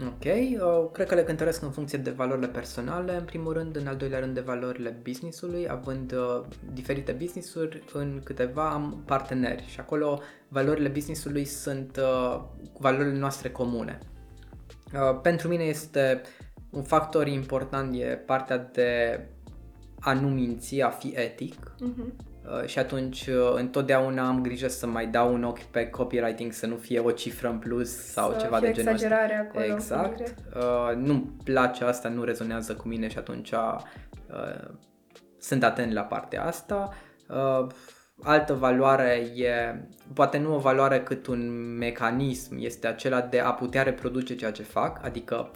Ok, 0.00 0.24
uh, 0.24 0.90
cred 0.92 1.06
că 1.06 1.14
le 1.14 1.22
cântăresc 1.22 1.62
în 1.62 1.70
funcție 1.70 1.98
de 1.98 2.10
valorile 2.10 2.48
personale, 2.48 3.16
în 3.16 3.24
primul 3.24 3.52
rând, 3.52 3.76
în 3.76 3.86
al 3.86 3.96
doilea 3.96 4.18
rând 4.18 4.34
de 4.34 4.40
valorile 4.40 5.00
businessului, 5.02 5.68
având 5.70 6.12
uh, 6.12 6.44
diferite 6.72 7.12
businessuri, 7.12 7.84
în 7.92 8.20
câteva 8.24 8.70
am 8.70 9.02
parteneri 9.06 9.64
și 9.66 9.80
acolo 9.80 10.20
valorile 10.48 10.88
businessului 10.88 11.44
sunt 11.44 11.96
uh, 11.96 12.42
valorile 12.78 13.18
noastre 13.18 13.50
comune. 13.50 13.98
Uh, 14.94 15.20
pentru 15.22 15.48
mine 15.48 15.62
este 15.64 16.20
un 16.70 16.82
factor 16.82 17.26
important 17.26 17.94
e 17.94 18.04
partea 18.26 18.58
de 18.58 19.20
a 20.00 20.12
nu 20.12 20.28
minți, 20.28 20.80
a 20.80 20.88
fi 20.90 21.12
etic, 21.16 21.74
Mhm. 21.80 22.12
Uh, 22.60 22.66
și 22.66 22.78
atunci 22.78 23.26
uh, 23.26 23.52
întotdeauna 23.54 24.26
am 24.28 24.42
grijă 24.42 24.68
să 24.68 24.86
mai 24.86 25.06
dau 25.06 25.32
un 25.34 25.44
ochi 25.44 25.62
pe 25.62 25.86
copywriting, 25.90 26.52
să 26.52 26.66
nu 26.66 26.76
fie 26.76 26.98
o 26.98 27.10
cifră 27.10 27.48
în 27.48 27.58
plus 27.58 27.90
sau 27.96 28.32
Să 28.32 28.38
ceva 28.38 28.58
fie 28.58 28.66
de 28.68 28.72
genul 28.74 28.92
ăsta. 28.92 29.06
exagerare 29.06 29.48
acolo. 29.48 29.64
Exact. 29.64 30.34
Uh, 30.56 30.96
nu-mi 30.96 31.32
place 31.44 31.84
asta, 31.84 32.08
nu 32.08 32.24
rezonează 32.24 32.74
cu 32.74 32.88
mine 32.88 33.08
și 33.08 33.18
atunci 33.18 33.50
uh, 33.50 33.76
sunt 35.38 35.62
atent 35.64 35.92
la 35.92 36.02
partea 36.02 36.44
asta. 36.44 36.94
Uh, 37.28 37.66
altă 38.24 38.54
valoare 38.54 39.30
e, 39.34 39.50
poate 40.12 40.38
nu 40.38 40.54
o 40.54 40.58
valoare 40.58 41.00
cât 41.00 41.26
un 41.26 41.74
mecanism, 41.78 42.56
este 42.58 42.86
acela 42.86 43.20
de 43.20 43.40
a 43.40 43.52
putea 43.52 43.82
reproduce 43.82 44.34
ceea 44.34 44.50
ce 44.50 44.62
fac, 44.62 45.04
adică 45.04 45.50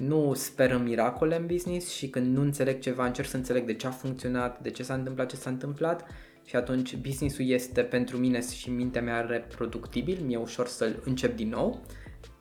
nu 0.00 0.34
sper 0.34 0.70
în 0.70 0.82
miracole 0.82 1.36
în 1.36 1.46
business 1.46 1.90
și 1.90 2.08
când 2.08 2.36
nu 2.36 2.42
înțeleg 2.42 2.80
ceva 2.80 3.06
încerc 3.06 3.28
să 3.28 3.36
înțeleg 3.36 3.66
de 3.66 3.74
ce 3.74 3.86
a 3.86 3.90
funcționat, 3.90 4.60
de 4.60 4.70
ce 4.70 4.82
s-a 4.82 4.94
întâmplat, 4.94 5.28
ce 5.28 5.36
s-a 5.36 5.50
întâmplat 5.50 6.04
și 6.44 6.56
atunci 6.56 6.96
businessul 6.96 7.48
este 7.48 7.82
pentru 7.82 8.16
mine 8.16 8.40
și 8.40 8.70
mintea 8.70 9.02
mea 9.02 9.20
reproductibil, 9.20 10.18
mi-e 10.24 10.36
ușor 10.36 10.66
să-l 10.66 11.02
încep 11.04 11.36
din 11.36 11.48
nou. 11.48 11.80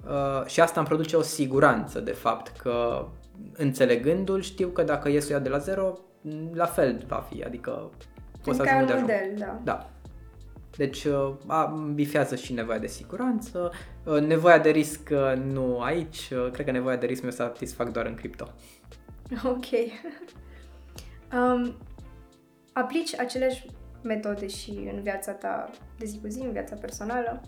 Uh, 0.07 0.45
și 0.45 0.61
asta 0.61 0.79
îmi 0.79 0.89
produce 0.89 1.15
o 1.15 1.21
siguranță 1.21 1.99
de 1.99 2.11
fapt 2.11 2.57
că 2.57 3.07
înțelegându-l 3.53 4.41
știu 4.41 4.67
că 4.67 4.83
dacă 4.83 5.09
ies 5.09 5.25
să 5.25 5.31
ia 5.31 5.39
de 5.39 5.49
la 5.49 5.57
zero, 5.57 5.99
la 6.53 6.65
fel 6.65 7.03
va 7.07 7.27
fi, 7.29 7.43
adică 7.43 7.91
pot 8.43 8.55
să 8.55 8.61
Încă 8.61 8.73
ai 8.73 8.79
ajung 8.79 8.91
un 8.95 9.01
unde 9.01 9.13
ajung. 9.13 9.31
model, 9.31 9.59
da. 9.63 9.73
Da. 9.73 9.89
Deci 10.77 11.03
uh, 11.03 11.33
a, 11.47 11.65
bifează 11.93 12.35
și 12.35 12.53
nevoia 12.53 12.77
de 12.79 12.87
siguranță, 12.87 13.71
uh, 14.03 14.19
nevoia 14.21 14.59
de 14.59 14.69
risc 14.69 15.09
uh, 15.11 15.33
nu 15.51 15.81
aici, 15.81 16.29
uh, 16.33 16.51
cred 16.51 16.65
că 16.65 16.71
nevoia 16.71 16.95
de 16.95 17.05
risc 17.05 17.21
mi-o 17.21 17.31
satisfac 17.31 17.91
doar 17.91 18.05
în 18.05 18.15
cripto. 18.15 18.47
Ok. 19.43 19.65
um, 21.33 21.75
aplici 22.73 23.19
aceleași 23.19 23.65
metode 24.03 24.47
și 24.47 24.89
în 24.93 25.01
viața 25.01 25.31
ta 25.31 25.69
de 25.97 26.05
zi 26.05 26.19
cu 26.19 26.27
zi, 26.27 26.39
în 26.39 26.51
viața 26.51 26.75
personală? 26.75 27.41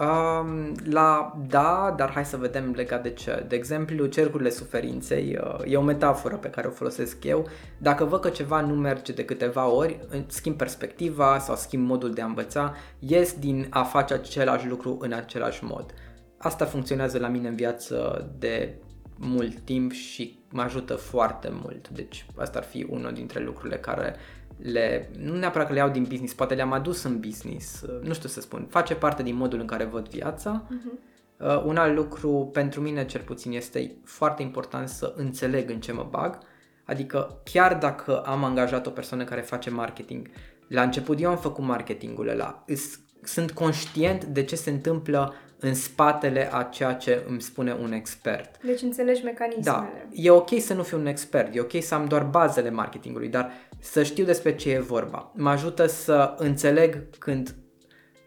Um, 0.00 0.74
la 0.90 1.36
da, 1.48 1.94
dar 1.96 2.10
hai 2.10 2.24
să 2.24 2.36
vedem 2.36 2.72
legat 2.76 3.02
de 3.02 3.10
ce. 3.10 3.44
De 3.48 3.56
exemplu, 3.56 4.06
cercurile 4.06 4.50
suferinței 4.50 5.38
uh, 5.42 5.72
e 5.72 5.76
o 5.76 5.82
metaforă 5.82 6.36
pe 6.36 6.48
care 6.50 6.66
o 6.66 6.70
folosesc 6.70 7.24
eu. 7.24 7.48
Dacă 7.78 8.04
văd 8.04 8.20
că 8.20 8.28
ceva 8.28 8.60
nu 8.60 8.74
merge 8.74 9.12
de 9.12 9.24
câteva 9.24 9.68
ori, 9.68 10.00
în- 10.08 10.24
schimb 10.26 10.56
perspectiva 10.56 11.38
sau 11.38 11.56
schimb 11.56 11.88
modul 11.88 12.12
de 12.12 12.20
a 12.20 12.26
învăța, 12.26 12.74
ies 12.98 13.32
din 13.38 13.66
a 13.70 13.82
face 13.82 14.14
același 14.14 14.68
lucru 14.68 14.98
în 15.00 15.12
același 15.12 15.64
mod. 15.64 15.94
Asta 16.38 16.64
funcționează 16.64 17.18
la 17.18 17.28
mine 17.28 17.48
în 17.48 17.54
viață 17.56 18.28
de 18.38 18.74
mult 19.18 19.58
timp 19.58 19.92
și 19.92 20.38
mă 20.50 20.62
ajută 20.62 20.94
foarte 20.94 21.48
mult. 21.62 21.88
Deci 21.88 22.26
asta 22.36 22.58
ar 22.58 22.64
fi 22.64 22.86
unul 22.90 23.12
dintre 23.12 23.40
lucrurile 23.44 23.76
care 23.76 24.16
le, 24.56 25.10
nu 25.18 25.36
neapărat 25.36 25.66
că 25.66 25.72
le 25.72 25.78
iau 25.78 25.88
din 25.88 26.02
business, 26.02 26.34
poate 26.34 26.54
le-am 26.54 26.72
adus 26.72 27.02
în 27.02 27.20
business, 27.20 27.80
uh, 27.82 28.06
nu 28.06 28.12
știu 28.12 28.28
să 28.28 28.40
spun, 28.40 28.66
face 28.70 28.94
parte 28.94 29.22
din 29.22 29.36
modul 29.36 29.60
în 29.60 29.66
care 29.66 29.84
văd 29.84 30.08
viața. 30.08 30.62
Uh, 31.38 31.62
un 31.64 31.76
alt 31.76 31.94
lucru 31.96 32.50
pentru 32.52 32.80
mine 32.80 33.04
cel 33.06 33.20
puțin 33.20 33.52
este 33.52 33.96
foarte 34.04 34.42
important 34.42 34.88
să 34.88 35.12
înțeleg 35.16 35.70
în 35.70 35.80
ce 35.80 35.92
mă 35.92 36.06
bag, 36.10 36.38
adică 36.84 37.40
chiar 37.52 37.76
dacă 37.76 38.18
am 38.20 38.44
angajat 38.44 38.86
o 38.86 38.90
persoană 38.90 39.24
care 39.24 39.40
face 39.40 39.70
marketing, 39.70 40.28
la 40.68 40.82
început 40.82 41.20
eu 41.20 41.30
am 41.30 41.36
făcut 41.38 41.64
marketingul 41.64 42.28
ăla, 42.28 42.64
îs- 42.66 43.00
sunt 43.22 43.50
conștient 43.52 44.24
de 44.24 44.44
ce 44.44 44.56
se 44.56 44.70
întâmplă 44.70 45.34
în 45.58 45.74
spatele 45.74 46.54
a 46.54 46.62
ceea 46.62 46.92
ce 46.94 47.24
îmi 47.28 47.40
spune 47.40 47.76
un 47.82 47.92
expert. 47.92 48.64
Deci 48.64 48.82
înțelegi 48.82 49.22
Da, 49.22 49.26
mecanismele. 49.30 50.08
e 50.12 50.30
ok 50.30 50.48
să 50.60 50.74
nu 50.74 50.82
fiu 50.82 50.98
un 50.98 51.06
expert, 51.06 51.54
e 51.54 51.60
ok 51.60 51.82
să 51.82 51.94
am 51.94 52.06
doar 52.06 52.22
bazele 52.24 52.70
marketingului, 52.70 53.28
dar 53.28 53.50
să 53.84 54.02
știu 54.02 54.24
despre 54.24 54.54
ce 54.54 54.70
e 54.70 54.78
vorba. 54.78 55.30
Mă 55.34 55.50
ajută 55.50 55.86
să 55.86 56.34
înțeleg 56.38 57.08
când, 57.18 57.54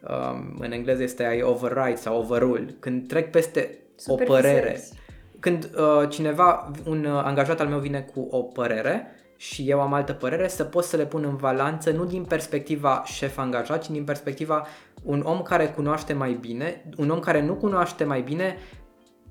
um, 0.10 0.58
în 0.60 0.72
engleză 0.72 1.03
este 1.03 1.26
ai 1.26 1.41
override 1.41 1.95
sau 1.95 2.20
overrule, 2.20 2.76
când 2.80 3.08
trec 3.08 3.32
peste 3.32 3.80
o 4.05 4.16
părere. 4.16 4.58
Supervisezi. 4.58 4.93
Când 5.39 5.70
uh, 5.78 6.10
cineva, 6.10 6.72
un 6.86 7.05
uh, 7.05 7.22
angajat 7.24 7.60
al 7.60 7.68
meu 7.68 7.80
vine 7.80 8.01
cu 8.01 8.28
o 8.30 8.41
părere 8.41 9.08
și 9.38 9.70
eu 9.70 9.82
am 9.82 9.93
altă 9.93 10.14
părere, 10.14 10.47
să 10.47 10.64
pot 10.64 10.84
să 10.84 10.97
le 10.97 11.05
pun 11.05 11.24
în 11.24 11.36
balanță, 11.36 11.91
nu 11.91 12.05
din 12.05 12.24
perspectiva 12.24 13.03
șef-angajat, 13.05 13.84
ci 13.84 13.89
din 13.89 14.03
perspectiva 14.03 14.68
un 15.03 15.22
om 15.26 15.41
care 15.41 15.68
cunoaște 15.68 16.14
mai 16.14 16.34
bine, 16.34 16.89
un 16.97 17.10
om 17.10 17.20
care 17.20 17.41
nu 17.41 17.55
cunoaște 17.55 18.03
mai 18.03 18.22
bine 18.22 18.58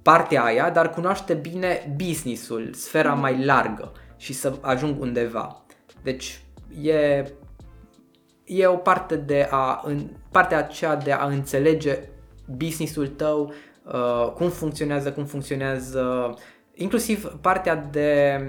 partea 0.03 0.45
aia, 0.45 0.71
dar 0.71 0.91
cunoaște 0.91 1.35
bine 1.35 1.95
businessul, 1.97 2.71
sfera 2.73 3.15
mai 3.15 3.45
largă 3.45 3.93
și 4.17 4.33
să 4.33 4.53
ajung 4.61 5.01
undeva. 5.01 5.66
Deci 6.07 6.41
e, 6.83 7.25
e 8.45 8.67
o 8.67 8.77
parte 8.77 9.17
de 9.17 9.49
a, 9.51 9.83
în, 9.85 10.09
partea 10.31 10.59
aceea 10.59 10.97
de 10.97 11.13
a 11.13 11.27
înțelege 11.27 11.99
businessul 12.57 13.09
tău, 13.09 13.53
uh, 13.85 14.33
cum 14.35 14.49
funcționează, 14.49 15.13
cum 15.13 15.25
funcționează, 15.25 16.35
inclusiv 16.75 17.25
partea 17.41 17.77
de 17.77 18.41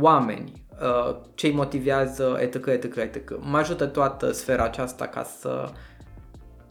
oameni, 0.00 0.66
uh, 0.80 1.16
ce 1.34 1.46
îi 1.46 1.52
motivează, 1.52 2.36
etc., 2.40 2.66
etc., 2.66 2.96
etc. 2.96 3.30
Mă 3.40 3.56
ajută 3.56 3.86
toată 3.86 4.32
sfera 4.32 4.64
aceasta 4.64 5.06
ca 5.06 5.22
să, 5.22 5.72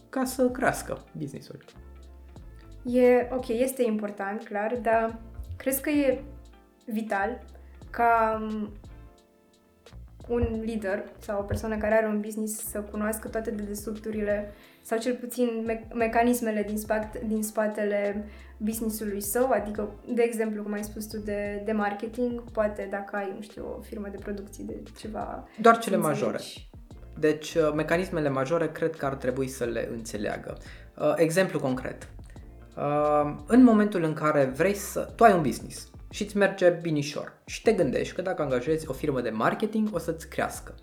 ca 0.10 0.24
să 0.24 0.49
crească 0.49 0.97
businessul. 1.18 1.64
E, 2.84 3.30
ok, 3.32 3.47
este 3.47 3.84
important, 3.84 4.43
clar, 4.43 4.80
dar 4.82 5.20
crezi 5.58 5.82
că 5.82 5.89
e 5.89 6.24
vital 6.86 7.41
ca 7.89 8.41
um, 8.41 8.72
un 10.28 10.61
lider 10.65 11.03
sau 11.19 11.39
o 11.39 11.43
persoană 11.43 11.78
care 11.78 11.95
are 11.95 12.05
un 12.05 12.19
business 12.19 12.69
să 12.69 12.80
cunoască 12.80 13.28
toate 13.28 13.51
dedesubturile 13.51 14.53
sau 14.82 14.97
cel 14.97 15.15
puțin 15.15 15.63
me- 15.65 15.88
mecanismele 15.93 16.63
din, 16.67 16.78
spate, 16.78 17.24
din 17.28 17.43
spatele 17.43 18.26
businessului 18.57 19.21
său, 19.21 19.49
adică, 19.49 19.89
de 20.13 20.21
exemplu, 20.21 20.63
cum 20.63 20.74
ai 20.74 20.84
spus 20.84 21.05
tu, 21.05 21.17
de, 21.17 21.61
de 21.65 21.71
marketing, 21.71 22.43
poate 22.51 22.88
dacă 22.91 23.15
ai, 23.15 23.32
nu 23.36 23.41
știu, 23.41 23.65
o 23.78 23.82
firmă 23.82 24.07
de 24.11 24.17
producție 24.17 24.63
de 24.67 24.84
ceva... 24.97 25.47
Doar 25.61 25.78
cele 25.78 25.95
să 25.95 26.01
majore. 26.01 26.32
înțelegi. 26.32 26.69
Deci, 27.19 27.53
uh, 27.53 27.71
mecanismele 27.76 28.30
majore 28.30 28.71
cred 28.71 28.95
că 28.95 29.05
ar 29.05 29.15
trebui 29.15 29.47
să 29.47 29.63
le 29.63 29.89
înțeleagă. 29.91 30.57
Uh, 30.97 31.13
exemplu 31.15 31.59
concret. 31.59 32.07
Uh, 32.78 33.36
în 33.47 33.63
momentul 33.63 34.03
în 34.03 34.13
care 34.13 34.43
vrei 34.43 34.74
să... 34.74 35.09
Tu 35.15 35.24
ai 35.24 35.34
un 35.34 35.41
business 35.41 35.91
și 36.14 36.24
îți 36.24 36.38
merge 36.38 36.70
binișor 36.82 37.34
și 37.45 37.61
te 37.61 37.72
gândești 37.72 38.16
că 38.16 38.22
dacă 38.22 38.41
angajezi 38.41 38.89
o 38.89 38.93
firmă 38.93 39.22
de 39.22 39.30
marketing 39.30 39.89
o 39.91 39.97
să-ți 39.97 40.30
crească. 40.30 40.76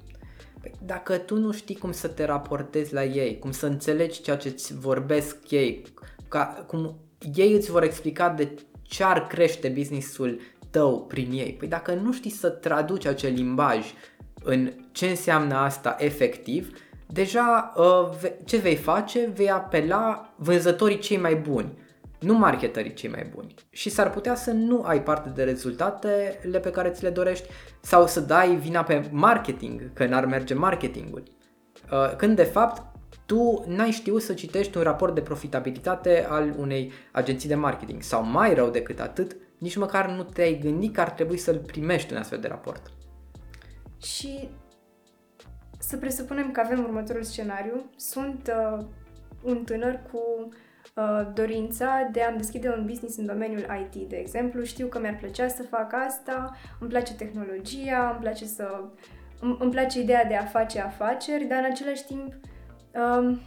Păi, 0.61 0.73
dacă 0.85 1.17
tu 1.19 1.37
nu 1.37 1.53
știi 1.53 1.77
cum 1.77 1.93
să 1.93 2.09
te 2.09 2.25
raportezi 2.25 2.95
la 2.95 3.05
ei, 3.05 3.39
cum 3.39 3.51
să 3.51 3.67
înțelegi 3.67 4.21
ceea 4.23 4.37
ce 4.37 4.49
îți 4.49 4.79
vorbesc 4.79 5.51
ei, 5.51 5.83
ca, 6.29 6.65
cum 6.67 6.99
ei 7.35 7.53
îți 7.53 7.71
vor 7.71 7.83
explica 7.83 8.29
de 8.29 8.55
ce 8.83 9.05
ar 9.05 9.27
crește 9.27 9.69
businessul 9.69 10.41
tău 10.71 11.07
prin 11.07 11.31
ei. 11.33 11.55
Păi 11.59 11.69
dacă 11.69 11.95
nu 11.95 12.13
știi 12.13 12.31
să 12.31 12.49
traduci 12.49 13.07
acel 13.07 13.33
limbaj 13.33 13.87
în 14.45 14.73
ce 14.93 15.07
înseamnă 15.07 15.55
asta 15.55 15.97
efectiv, 15.99 16.79
deja 17.07 17.73
uh, 17.77 18.31
ce 18.45 18.57
vei 18.57 18.77
face? 18.77 19.33
Vei 19.35 19.51
apela 19.51 20.35
vânzătorii 20.37 20.99
cei 20.99 21.19
mai 21.19 21.35
buni, 21.35 21.73
nu 22.21 22.35
marketerii 22.35 22.95
cei 22.95 23.11
mai 23.11 23.31
buni. 23.35 23.55
Și 23.71 23.91
s-ar 23.91 24.11
putea 24.11 24.35
să 24.35 24.51
nu 24.51 24.83
ai 24.83 25.03
parte 25.03 25.29
de 25.29 25.45
rezultatele 25.45 26.59
pe 26.63 26.71
care 26.71 26.91
ți 26.91 27.03
le 27.03 27.11
dorești 27.11 27.49
sau 27.81 28.07
să 28.07 28.21
dai 28.21 28.55
vina 28.57 28.83
pe 28.83 29.09
marketing, 29.11 29.93
că 29.93 30.07
n-ar 30.07 30.25
merge 30.25 30.55
marketingul. 30.55 31.23
Uh, 31.93 32.17
când 32.17 32.37
de 32.37 32.45
fapt 32.45 32.83
tu 33.27 33.65
n-ai 33.67 33.91
știut 33.91 34.23
să 34.23 34.33
citești 34.33 34.77
un 34.77 34.83
raport 34.83 35.15
de 35.15 35.21
profitabilitate 35.21 36.27
al 36.29 36.55
unei 36.59 36.93
agenții 37.13 37.49
de 37.49 37.55
marketing 37.55 38.03
sau 38.03 38.25
mai 38.25 38.55
rău 38.55 38.71
decât 38.71 39.01
atât, 39.01 39.37
nici 39.59 39.77
măcar 39.77 40.11
nu 40.11 40.23
te-ai 40.23 40.59
gândit 40.63 40.95
că 40.95 41.01
ar 41.01 41.11
trebui 41.11 41.37
să-l 41.37 41.59
primești 41.59 42.13
un 42.13 42.19
astfel 42.19 42.39
de 42.39 42.49
raport. 42.49 42.93
Și 44.03 44.49
să 45.79 45.97
presupunem 45.97 46.51
că 46.51 46.61
avem 46.65 46.85
următorul 46.85 47.23
scenariu. 47.23 47.91
Sunt 47.97 48.53
uh, 48.77 48.85
un 49.43 49.65
tânăr 49.65 50.01
cu 50.13 50.19
uh, 50.47 50.55
dorința 51.35 52.09
de 52.13 52.23
a-mi 52.23 52.37
deschide 52.37 52.69
un 52.69 52.87
business 52.87 53.17
în 53.17 53.27
domeniul 53.27 53.67
IT, 53.81 54.09
de 54.09 54.17
exemplu. 54.17 54.63
Știu 54.63 54.87
că 54.87 55.01
mi-ar 55.01 55.17
plăcea 55.17 55.49
să 55.49 55.63
fac 55.63 55.93
asta, 56.07 56.57
îmi 56.81 56.91
place 56.91 57.15
tehnologia, 57.15 58.11
îmi 58.11 58.21
place 58.21 58.45
să... 58.45 58.85
Îmi 59.59 59.71
place 59.71 60.01
ideea 60.01 60.25
de 60.25 60.35
a 60.35 60.45
face 60.45 60.81
afaceri, 60.81 61.45
dar 61.45 61.59
în 61.59 61.71
același 61.71 62.05
timp 62.05 62.35
um, 62.95 63.41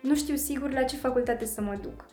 nu 0.00 0.14
știu 0.14 0.34
sigur 0.34 0.72
la 0.72 0.82
ce 0.82 0.96
facultate 0.96 1.44
să 1.44 1.60
mă 1.60 1.78
duc. 1.82 2.06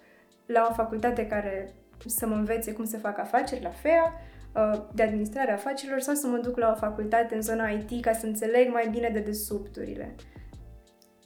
La 0.45 0.67
o 0.69 0.73
facultate 0.73 1.27
care 1.27 1.73
să 2.05 2.27
mă 2.27 2.35
învețe 2.35 2.73
cum 2.73 2.85
să 2.85 2.97
fac 2.97 3.19
afaceri 3.19 3.63
la 3.63 3.69
FEA, 3.69 4.13
uh, 4.55 4.81
de 4.93 5.03
administrare 5.03 5.51
a 5.51 5.53
afacerilor 5.53 5.99
sau 5.99 6.15
să 6.15 6.27
mă 6.27 6.37
duc 6.37 6.57
la 6.57 6.71
o 6.75 6.79
facultate 6.79 7.35
în 7.35 7.41
zona 7.41 7.69
IT 7.69 8.01
ca 8.01 8.13
să 8.13 8.25
înțeleg 8.25 8.71
mai 8.71 8.87
bine 8.91 9.09
de 9.13 9.19
desubturile. 9.19 10.15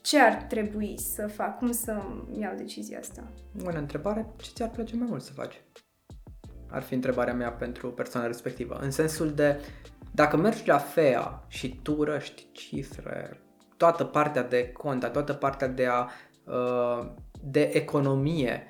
Ce 0.08 0.18
ar 0.18 0.34
trebui 0.34 0.98
să 0.98 1.26
fac? 1.26 1.58
Cum 1.58 1.72
să 1.72 2.02
iau 2.38 2.54
decizia 2.56 2.98
asta? 2.98 3.22
Bună 3.52 3.78
întrebare. 3.78 4.26
Ce 4.36 4.50
ți-ar 4.54 4.70
plăcea 4.70 4.96
mai 4.96 5.06
mult 5.10 5.22
să 5.22 5.32
faci? 5.32 5.60
Ar 6.70 6.82
fi 6.82 6.94
întrebarea 6.94 7.34
mea 7.34 7.52
pentru 7.52 7.90
persoana 7.90 8.26
respectivă. 8.26 8.78
În 8.80 8.90
sensul 8.90 9.32
de, 9.32 9.60
dacă 10.14 10.36
mergi 10.36 10.66
la 10.66 10.78
FEA 10.78 11.44
și 11.48 11.80
tu 11.82 12.02
răști 12.02 12.46
cifre, 12.52 13.40
toată 13.76 14.04
partea 14.04 14.42
de 14.42 14.72
cont, 14.72 15.12
toată 15.12 15.32
partea 15.32 15.68
de, 15.68 15.86
a, 15.86 16.08
uh, 16.44 17.06
de 17.42 17.70
economie, 17.72 18.66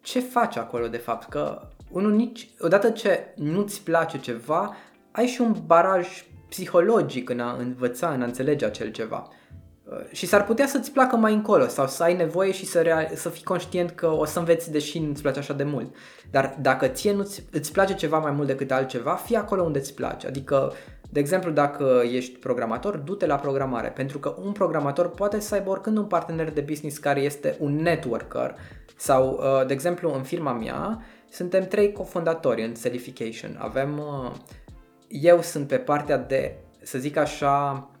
ce 0.00 0.20
faci 0.20 0.56
acolo 0.56 0.88
de 0.88 0.96
fapt? 0.96 1.28
Că 1.28 1.68
unul 1.90 2.12
nici, 2.12 2.50
odată 2.60 2.90
ce 2.90 3.32
nu-ți 3.36 3.82
place 3.82 4.20
ceva, 4.20 4.76
ai 5.12 5.26
și 5.26 5.40
un 5.40 5.56
baraj 5.66 6.24
psihologic 6.48 7.28
în 7.28 7.40
a 7.40 7.52
învăța, 7.52 8.12
în 8.12 8.22
a 8.22 8.24
înțelege 8.24 8.64
acel 8.64 8.90
ceva. 8.90 9.28
Uh, 9.90 9.98
și 10.12 10.26
s-ar 10.26 10.44
putea 10.44 10.66
să-ți 10.66 10.92
placă 10.92 11.16
mai 11.16 11.34
încolo 11.34 11.66
sau 11.66 11.86
să 11.86 12.02
ai 12.02 12.16
nevoie 12.16 12.52
și 12.52 12.66
să, 12.66 12.80
real, 12.80 13.10
să 13.14 13.28
fii 13.28 13.44
conștient 13.44 13.90
că 13.90 14.06
o 14.06 14.24
să 14.24 14.38
înveți 14.38 14.70
deși 14.70 14.98
nu-ți 14.98 15.22
place 15.22 15.38
așa 15.38 15.52
de 15.52 15.64
mult. 15.64 15.94
Dar 16.30 16.56
dacă 16.60 16.86
ție 16.86 17.12
nu 17.12 17.26
îți 17.50 17.72
place 17.72 17.94
ceva 17.94 18.18
mai 18.18 18.30
mult 18.30 18.46
decât 18.46 18.70
altceva, 18.70 19.14
fii 19.14 19.36
acolo 19.36 19.62
unde 19.62 19.78
îți 19.78 19.94
place. 19.94 20.26
Adică, 20.26 20.72
de 21.10 21.20
exemplu, 21.20 21.50
dacă 21.50 22.02
ești 22.12 22.38
programator, 22.38 22.96
du-te 22.96 23.26
la 23.26 23.36
programare. 23.36 23.88
Pentru 23.88 24.18
că 24.18 24.34
un 24.44 24.52
programator 24.52 25.10
poate 25.10 25.40
să 25.40 25.54
aibă 25.54 25.70
oricând 25.70 25.96
un 25.96 26.04
partener 26.04 26.52
de 26.52 26.60
business 26.60 26.98
care 26.98 27.20
este 27.20 27.56
un 27.58 27.76
networker 27.76 28.54
sau, 28.96 29.40
uh, 29.42 29.66
de 29.66 29.72
exemplu, 29.72 30.14
în 30.14 30.22
firma 30.22 30.52
mea, 30.52 31.02
suntem 31.30 31.66
trei 31.66 31.92
cofondatori 31.92 32.64
în 32.64 32.74
Selification. 32.74 33.56
Avem, 33.58 33.98
uh, 33.98 34.32
eu 35.08 35.42
sunt 35.42 35.66
pe 35.66 35.76
partea 35.76 36.16
de, 36.16 36.54
să 36.82 36.98
zic 36.98 37.16
așa, 37.16 37.70
mm, 37.72 37.97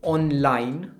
online, 0.00 0.92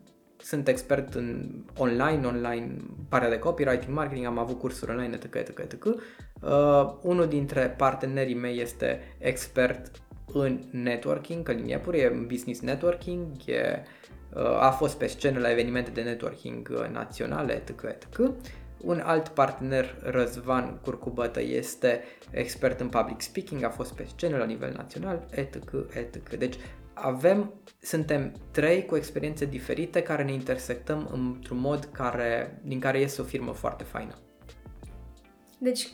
sunt 0.43 0.69
expert 0.69 1.15
în 1.15 1.51
online, 1.77 2.27
online, 2.27 2.77
partea 3.09 3.29
de 3.29 3.39
copywriting, 3.39 3.95
marketing, 3.95 4.27
am 4.27 4.39
avut 4.39 4.59
cursuri 4.59 4.91
online, 4.91 5.15
etc., 5.15 5.35
etc., 5.35 5.59
etc. 5.59 5.85
Uh, 5.85 6.95
unul 7.03 7.27
dintre 7.27 7.75
partenerii 7.77 8.35
mei 8.35 8.61
este 8.61 9.01
expert 9.19 9.91
în 10.33 10.61
networking, 10.71 11.43
Călin 11.43 11.67
Iepuri, 11.67 11.99
e 11.99 12.07
în 12.07 12.27
business 12.27 12.61
networking, 12.61 13.27
e, 13.47 13.83
uh, 14.35 14.43
a 14.43 14.71
fost 14.71 14.97
pe 14.97 15.07
scenă 15.07 15.39
la 15.39 15.51
evenimente 15.51 15.91
de 15.91 16.03
networking 16.03 16.69
uh, 16.73 16.89
naționale, 16.93 17.53
etc., 17.55 17.83
etc. 17.83 18.19
Un 18.81 19.01
alt 19.05 19.29
partener, 19.29 19.97
Răzvan 20.03 20.79
Curcubătă, 20.83 21.43
este 21.43 22.01
expert 22.31 22.81
în 22.81 22.89
public 22.89 23.21
speaking, 23.21 23.63
a 23.63 23.69
fost 23.69 23.93
pe 23.93 24.07
scenă 24.15 24.37
la 24.37 24.45
nivel 24.45 24.73
național, 24.77 25.27
etc., 25.31 25.57
etc. 25.93 26.35
Deci 26.35 26.55
avem, 26.95 27.53
suntem 27.81 28.33
trei 28.51 28.85
cu 28.85 28.97
experiențe 28.97 29.45
diferite 29.45 30.03
care 30.03 30.23
ne 30.23 30.33
intersectăm 30.33 31.09
într-un 31.13 31.59
mod 31.59 31.85
care, 31.85 32.61
din 32.63 32.81
care 32.81 33.01
iese 33.01 33.21
o 33.21 33.25
firmă 33.25 33.53
foarte 33.53 33.85
faină. 33.85 34.15
Deci 35.59 35.89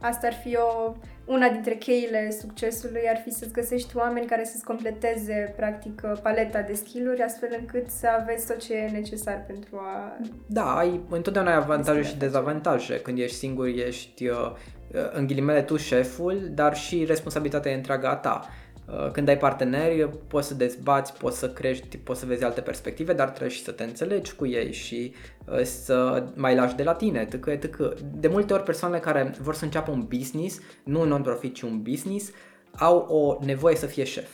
asta 0.00 0.26
ar 0.26 0.32
fi 0.32 0.56
o, 0.56 0.94
una 1.24 1.48
dintre 1.48 1.74
cheile 1.74 2.30
succesului, 2.30 3.00
ar 3.08 3.20
fi 3.24 3.30
să-ți 3.30 3.52
găsești 3.52 3.96
oameni 3.96 4.26
care 4.26 4.44
să-ți 4.44 4.64
completeze 4.64 5.54
practic 5.56 6.00
paleta 6.22 6.60
de 6.60 6.72
skill-uri 6.72 7.22
astfel 7.22 7.56
încât 7.58 7.90
să 7.90 8.06
aveți 8.20 8.46
tot 8.46 8.58
ce 8.58 8.74
e 8.74 8.90
necesar 8.90 9.44
pentru 9.46 9.76
a... 9.76 10.16
Da, 10.46 10.76
ai 10.76 11.00
întotdeauna 11.08 11.50
ai 11.50 11.56
avantaje 11.56 12.02
și 12.02 12.16
dezavantaje. 12.16 13.00
Când 13.00 13.18
ești 13.18 13.36
singur, 13.36 13.66
ești 13.66 14.28
uh, 14.28 14.54
în 15.12 15.26
ghilimele 15.26 15.62
tu 15.62 15.76
șeful, 15.76 16.50
dar 16.54 16.76
și 16.76 17.04
responsabilitatea 17.04 17.72
e 17.72 17.74
întreaga 17.74 18.10
a 18.10 18.16
ta. 18.16 18.48
Uh, 18.92 19.10
când 19.10 19.28
ai 19.28 19.38
parteneri, 19.38 20.08
poți 20.26 20.48
să 20.48 20.54
dezbați, 20.54 21.12
poți 21.12 21.38
să 21.38 21.50
crești, 21.50 21.96
poți 21.96 22.20
să 22.20 22.26
vezi 22.26 22.44
alte 22.44 22.60
perspective, 22.60 23.12
dar 23.12 23.28
trebuie 23.28 23.56
și 23.56 23.62
să 23.62 23.70
te 23.70 23.84
înțelegi 23.84 24.34
cu 24.34 24.46
ei 24.46 24.72
și 24.72 25.14
uh, 25.44 25.62
să 25.62 26.24
mai 26.34 26.54
lași 26.54 26.74
de 26.74 26.82
la 26.82 26.94
tine, 26.94 27.20
etc. 27.20 27.46
etc. 27.46 27.76
De 28.02 28.28
multe 28.28 28.52
ori 28.52 28.62
persoanele 28.62 29.00
care 29.00 29.34
vor 29.40 29.54
să 29.54 29.64
înceapă 29.64 29.90
un 29.90 30.06
business, 30.16 30.60
nu 30.84 31.00
un 31.00 31.08
non-profit, 31.08 31.54
ci 31.54 31.62
un 31.62 31.82
business, 31.82 32.30
au 32.76 32.96
o 32.96 33.44
nevoie 33.44 33.76
să 33.76 33.86
fie 33.86 34.04
șef 34.04 34.28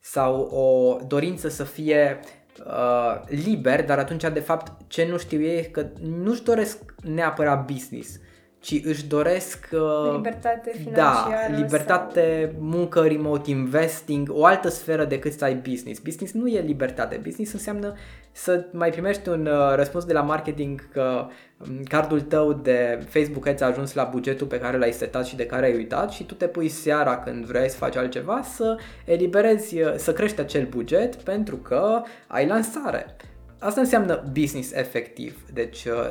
sau 0.00 0.40
o 0.40 0.98
dorință 1.06 1.48
să 1.48 1.64
fie 1.64 2.20
uh, 2.66 3.20
liber, 3.28 3.84
dar 3.84 3.98
atunci 3.98 4.22
de 4.32 4.40
fapt 4.40 4.72
ce 4.86 5.06
nu 5.06 5.18
știu 5.18 5.40
ei 5.40 5.58
e 5.58 5.62
că 5.62 5.86
nu-și 6.00 6.42
doresc 6.42 6.94
neapărat 7.02 7.72
business, 7.72 8.20
ci 8.64 8.80
își 8.84 9.06
doresc 9.06 9.68
uh, 9.72 10.14
libertate 10.14 10.70
da, 10.74 10.80
financiară. 10.82 11.52
Da, 11.52 11.56
libertate, 11.56 12.50
sau... 12.52 12.62
muncă, 12.62 13.00
remote 13.00 13.50
investing, 13.50 14.28
o 14.32 14.44
altă 14.44 14.68
sferă 14.68 15.04
decât 15.04 15.32
să 15.32 15.44
ai 15.44 15.54
business. 15.54 16.00
Business 16.00 16.32
nu 16.32 16.46
e 16.46 16.60
libertate. 16.60 17.20
Business 17.22 17.52
înseamnă 17.52 17.94
să 18.32 18.66
mai 18.72 18.90
primești 18.90 19.28
un 19.28 19.46
uh, 19.46 19.74
răspuns 19.74 20.04
de 20.04 20.12
la 20.12 20.20
marketing 20.20 20.88
că 20.92 21.26
um, 21.68 21.82
cardul 21.82 22.20
tău 22.20 22.52
de 22.52 23.06
Facebook 23.08 23.46
Ads 23.46 23.60
a 23.60 23.66
ajuns 23.66 23.94
la 23.94 24.04
bugetul 24.04 24.46
pe 24.46 24.58
care 24.58 24.78
l-ai 24.78 24.92
setat 24.92 25.26
și 25.26 25.36
de 25.36 25.46
care 25.46 25.66
ai 25.66 25.74
uitat 25.74 26.10
și 26.10 26.24
tu 26.24 26.34
te 26.34 26.46
pui 26.46 26.68
seara 26.68 27.18
când 27.18 27.44
vrei 27.44 27.68
să 27.68 27.76
faci 27.76 27.96
altceva 27.96 28.42
să 28.42 28.78
eliberezi, 29.04 29.80
uh, 29.80 29.94
să 29.96 30.12
crești 30.12 30.40
acel 30.40 30.66
buget 30.66 31.14
pentru 31.14 31.56
că 31.56 32.02
ai 32.26 32.46
lansare. 32.46 33.16
Asta 33.58 33.80
înseamnă 33.80 34.24
business 34.32 34.72
efectiv. 34.72 35.38
Deci 35.52 35.84
uh, 35.84 36.10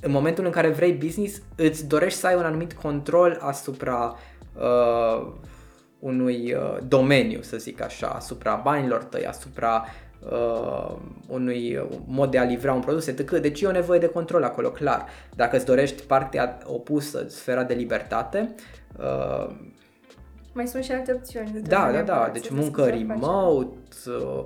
în 0.00 0.10
momentul 0.10 0.44
în 0.44 0.50
care 0.50 0.68
vrei 0.68 0.92
business, 0.92 1.40
îți 1.56 1.86
dorești 1.86 2.18
să 2.18 2.26
ai 2.26 2.34
un 2.34 2.44
anumit 2.44 2.72
control 2.72 3.38
asupra 3.40 4.16
uh, 4.54 5.32
unui 5.98 6.52
uh, 6.52 6.78
domeniu, 6.88 7.42
să 7.42 7.56
zic 7.56 7.82
așa, 7.82 8.06
asupra 8.06 8.54
banilor 8.54 9.02
tăi, 9.04 9.26
asupra 9.26 9.84
uh, 10.30 10.96
unui 11.28 11.86
mod 12.06 12.30
de 12.30 12.38
a 12.38 12.44
livra 12.44 12.72
un 12.72 12.80
produs, 12.80 13.06
etc. 13.06 13.30
Deci 13.30 13.60
e 13.60 13.66
o 13.66 13.70
nevoie 13.70 13.98
de 13.98 14.08
control 14.08 14.44
acolo, 14.44 14.70
clar. 14.70 15.06
Dacă 15.34 15.56
îți 15.56 15.64
dorești 15.64 16.02
partea 16.02 16.58
opusă, 16.64 17.26
sfera 17.28 17.62
de 17.62 17.74
libertate, 17.74 18.54
uh, 18.98 19.54
mai 20.54 20.66
sunt 20.66 20.84
și 20.84 20.92
alte 20.92 21.12
opțiuni. 21.12 21.60
Da, 21.62 21.90
da, 21.92 22.02
da. 22.02 22.30
Deci 22.32 22.48
muncă 22.48 22.84
remote. 22.84 23.76
Uh, 24.06 24.44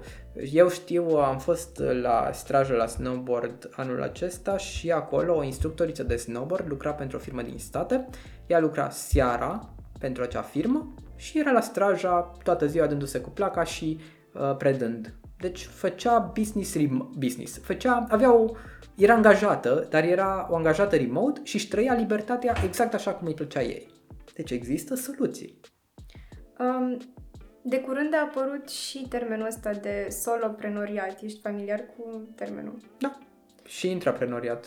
eu 0.52 0.68
știu, 0.68 1.04
am 1.04 1.38
fost 1.38 1.82
la 2.02 2.30
strajă 2.32 2.74
la 2.74 2.86
snowboard 2.86 3.70
anul 3.72 4.02
acesta 4.02 4.56
și 4.56 4.90
acolo 4.90 5.36
o 5.36 5.42
instructoriță 5.42 6.02
de 6.02 6.16
snowboard 6.16 6.68
lucra 6.68 6.92
pentru 6.92 7.16
o 7.16 7.20
firmă 7.20 7.42
din 7.42 7.58
state. 7.58 8.08
Ea 8.46 8.58
lucra 8.60 8.90
seara 8.90 9.70
pentru 9.98 10.22
acea 10.22 10.42
firmă 10.42 10.94
și 11.16 11.38
era 11.38 11.50
la 11.50 11.60
straja 11.60 12.32
toată 12.42 12.66
ziua 12.66 12.86
dându-se 12.86 13.20
cu 13.20 13.30
placa 13.30 13.64
și 13.64 14.00
uh, 14.34 14.56
predând 14.56 15.14
Deci 15.40 15.64
făcea 15.64 16.18
business, 16.18 16.76
rem- 16.76 17.08
business. 17.18 17.58
Făcea, 17.58 18.06
avea 18.08 18.34
o, 18.34 18.50
era 18.94 19.14
angajată, 19.14 19.86
dar 19.90 20.04
era 20.04 20.46
o 20.50 20.56
angajată 20.56 20.96
remote 20.96 21.40
și 21.42 21.56
își 21.56 21.68
trăia 21.68 21.94
libertatea 21.94 22.54
exact 22.64 22.94
așa 22.94 23.10
cum 23.10 23.26
îi 23.26 23.34
plăcea 23.34 23.62
ei. 23.62 23.88
Deci 24.34 24.50
există 24.50 24.94
soluții. 24.94 25.60
Um, 26.58 26.98
de 27.62 27.80
curând 27.80 28.14
a 28.14 28.30
apărut 28.30 28.68
și 28.68 29.06
termenul 29.08 29.46
ăsta 29.46 29.72
de 29.72 30.06
soloprenoriat. 30.10 31.22
Ești 31.22 31.40
familiar 31.40 31.84
cu 31.96 32.28
termenul? 32.34 32.76
Da. 32.98 33.18
Și 33.64 33.90
intraprenoriat. 33.90 34.66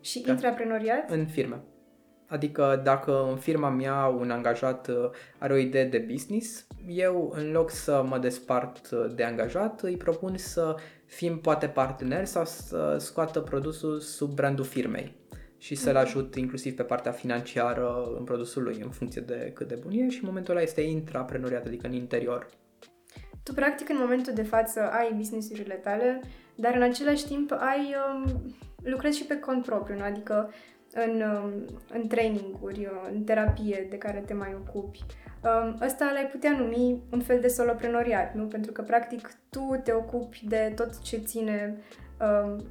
Și 0.00 0.20
Da. 0.20 0.32
intraprenoriat? 0.32 1.10
În 1.10 1.26
firme. 1.26 1.60
Adică 2.26 2.80
dacă 2.84 3.28
în 3.30 3.36
firma 3.36 3.68
mea 3.68 4.06
un 4.06 4.30
angajat 4.30 4.88
uh, 4.88 5.10
are 5.38 5.52
o 5.52 5.56
idee 5.56 5.84
de 5.84 6.06
business, 6.10 6.66
eu 6.86 7.32
în 7.36 7.52
loc 7.52 7.70
să 7.70 8.04
mă 8.08 8.18
despart 8.18 8.90
uh, 8.90 9.14
de 9.14 9.24
angajat, 9.24 9.80
îi 9.80 9.96
propun 9.96 10.36
să 10.36 10.76
fim 11.04 11.38
poate 11.38 11.66
parteneri 11.66 12.26
sau 12.26 12.44
să 12.44 12.96
scoată 12.98 13.40
produsul 13.40 14.00
sub 14.00 14.30
brandul 14.30 14.64
firmei 14.64 15.17
și 15.58 15.74
să-l 15.74 15.96
ajut 15.96 16.34
inclusiv 16.34 16.76
pe 16.76 16.82
partea 16.82 17.12
financiară 17.12 18.14
în 18.18 18.24
produsul 18.24 18.62
lui, 18.62 18.80
în 18.82 18.90
funcție 18.90 19.20
de 19.20 19.50
cât 19.54 19.68
de 19.68 19.78
bun 19.82 19.92
e 19.92 20.08
și 20.08 20.20
în 20.22 20.28
momentul 20.28 20.54
ăla 20.54 20.62
este 20.62 20.80
intraprenoriat, 20.80 21.66
adică 21.66 21.86
în 21.86 21.92
interior. 21.92 22.48
Tu, 23.42 23.54
practic, 23.54 23.88
în 23.88 23.96
momentul 23.98 24.32
de 24.32 24.42
față 24.42 24.80
ai 24.80 25.12
business-urile 25.16 25.74
tale, 25.74 26.20
dar 26.54 26.74
în 26.74 26.82
același 26.82 27.26
timp 27.26 27.52
ai 27.58 27.94
um, 28.12 28.54
lucrezi 28.82 29.18
și 29.18 29.24
pe 29.24 29.38
cont 29.38 29.64
propriu, 29.64 29.96
nu? 29.96 30.04
adică 30.04 30.50
în, 30.92 31.20
um, 31.20 31.52
în 31.92 32.06
traininguri, 32.06 32.80
uh, 32.80 33.08
în 33.12 33.22
terapie 33.22 33.86
de 33.90 33.98
care 33.98 34.22
te 34.26 34.34
mai 34.34 34.56
ocupi. 34.66 35.04
Um, 35.42 35.78
ăsta 35.82 36.10
l-ai 36.12 36.26
putea 36.26 36.52
numi 36.58 37.02
un 37.12 37.20
fel 37.20 37.40
de 37.40 37.48
soloprenoriat, 37.48 38.34
nu? 38.34 38.44
Pentru 38.44 38.72
că, 38.72 38.82
practic, 38.82 39.30
tu 39.50 39.80
te 39.84 39.92
ocupi 39.92 40.44
de 40.48 40.72
tot 40.76 41.02
ce 41.02 41.16
ține 41.16 41.76
um, 42.20 42.64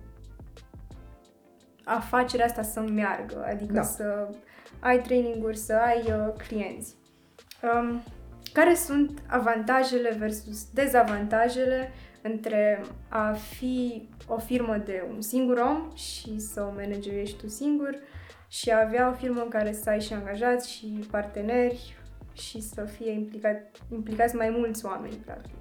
afacerea 1.87 2.45
asta 2.45 2.61
să 2.61 2.79
meargă, 2.79 3.45
adică 3.49 3.73
Da. 3.73 3.81
să 3.81 4.27
ai 4.79 5.01
traininguri, 5.01 5.57
să 5.57 5.73
ai 5.73 6.03
uh, 6.07 6.33
clienți. 6.47 6.95
Um, 7.73 8.01
care 8.53 8.75
sunt 8.75 9.21
avantajele 9.27 10.15
versus 10.19 10.71
dezavantajele 10.73 11.91
între 12.21 12.81
a 13.09 13.31
fi 13.31 14.09
o 14.27 14.37
firmă 14.37 14.77
de 14.77 15.03
un 15.13 15.21
singur 15.21 15.57
om 15.57 15.91
și 15.95 16.39
să 16.39 16.61
o 16.61 16.71
manageriști 16.75 17.37
tu 17.37 17.47
singur 17.47 17.95
și 18.47 18.69
a 18.69 18.81
avea 18.85 19.09
o 19.09 19.13
firmă 19.13 19.41
în 19.41 19.49
care 19.49 19.73
să 19.73 19.89
ai 19.89 20.01
și 20.01 20.13
angajați 20.13 20.71
și 20.71 21.07
parteneri 21.11 21.95
și 22.33 22.61
să 22.61 22.83
fie 22.83 23.11
implicat, 23.11 23.77
implicați 23.91 24.35
mai 24.35 24.49
mulți 24.49 24.85
oameni, 24.85 25.13
practic. 25.15 25.55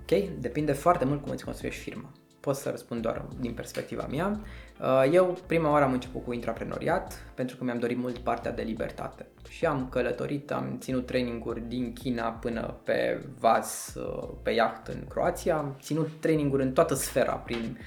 Ok? 0.00 0.38
Depinde 0.40 0.72
foarte 0.72 1.04
mult 1.04 1.22
cum 1.22 1.30
îți 1.30 1.44
construiești 1.44 1.82
firma. 1.82 2.12
Pot 2.40 2.56
să 2.56 2.70
răspund 2.70 3.02
doar 3.02 3.24
din 3.40 3.52
perspectiva 3.52 4.06
mea. 4.10 4.40
Uh, 4.80 5.10
Eu 5.12 5.38
prima 5.46 5.70
oară 5.70 5.84
am 5.84 5.92
început 5.92 6.24
cu 6.24 6.32
intraprenoriat 6.32 7.32
pentru 7.34 7.56
că 7.56 7.64
mi-am 7.64 7.78
dorit 7.78 7.96
mult 7.98 8.18
partea 8.18 8.52
de 8.52 8.62
libertate. 8.62 9.26
Și 9.48 9.66
am 9.66 9.88
călătorit, 9.88 10.50
am 10.50 10.76
ținut 10.78 11.06
traininguri 11.06 11.68
din 11.68 11.92
China 11.92 12.28
până 12.28 12.80
pe 12.84 13.24
vas, 13.38 13.94
uh, 13.94 14.28
pe 14.42 14.50
iaht 14.50 14.88
în 14.88 15.04
Croația, 15.08 15.56
am 15.56 15.76
ținut 15.80 16.08
traininguri 16.20 16.62
în 16.62 16.72
toată 16.72 16.94
sfera, 16.94 17.32
prin, 17.32 17.78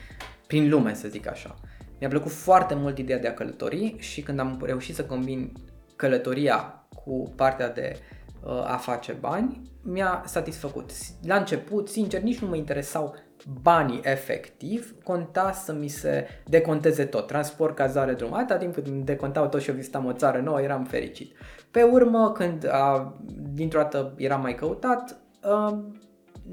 prin 0.47 0.70
lume 0.70 0.93
să 0.93 1.08
zic 1.08 1.28
așa. 1.28 1.56
Mi-a 1.99 2.10
plăcut 2.10 2.32
foarte 2.32 2.74
mult 2.74 2.97
ideea 2.97 3.20
de 3.20 3.28
a 3.28 3.34
călători 3.34 3.95
și 3.97 4.22
când 4.22 4.39
am 4.39 4.62
reușit 4.64 4.95
să 4.95 5.06
combin 5.06 5.51
călătoria 5.95 6.86
cu 7.04 7.34
partea 7.36 7.70
de 7.70 7.99
uh, 8.43 8.51
a 8.51 8.78
face 8.78 9.12
bani, 9.12 9.62
mi-a 9.84 10.24
satisfăcut. 10.26 10.91
La 11.26 11.36
început, 11.36 11.89
sincer, 11.89 12.22
nici 12.22 12.39
nu 12.39 12.47
mă 12.47 12.56
interesau 12.56 13.16
banii 13.61 13.99
efectiv, 14.03 14.95
conta 15.03 15.51
să 15.51 15.73
mi 15.73 15.87
se 15.87 16.27
deconteze 16.45 17.05
tot, 17.05 17.27
transport, 17.27 17.75
cazare, 17.75 18.13
drum. 18.13 18.33
Atâta 18.33 18.57
timp 18.57 18.73
cât 18.73 18.87
îmi 18.87 19.03
decontau 19.03 19.47
tot 19.47 19.61
și 19.61 19.69
eu 19.69 19.75
vizitam 19.75 20.05
o 20.05 20.13
țară 20.13 20.39
nouă, 20.39 20.61
eram 20.61 20.83
fericit. 20.83 21.35
Pe 21.71 21.83
urmă, 21.83 22.31
când 22.31 22.67
a, 22.71 23.17
dintr-o 23.53 23.79
dată 23.79 24.13
eram 24.17 24.41
mai 24.41 24.55
căutat, 24.55 25.17
a, 25.41 25.83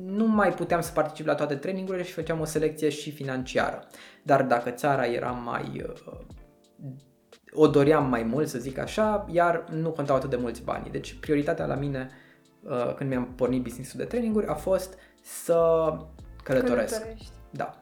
nu 0.05 0.27
mai 0.27 0.53
puteam 0.53 0.81
să 0.81 0.93
particip 0.93 1.27
la 1.27 1.35
toate 1.35 1.55
trainingurile 1.55 2.05
și 2.05 2.13
făceam 2.13 2.41
o 2.41 2.45
selecție 2.45 2.89
și 2.89 3.11
financiară. 3.11 3.87
Dar 4.23 4.43
dacă 4.43 4.71
țara 4.71 5.07
era 5.07 5.31
mai 5.31 5.85
uh, 5.87 6.19
o 7.53 7.67
doream 7.67 8.09
mai 8.09 8.23
mult, 8.23 8.49
să 8.49 8.59
zic 8.59 8.79
așa, 8.79 9.27
iar 9.31 9.65
nu 9.71 9.91
contau 9.91 10.17
atât 10.17 10.31
de 10.31 10.37
mulți 10.37 10.63
bani. 10.63 10.91
Deci 10.91 11.15
prioritatea 11.15 11.67
la 11.67 11.75
mine 11.75 12.11
uh, 12.63 12.95
când 12.95 13.11
mi-am 13.11 13.33
pornit 13.35 13.63
business-ul 13.63 14.01
de 14.01 14.07
traininguri 14.07 14.47
a 14.47 14.55
fost 14.55 14.99
să 15.23 15.93
călătoresc. 16.53 16.93
Călătorești. 16.93 17.29
Da. 17.51 17.75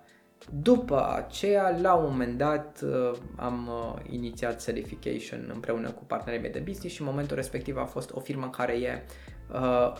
După 0.62 1.14
aceea, 1.14 1.78
la 1.80 1.94
un 1.94 2.10
moment 2.10 2.38
dat, 2.38 2.80
uh, 2.84 3.18
am 3.36 3.68
uh, 3.68 4.10
inițiat 4.10 4.64
Certification 4.64 5.50
împreună 5.54 5.90
cu 5.90 6.04
partenerii 6.04 6.42
mei 6.42 6.52
de 6.52 6.58
business 6.58 6.94
și 6.94 7.00
în 7.00 7.06
momentul 7.06 7.36
respectiv 7.36 7.76
a 7.76 7.84
fost 7.84 8.12
o 8.12 8.20
firmă 8.20 8.50
care 8.50 8.72
e 8.72 9.02
uh, 9.52 9.92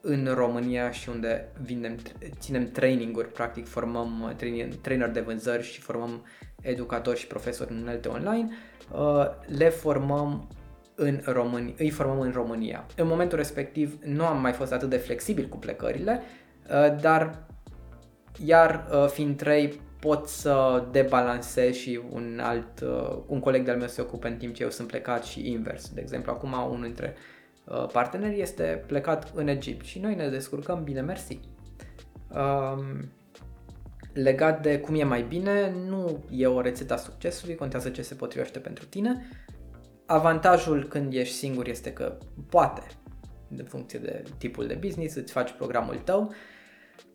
în 0.00 0.32
România 0.34 0.90
și 0.90 1.08
unde 1.08 1.48
vindem, 1.62 1.96
ținem 2.38 2.70
traininguri, 2.70 3.32
practic 3.32 3.68
formăm 3.68 4.22
uh, 4.22 4.34
trainer, 4.36 4.74
trainer 4.74 5.10
de 5.10 5.20
vânzări 5.20 5.62
și 5.62 5.80
formăm 5.80 6.26
educatori 6.60 7.18
și 7.18 7.26
profesori 7.26 7.72
în 7.72 7.80
unelte 7.82 8.08
online, 8.08 8.48
uh, 8.92 9.26
le 9.46 9.68
formăm 9.68 10.48
în 10.94 11.20
România, 11.24 11.74
îi 11.78 11.90
formăm 11.90 12.20
în 12.20 12.30
România. 12.30 12.86
În 12.96 13.06
momentul 13.06 13.38
respectiv 13.38 13.98
nu 14.04 14.24
am 14.24 14.40
mai 14.40 14.52
fost 14.52 14.72
atât 14.72 14.88
de 14.88 14.96
flexibil 14.96 15.48
cu 15.48 15.56
plecările, 15.56 16.20
uh, 16.70 17.00
dar 17.00 17.47
iar 18.44 18.88
uh, 18.92 19.06
fiind 19.06 19.36
trei 19.36 19.80
pot 20.00 20.28
să 20.28 20.84
debalansez 20.90 21.74
și 21.74 22.00
un 22.10 22.40
alt, 22.42 22.80
uh, 22.80 23.18
un 23.26 23.40
coleg 23.40 23.64
de-al 23.64 23.76
meu 23.78 23.88
se 23.88 24.00
ocupe 24.00 24.28
în 24.28 24.36
timp 24.36 24.54
ce 24.54 24.62
eu 24.62 24.70
sunt 24.70 24.88
plecat 24.88 25.24
și 25.24 25.50
invers. 25.50 25.88
De 25.88 26.00
exemplu, 26.00 26.32
acum 26.32 26.52
unul 26.52 26.82
dintre 26.82 27.14
uh, 27.64 27.86
parteneri 27.92 28.40
este 28.40 28.84
plecat 28.86 29.32
în 29.34 29.48
Egipt 29.48 29.84
și 29.84 29.98
noi 29.98 30.14
ne 30.14 30.28
descurcăm 30.28 30.84
bine, 30.84 31.00
mersi. 31.00 31.40
Um, 32.28 33.10
legat 34.12 34.62
de 34.62 34.78
cum 34.78 34.94
e 34.94 35.04
mai 35.04 35.22
bine, 35.22 35.74
nu 35.86 36.24
e 36.30 36.46
o 36.46 36.60
rețetă 36.60 36.92
a 36.92 36.96
succesului, 36.96 37.54
contează 37.54 37.88
ce 37.88 38.02
se 38.02 38.14
potrivește 38.14 38.58
pentru 38.58 38.84
tine. 38.84 39.26
Avantajul 40.06 40.84
când 40.84 41.12
ești 41.12 41.34
singur 41.34 41.68
este 41.68 41.92
că 41.92 42.18
poate, 42.48 42.82
în 43.56 43.64
funcție 43.64 43.98
de 43.98 44.22
tipul 44.38 44.66
de 44.66 44.78
business, 44.80 45.14
îți 45.14 45.32
faci 45.32 45.50
programul 45.50 45.96
tău, 45.96 46.32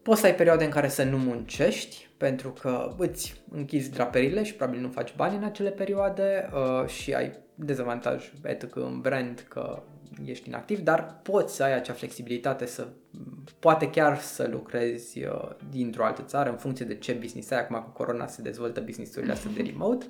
Poți 0.03 0.19
să 0.19 0.25
ai 0.25 0.35
perioade 0.35 0.63
în 0.63 0.69
care 0.69 0.87
să 0.87 1.03
nu 1.03 1.17
muncești 1.17 2.09
pentru 2.17 2.51
că 2.51 2.93
îți 2.97 3.41
închizi 3.51 3.91
draperile 3.91 4.43
și 4.43 4.53
probabil 4.53 4.81
nu 4.81 4.89
faci 4.89 5.15
bani 5.15 5.35
în 5.35 5.43
acele 5.43 5.69
perioade 5.69 6.49
uh, 6.53 6.87
și 6.87 7.13
ai 7.13 7.31
dezavantaj 7.55 8.31
etic 8.43 8.75
în 8.75 9.01
brand 9.01 9.45
că 9.49 9.83
ești 10.25 10.47
inactiv, 10.47 10.79
dar 10.79 11.19
poți 11.21 11.55
să 11.55 11.63
ai 11.63 11.73
acea 11.73 11.93
flexibilitate 11.93 12.65
să 12.65 12.87
poate 13.59 13.89
chiar 13.89 14.19
să 14.19 14.47
lucrezi 14.51 15.23
uh, 15.23 15.49
dintr-o 15.69 16.05
altă 16.05 16.21
țară 16.21 16.49
în 16.49 16.57
funcție 16.57 16.85
de 16.85 16.95
ce 16.95 17.13
business 17.13 17.51
ai. 17.51 17.59
Acum 17.59 17.75
cu 17.75 17.89
corona 17.89 18.27
se 18.27 18.41
dezvoltă 18.41 18.81
business-urile 18.81 19.31
astea 19.31 19.51
de 19.55 19.61
remote. 19.71 20.05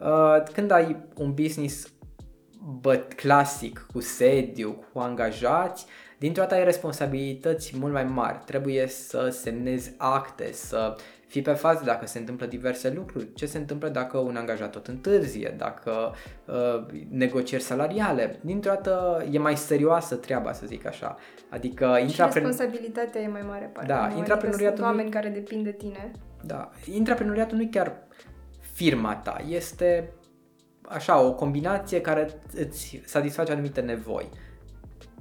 Uh, 0.00 0.42
când 0.52 0.70
ai 0.70 0.96
un 1.16 1.34
business 1.34 1.92
băt 2.80 3.12
clasic, 3.12 3.86
cu 3.92 4.00
sediu, 4.00 4.84
cu 4.92 4.98
angajați, 4.98 5.86
dintr-o 6.24 6.42
dată 6.42 6.54
ai 6.54 6.64
responsabilități 6.64 7.72
mult 7.78 7.92
mai 7.92 8.04
mari. 8.04 8.38
Trebuie 8.44 8.86
să 8.86 9.28
semnezi 9.28 9.92
acte, 9.96 10.52
să 10.52 10.94
fii 11.26 11.42
pe 11.42 11.52
fază 11.52 11.84
dacă 11.84 12.06
se 12.06 12.18
întâmplă 12.18 12.46
diverse 12.46 12.90
lucruri. 12.92 13.32
Ce 13.34 13.46
se 13.46 13.58
întâmplă 13.58 13.88
dacă 13.88 14.18
un 14.18 14.36
angajat 14.36 14.70
tot 14.70 14.86
întârzie, 14.86 15.54
dacă 15.58 16.12
uh, 16.44 16.86
negocieri 17.08 17.62
salariale. 17.62 18.38
Dintr-o 18.40 18.70
dată 18.70 19.24
e 19.30 19.38
mai 19.38 19.56
serioasă 19.56 20.14
treaba, 20.16 20.52
să 20.52 20.66
zic 20.66 20.86
așa. 20.86 21.16
Adică 21.48 21.94
Și 21.98 22.04
intrapren- 22.04 22.32
responsabilitatea 22.32 23.20
e 23.20 23.28
mai 23.28 23.42
mare 23.48 23.70
parte. 23.72 23.88
Da, 23.88 23.96
nu? 23.96 24.02
Adică 24.02 24.18
intraprenoriatul 24.18 24.76
sunt 24.76 24.88
nu- 24.88 24.92
oameni 24.92 25.10
care 25.10 25.28
depind 25.28 25.64
de 25.64 25.72
tine. 25.72 26.10
Da, 26.42 26.70
intraprenoriatul 26.92 27.56
nu 27.56 27.62
e 27.62 27.68
chiar 27.70 27.92
firma 28.72 29.16
ta, 29.16 29.36
este 29.48 30.10
așa 30.82 31.20
o 31.20 31.34
combinație 31.34 32.00
care 32.00 32.28
îți 32.54 33.02
satisface 33.04 33.52
anumite 33.52 33.80
nevoi. 33.80 34.28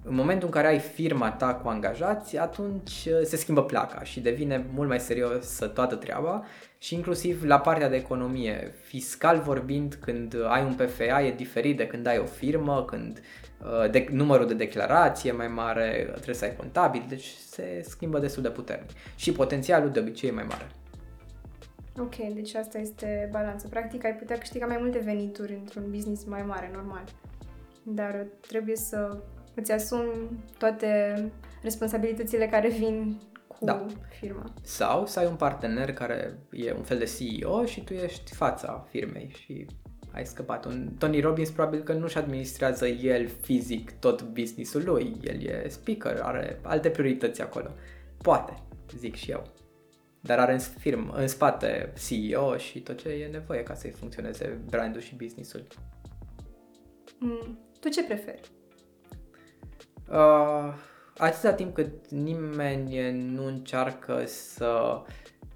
În 0.06 0.16
momentul 0.16 0.47
în 0.47 0.54
care 0.54 0.68
ai 0.68 0.80
firma 0.80 1.32
ta 1.32 1.54
cu 1.54 1.68
angajați, 1.68 2.38
atunci 2.38 3.06
uh, 3.06 3.22
se 3.24 3.36
schimbă 3.36 3.64
placa 3.64 4.04
și 4.04 4.20
devine 4.20 4.66
mult 4.74 4.89
mai 4.89 4.99
serios 4.99 5.60
toată 5.74 5.95
treaba 5.95 6.45
și 6.78 6.93
inclusiv 6.95 7.43
la 7.43 7.60
partea 7.60 7.89
de 7.89 7.95
economie, 7.95 8.74
fiscal 8.82 9.39
vorbind, 9.39 9.93
când 9.93 10.36
ai 10.47 10.64
un 10.64 10.74
PFA 10.74 11.22
e 11.22 11.32
diferit 11.32 11.78
de 11.78 11.88
când 11.88 12.08
ai 12.08 12.18
o 12.18 12.26
firmă, 12.26 12.86
când 12.86 13.22
uh, 13.60 13.89
de, 13.91 14.08
numărul 14.12 14.47
de 14.47 14.54
declarație 14.54 15.30
e 15.30 15.34
mai 15.34 15.47
mare, 15.47 16.10
trebuie 16.14 16.36
să 16.36 16.45
ai 16.45 16.56
contabil, 16.56 17.06
deci 17.08 17.28
se 17.49 17.86
schimbă 17.88 18.20
destul 18.20 18.43
de 18.43 18.49
puternic 18.49 18.89
și 19.16 19.32
potențialul 19.32 19.89
de 19.89 19.99
obicei 19.99 20.30
e 20.30 20.34
mai 20.34 20.45
mare. 20.49 20.68
Ok, 21.99 22.16
deci 22.16 22.56
asta 22.56 22.78
este 22.78 23.30
balanța. 23.32 23.68
Practic 23.70 24.06
ai 24.06 24.16
putea 24.16 24.38
câștiga 24.38 24.66
mai 24.66 24.78
multe 24.80 24.99
venituri 24.99 25.54
într-un 25.54 25.84
business 25.89 26.24
mai 26.24 26.43
mare, 26.47 26.72
normal. 26.74 27.04
Dar 27.84 28.26
trebuie 28.47 28.76
să 28.76 29.18
îți 29.56 29.72
asumi 29.72 30.43
toate 30.58 31.16
responsabilitățile 31.62 32.47
care 32.47 32.70
vin 32.70 33.22
cu 33.47 33.56
cu 33.60 33.66
Da. 33.66 33.86
firma. 34.20 34.54
Sau 34.62 35.06
să 35.06 35.20
ai 35.20 35.26
un 35.26 35.36
partener 35.36 35.93
care 35.93 36.38
e 36.51 36.74
un 36.74 36.84
fel 36.84 36.97
de 36.97 37.06
CEO 37.18 37.66
și 37.66 37.84
tu 37.84 37.93
ești 37.93 38.34
fața 38.34 38.88
firmei 38.89 39.36
și 39.43 39.66
ai 40.12 40.26
scăpat. 40.26 40.66
Un 40.66 40.89
Tony 40.97 41.20
Robbins 41.20 41.49
probabil 41.49 41.84
că 41.84 41.93
nu-și 41.93 42.18
administrează 42.18 42.88
el 42.88 43.28
fizic 43.41 43.91
tot 43.99 44.24
businessul 44.24 44.84
lui. 44.86 45.18
El 45.24 45.41
e 45.45 45.68
speaker, 45.68 46.20
are 46.22 46.60
alte 46.62 46.89
priorități 46.89 47.41
acolo. 47.41 47.70
Poate, 48.18 48.54
zic 48.97 49.16
și 49.16 49.32
eu. 49.32 49.43
Dar 50.22 50.39
are 50.39 50.54
în, 50.54 50.60
firm, 50.60 51.14
în 51.16 51.28
spate 51.28 51.93
CEO 52.08 52.58
și 52.58 52.80
tot 52.80 53.01
ce 53.01 53.10
e 53.10 53.28
nevoie 53.28 53.64
ca 53.64 53.74
să-i 53.74 53.91
funcționeze 53.91 54.60
brandul 54.70 55.01
și 55.01 55.16
businessul. 55.16 55.68
Mm. 57.20 57.60
Tu 57.80 57.89
ce 57.89 58.04
preferi? 58.04 58.51
Uh, 60.10 60.74
atâta 61.18 61.54
timp 61.54 61.74
cât 61.74 62.10
nimeni 62.10 63.12
nu 63.12 63.45
încearcă 63.45 64.24
să 64.26 65.01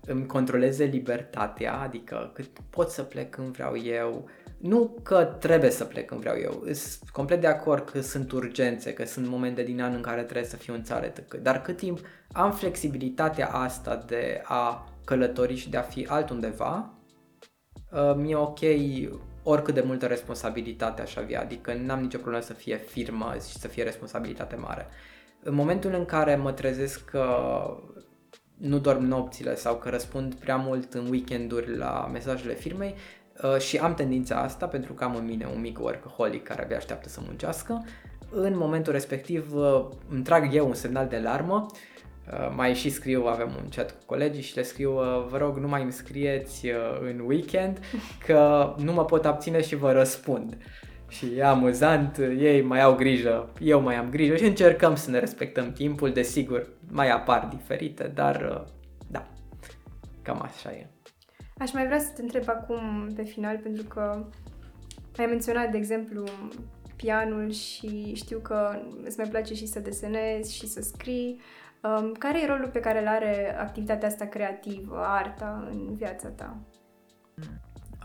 îmi 0.06 0.26
controleze 0.26 0.84
libertatea, 0.84 1.80
adică 1.80 2.32
cât 2.34 2.48
pot 2.70 2.90
să 2.90 3.04
plec 3.04 3.30
când 3.30 3.48
vreau 3.48 3.78
eu, 3.78 4.30
nu 4.58 5.00
că 5.04 5.24
trebuie 5.24 5.70
să 5.70 5.86
plec 5.86 6.06
când 6.06 6.20
vreau 6.20 6.38
eu, 6.38 6.64
sunt 6.74 7.10
complet 7.12 7.42
de 7.42 7.48
acord 7.48 7.90
că 7.90 8.02
sunt 8.02 8.32
urgențe, 8.32 8.94
că 8.94 9.06
sunt 9.06 9.28
momente 9.28 9.64
din 9.64 9.82
an 9.82 9.94
în 9.94 10.02
care 10.02 10.24
trebuie 10.24 10.50
să 10.50 10.56
fiu 10.56 10.74
în 10.74 10.84
țară, 10.84 11.06
etc. 11.06 11.34
dar 11.34 11.62
cât 11.62 11.78
timp 11.78 12.00
am 12.32 12.52
flexibilitatea 12.52 13.48
asta 13.48 14.04
de 14.08 14.42
a 14.44 14.90
călători 15.06 15.56
și 15.56 15.70
de 15.70 15.78
a 15.78 15.82
fi 15.82 16.06
altundeva, 16.10 16.94
uh, 17.92 18.16
mi-e 18.16 18.36
ok 18.36 18.60
oricât 19.50 19.74
de 19.74 19.84
multă 19.86 20.06
responsabilitate 20.06 21.02
aș 21.02 21.16
avea, 21.16 21.42
adică 21.42 21.74
n-am 21.74 22.00
nicio 22.00 22.18
problemă 22.18 22.44
să 22.44 22.54
fie 22.54 22.78
firmă 22.78 23.34
și 23.50 23.58
să 23.58 23.68
fie 23.68 23.84
responsabilitate 23.84 24.56
mare. 24.56 24.88
În 25.44 25.54
momentul 25.54 25.94
în 25.94 26.06
care 26.06 26.36
mă 26.36 26.52
trezesc 26.52 27.06
că 27.06 27.26
nu 28.58 28.80
dorm 28.80 29.04
nopțile 29.04 29.56
sau 29.56 29.76
că 29.76 29.90
răspund 29.90 30.34
prea 30.34 30.56
mult 30.56 30.94
în 30.94 31.08
weekenduri 31.10 31.78
la 31.78 32.10
mesajele 32.14 32.54
firmei 32.54 32.96
uh, 33.44 33.58
și 33.58 33.78
am 33.78 33.94
tendința 33.94 34.36
asta 34.36 34.66
pentru 34.68 34.94
că 34.94 35.04
am 35.04 35.16
în 35.16 35.26
mine 35.26 35.50
un 35.54 35.62
mic 35.62 35.80
workaholic 35.80 36.44
care 36.44 36.64
abia 36.64 36.78
așteaptă 36.78 37.10
să 37.10 37.20
muncească, 37.26 37.86
în 38.30 38.58
momentul 38.58 38.94
respectiv 38.94 39.56
uh, 39.56 39.86
îmi 40.10 40.24
trag 40.24 40.54
eu 40.54 40.68
un 40.68 40.74
semnal 40.74 41.08
de 41.08 41.16
alarmă 41.16 41.66
Uh, 41.72 41.97
mai 42.56 42.74
și 42.74 42.90
scriu, 42.90 43.26
avem 43.26 43.50
un 43.64 43.70
chat 43.76 43.92
cu 43.92 43.98
colegii 44.06 44.42
și 44.42 44.56
le 44.56 44.62
scriu, 44.62 44.98
uh, 44.98 45.26
vă 45.30 45.38
rog, 45.38 45.58
nu 45.58 45.68
mai 45.68 45.82
îmi 45.82 45.92
scrieți 45.92 46.68
uh, 46.68 46.74
în 47.02 47.24
weekend 47.26 47.80
că 48.26 48.74
nu 48.78 48.94
mă 48.94 49.06
pot 49.06 49.26
abține 49.26 49.62
și 49.62 49.76
vă 49.76 49.92
răspund. 49.92 50.58
Și 51.10 51.26
e 51.36 51.44
amuzant, 51.44 52.18
ei 52.18 52.62
mai 52.62 52.82
au 52.82 52.96
grijă, 52.96 53.50
eu 53.60 53.82
mai 53.82 53.96
am 53.96 54.10
grijă 54.10 54.36
și 54.36 54.46
încercăm 54.46 54.96
să 54.96 55.10
ne 55.10 55.20
respectăm 55.20 55.72
timpul, 55.72 56.12
desigur, 56.12 56.68
mai 56.92 57.10
apar 57.10 57.48
diferite, 57.50 58.12
dar 58.14 58.66
da, 59.08 59.28
cam 60.22 60.42
așa 60.42 60.72
e. 60.72 60.88
Aș 61.58 61.74
mai 61.74 61.86
vrea 61.86 62.00
să 62.00 62.12
te 62.16 62.22
întreb 62.22 62.44
acum 62.48 63.12
pe 63.16 63.24
final, 63.24 63.58
pentru 63.58 63.84
că 63.84 64.26
ai 65.18 65.26
menționat, 65.26 65.72
de 65.72 65.78
exemplu, 65.78 66.24
pianul 66.98 67.52
și 67.52 68.14
știu 68.16 68.40
că 68.40 68.80
îți 69.04 69.18
mai 69.18 69.30
place 69.30 69.54
și 69.54 69.68
să 69.68 69.80
desenezi 69.80 70.56
și 70.56 70.68
să 70.68 70.82
scrii. 70.82 71.42
Um, 71.84 72.12
care 72.12 72.42
e 72.42 72.46
rolul 72.46 72.70
pe 72.70 72.80
care 72.80 73.02
îl 73.02 73.08
are 73.08 73.58
activitatea 73.60 74.08
asta 74.08 74.26
creativă, 74.26 74.98
arta, 75.06 75.68
în 75.72 75.96
viața 75.96 76.28
ta? 76.28 76.58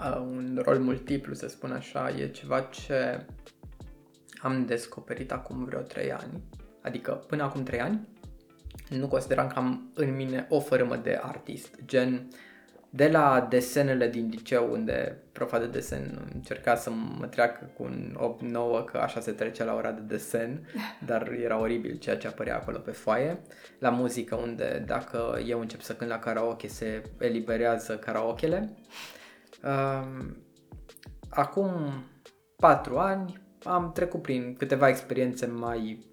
Uh, 0.00 0.20
un 0.20 0.60
rol 0.64 0.78
multiplu, 0.78 1.34
să 1.34 1.48
spun 1.48 1.72
așa, 1.72 2.10
e 2.18 2.28
ceva 2.28 2.60
ce 2.60 3.26
am 4.40 4.66
descoperit 4.66 5.32
acum 5.32 5.64
vreo 5.64 5.80
3 5.80 6.12
ani. 6.12 6.42
Adică 6.82 7.12
până 7.12 7.42
acum 7.42 7.62
3 7.62 7.80
ani 7.80 8.08
nu 8.88 9.08
consideram 9.08 9.46
că 9.46 9.54
am 9.58 9.90
în 9.94 10.16
mine 10.16 10.46
o 10.48 10.60
fărâmă 10.60 10.96
de 10.96 11.20
artist, 11.22 11.78
gen 11.84 12.28
de 12.94 13.08
la 13.08 13.46
desenele 13.50 14.08
din 14.08 14.28
liceu, 14.30 14.72
unde 14.72 15.22
profa 15.32 15.58
de 15.58 15.66
desen 15.66 16.30
încerca 16.34 16.74
să 16.74 16.90
mă 16.90 17.26
treacă 17.26 17.70
cu 17.76 17.82
un 17.82 18.16
8-9, 18.82 18.84
că 18.84 18.98
așa 18.98 19.20
se 19.20 19.32
trece 19.32 19.64
la 19.64 19.74
ora 19.74 19.90
de 19.90 20.00
desen, 20.00 20.68
dar 21.06 21.28
era 21.28 21.58
oribil 21.58 21.96
ceea 21.98 22.16
ce 22.16 22.26
apărea 22.26 22.56
acolo 22.56 22.78
pe 22.78 22.90
foaie, 22.90 23.40
la 23.78 23.90
muzică, 23.90 24.34
unde 24.34 24.84
dacă 24.86 25.40
eu 25.46 25.60
încep 25.60 25.80
să 25.80 25.94
cânt 25.94 26.10
la 26.10 26.18
karaoke, 26.18 26.68
se 26.68 27.02
eliberează 27.18 27.96
karaokele. 27.96 28.74
Um, 29.64 30.36
acum 31.28 31.70
4 32.56 32.98
ani 32.98 33.42
am 33.62 33.92
trecut 33.92 34.22
prin 34.22 34.54
câteva 34.58 34.88
experiențe 34.88 35.46
mai 35.46 36.06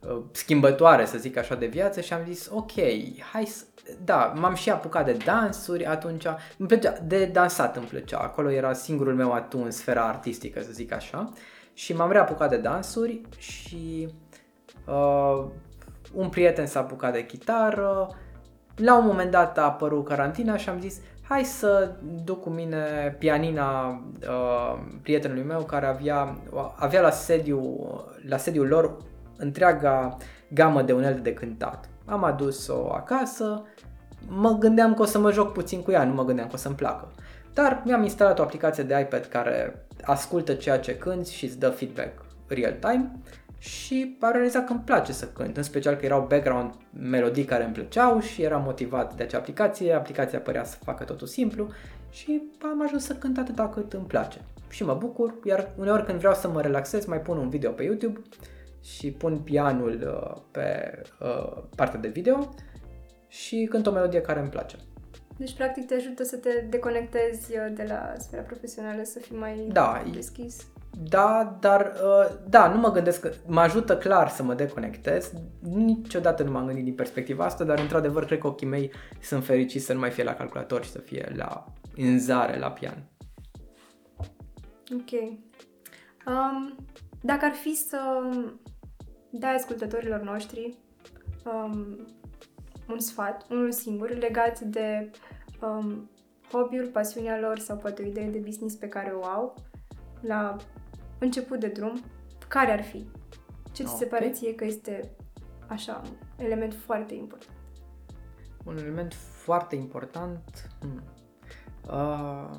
uh, 0.00 0.22
schimbătoare, 0.32 1.04
să 1.04 1.18
zic 1.18 1.36
așa, 1.36 1.54
de 1.54 1.66
viață 1.66 2.00
și 2.00 2.12
am 2.12 2.24
zis, 2.24 2.48
ok, 2.52 2.72
hai 3.32 3.44
să 3.44 3.64
da, 4.04 4.32
m-am 4.36 4.54
și 4.54 4.70
apucat 4.70 5.04
de 5.04 5.16
dansuri 5.24 5.86
atunci, 5.86 6.26
îmi 6.58 6.68
plăcea, 6.68 6.98
de 7.02 7.24
dansat 7.24 7.76
îmi 7.76 7.86
plăcea, 7.86 8.18
acolo 8.18 8.50
era 8.50 8.72
singurul 8.72 9.14
meu 9.14 9.32
atu 9.32 9.58
în 9.58 9.70
sfera 9.70 10.02
artistică, 10.02 10.60
să 10.60 10.70
zic 10.72 10.92
așa, 10.92 11.30
și 11.72 11.94
m-am 11.94 12.12
reapucat 12.12 12.50
de 12.50 12.56
dansuri 12.56 13.20
și 13.38 14.08
uh, 14.86 15.44
un 16.14 16.28
prieten 16.28 16.66
s-a 16.66 16.80
apucat 16.80 17.12
de 17.12 17.26
chitară, 17.26 18.08
la 18.76 18.98
un 18.98 19.06
moment 19.06 19.30
dat 19.30 19.58
a 19.58 19.62
apărut 19.62 20.06
carantina 20.06 20.56
și 20.56 20.68
am 20.68 20.80
zis, 20.80 21.00
hai 21.22 21.44
să 21.44 21.94
duc 22.24 22.42
cu 22.42 22.50
mine 22.50 23.16
pianina 23.18 23.88
uh, 24.28 24.78
prietenului 25.02 25.42
meu 25.42 25.60
care 25.60 25.86
avea, 25.86 26.38
avea 26.76 27.00
la, 27.00 27.10
sediu, 27.10 27.76
la 28.28 28.36
sediul 28.36 28.66
lor 28.66 28.96
întreaga 29.36 30.16
gamă 30.48 30.82
de 30.82 30.92
unelte 30.92 31.20
de 31.20 31.34
cântat. 31.34 31.88
Am 32.04 32.24
adus-o 32.24 32.92
acasă, 32.92 33.62
mă 34.28 34.56
gândeam 34.58 34.94
că 34.94 35.02
o 35.02 35.04
să 35.04 35.18
mă 35.18 35.32
joc 35.32 35.52
puțin 35.52 35.82
cu 35.82 35.90
ea, 35.90 36.04
nu 36.04 36.14
mă 36.14 36.24
gândeam 36.24 36.46
că 36.48 36.54
o 36.54 36.58
să-mi 36.58 36.74
placă. 36.74 37.08
Dar 37.54 37.82
mi-am 37.84 38.02
instalat 38.02 38.38
o 38.38 38.42
aplicație 38.42 38.82
de 38.82 38.98
iPad 39.00 39.24
care 39.24 39.86
ascultă 40.02 40.54
ceea 40.54 40.78
ce 40.78 40.96
cânti 40.96 41.32
și 41.32 41.44
îți 41.44 41.58
dă 41.58 41.68
feedback 41.68 42.24
real-time 42.46 43.10
și 43.58 44.16
a 44.20 44.30
realizat 44.30 44.66
că 44.66 44.72
îmi 44.72 44.82
place 44.84 45.12
să 45.12 45.26
cânt, 45.26 45.56
în 45.56 45.62
special 45.62 45.94
că 45.94 46.04
erau 46.04 46.26
background 46.28 46.74
melodii 46.90 47.44
care 47.44 47.64
îmi 47.64 47.72
plăceau 47.72 48.20
și 48.20 48.42
eram 48.42 48.62
motivat 48.62 49.16
de 49.16 49.22
acea 49.22 49.38
aplicație, 49.38 49.92
aplicația 49.92 50.38
părea 50.38 50.64
să 50.64 50.76
facă 50.84 51.04
totul 51.04 51.26
simplu 51.26 51.68
și 52.10 52.42
am 52.62 52.82
ajuns 52.82 53.04
să 53.04 53.14
cânt 53.14 53.38
atâta 53.38 53.68
cât 53.68 53.92
îmi 53.92 54.06
place. 54.06 54.40
Și 54.68 54.84
mă 54.84 54.94
bucur, 54.94 55.34
iar 55.44 55.70
uneori 55.76 56.04
când 56.04 56.18
vreau 56.18 56.34
să 56.34 56.48
mă 56.48 56.60
relaxez 56.60 57.04
mai 57.04 57.20
pun 57.20 57.36
un 57.36 57.48
video 57.48 57.70
pe 57.70 57.82
YouTube 57.82 58.20
și 58.82 59.10
pun 59.10 59.38
pianul 59.38 59.98
uh, 60.06 60.42
pe 60.50 60.98
uh, 61.20 61.62
partea 61.76 62.00
de 62.00 62.08
video 62.08 62.54
și 63.28 63.66
cânt 63.70 63.86
o 63.86 63.90
melodie 63.90 64.20
care 64.20 64.40
îmi 64.40 64.48
place. 64.48 64.76
Deci, 65.36 65.54
practic, 65.54 65.86
te 65.86 65.94
ajută 65.94 66.24
să 66.24 66.36
te 66.36 66.50
deconectezi 66.68 67.52
uh, 67.52 67.72
de 67.74 67.84
la 67.88 68.12
sfera 68.18 68.42
profesională, 68.42 69.02
să 69.02 69.18
fii 69.18 69.36
mai 69.36 69.68
da, 69.72 70.02
deschis. 70.12 70.66
Da, 71.08 71.56
dar 71.60 71.92
uh, 72.04 72.36
da, 72.48 72.68
nu 72.68 72.78
mă 72.78 72.90
gândesc 72.90 73.20
că 73.20 73.32
mă 73.46 73.60
ajută 73.60 73.96
clar 73.96 74.28
să 74.28 74.42
mă 74.42 74.54
deconectez. 74.54 75.32
Niciodată 75.60 76.42
nu 76.42 76.50
m-am 76.50 76.66
gândit 76.66 76.84
din 76.84 76.94
perspectiva 76.94 77.44
asta, 77.44 77.64
dar 77.64 77.78
într-adevăr 77.78 78.24
cred 78.24 78.38
că 78.38 78.46
ochii 78.46 78.66
mei 78.66 78.90
sunt 79.22 79.44
fericiți 79.44 79.84
să 79.84 79.92
nu 79.92 79.98
mai 79.98 80.10
fie 80.10 80.24
la 80.24 80.34
calculator 80.34 80.84
și 80.84 80.90
să 80.90 80.98
fie 80.98 81.32
la 81.36 81.72
înzare, 81.96 82.58
la 82.58 82.70
pian. 82.70 83.08
Ok. 84.92 85.20
Um, 86.26 86.74
dacă 87.20 87.44
ar 87.44 87.52
fi 87.52 87.74
să 87.74 87.98
dai 89.30 89.54
ascultătorilor 89.54 90.20
noștri 90.20 90.78
um, 91.44 92.06
un 92.88 92.98
sfat, 92.98 93.46
unul 93.50 93.72
singur, 93.72 94.10
legat 94.10 94.60
de 94.60 95.10
um, 95.60 96.10
hobby-ul, 96.52 96.86
pasiunea 96.92 97.38
lor 97.38 97.58
sau 97.58 97.76
poate 97.76 98.02
o 98.02 98.06
idee 98.06 98.28
de 98.28 98.38
business 98.38 98.74
pe 98.74 98.88
care 98.88 99.10
o 99.10 99.24
au 99.24 99.54
la 100.20 100.56
început 101.18 101.60
de 101.60 101.68
drum, 101.68 102.00
care 102.48 102.72
ar 102.72 102.82
fi? 102.82 103.06
Ce 103.72 103.82
ți 103.82 103.88
okay. 103.88 103.98
se 103.98 104.04
pare 104.04 104.30
ție 104.30 104.54
că 104.54 104.64
este 104.64 105.10
așa, 105.66 106.02
un 106.38 106.44
element 106.44 106.74
foarte 106.74 107.14
important? 107.14 107.56
Un 108.64 108.76
element 108.76 109.14
foarte 109.14 109.76
important? 109.76 110.70
Hmm. 110.80 111.02
Uh, 111.90 112.56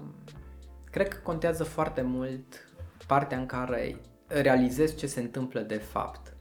cred 0.91 1.07
că 1.07 1.17
contează 1.23 1.63
foarte 1.63 2.01
mult 2.01 2.67
partea 3.07 3.38
în 3.38 3.45
care 3.45 3.95
realizezi 4.28 4.95
ce 4.95 5.07
se 5.07 5.19
întâmplă 5.19 5.61
de 5.61 5.78
fapt 5.78 6.37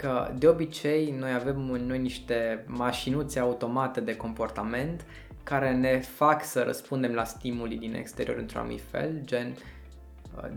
că 0.00 0.32
de 0.38 0.48
obicei 0.48 1.14
noi 1.18 1.32
avem 1.32 1.70
în 1.70 1.86
noi 1.86 1.98
niște 1.98 2.64
mașinuțe 2.66 3.38
automate 3.38 4.00
de 4.00 4.16
comportament 4.16 5.04
care 5.42 5.74
ne 5.74 5.98
fac 5.98 6.44
să 6.44 6.62
răspundem 6.62 7.12
la 7.12 7.24
stimuli 7.24 7.76
din 7.76 7.94
exterior 7.94 8.36
într-un 8.36 8.60
anumit 8.60 8.82
fel, 8.90 9.20
gen 9.24 9.56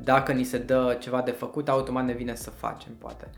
dacă 0.04 0.32
ni 0.32 0.44
se 0.44 0.58
dă 0.58 0.98
ceva 1.00 1.22
de 1.22 1.32
făcut, 1.32 1.70
automat 1.70 2.06
ne 2.06 2.14
vine 2.14 2.36
să 2.36 2.50
facem, 2.50 2.92
poate. 2.98 3.30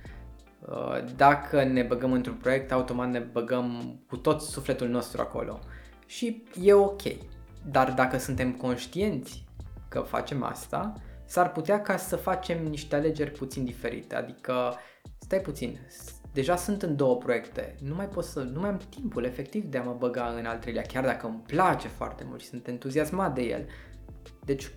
Dacă 1.16 1.64
ne 1.64 1.82
băgăm 1.82 2.12
într-un 2.12 2.36
proiect, 2.36 2.72
automat 2.72 3.10
ne 3.10 3.20
băgăm 3.20 3.99
cu 4.08 4.18
tot 4.18 4.41
sufletul 4.41 4.88
nostru 4.88 5.22
acolo. 5.22 5.60
Și 6.06 6.43
e 6.62 6.74
ok. 6.74 7.01
Dar 7.72 7.91
dacă 7.91 8.18
suntem 8.18 8.51
conștienți 8.51 9.43
că 9.89 9.99
facem 9.99 10.43
asta, 10.43 10.93
s-ar 11.26 11.51
putea 11.51 11.82
ca 11.82 11.97
să 11.97 12.16
facem 12.16 12.66
niște 12.68 12.95
alegeri 12.95 13.32
puțin 13.32 13.66
diferite. 13.66 14.16
Adică 14.16 14.74
stai 15.26 15.39
puțin, 15.39 15.80
deja 16.34 16.55
sunt 16.55 16.82
în 16.82 16.95
două 16.95 17.17
proiecte, 17.17 17.76
nu 17.82 17.95
mai 17.95 18.07
pot 18.07 18.23
să, 18.23 18.39
nu 18.39 18.59
mai 18.59 18.69
am 18.69 18.80
timpul 18.89 19.23
efectiv 19.23 19.63
de 19.63 19.78
a 19.78 19.84
mă 19.84 19.95
băga 19.99 20.34
în 20.38 20.45
al 20.45 20.57
treilea, 20.57 20.84
chiar 20.84 21.03
dacă 21.03 21.28
îmi 21.28 21.43
place 21.47 21.88
foarte 21.88 22.26
mult 22.28 22.41
și 22.41 22.47
sunt 22.47 22.67
entuziasmat 22.67 23.36
de 23.36 23.41
el. 23.41 23.65
Deci, 24.45 24.71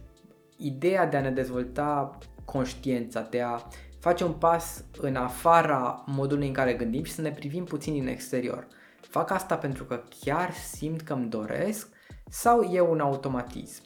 ideea 0.57 1.07
de 1.07 1.17
a 1.17 1.21
ne 1.21 1.31
dezvolta 1.31 2.19
conștiința, 2.45 3.21
de 3.31 3.41
a 3.41 3.61
face 4.01 4.25
un 4.25 4.33
pas 4.33 4.85
în 5.01 5.17
afara 5.17 6.05
modului 6.07 6.47
în 6.47 6.53
care 6.53 6.75
gândim 6.75 7.05
și 7.05 7.13
să 7.13 7.21
ne 7.21 7.31
privim 7.31 7.65
puțin 7.65 8.01
în 8.01 8.07
exterior. 8.07 8.67
Fac 9.01 9.31
asta 9.31 9.57
pentru 9.57 9.85
că 9.85 10.03
chiar 10.21 10.53
simt 10.53 11.01
că 11.01 11.13
îmi 11.13 11.29
doresc 11.29 11.89
sau 12.29 12.63
e 12.63 12.81
un 12.81 13.01
automatism. 13.01 13.83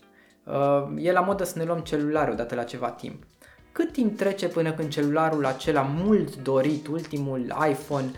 Uh, 0.46 0.84
e 0.96 1.12
la 1.12 1.20
modă 1.20 1.44
să 1.44 1.58
ne 1.58 1.64
luăm 1.64 1.80
celularul 1.80 2.32
odată 2.32 2.54
la 2.54 2.64
ceva 2.64 2.90
timp. 2.90 3.22
Cât 3.73 3.93
timp 3.93 4.16
trece 4.16 4.49
până 4.49 4.73
când 4.73 4.89
celularul 4.89 5.47
acela 5.47 5.83
mult 5.83 6.37
dorit, 6.37 6.87
ultimul 6.87 7.55
iPhone, 7.70 8.11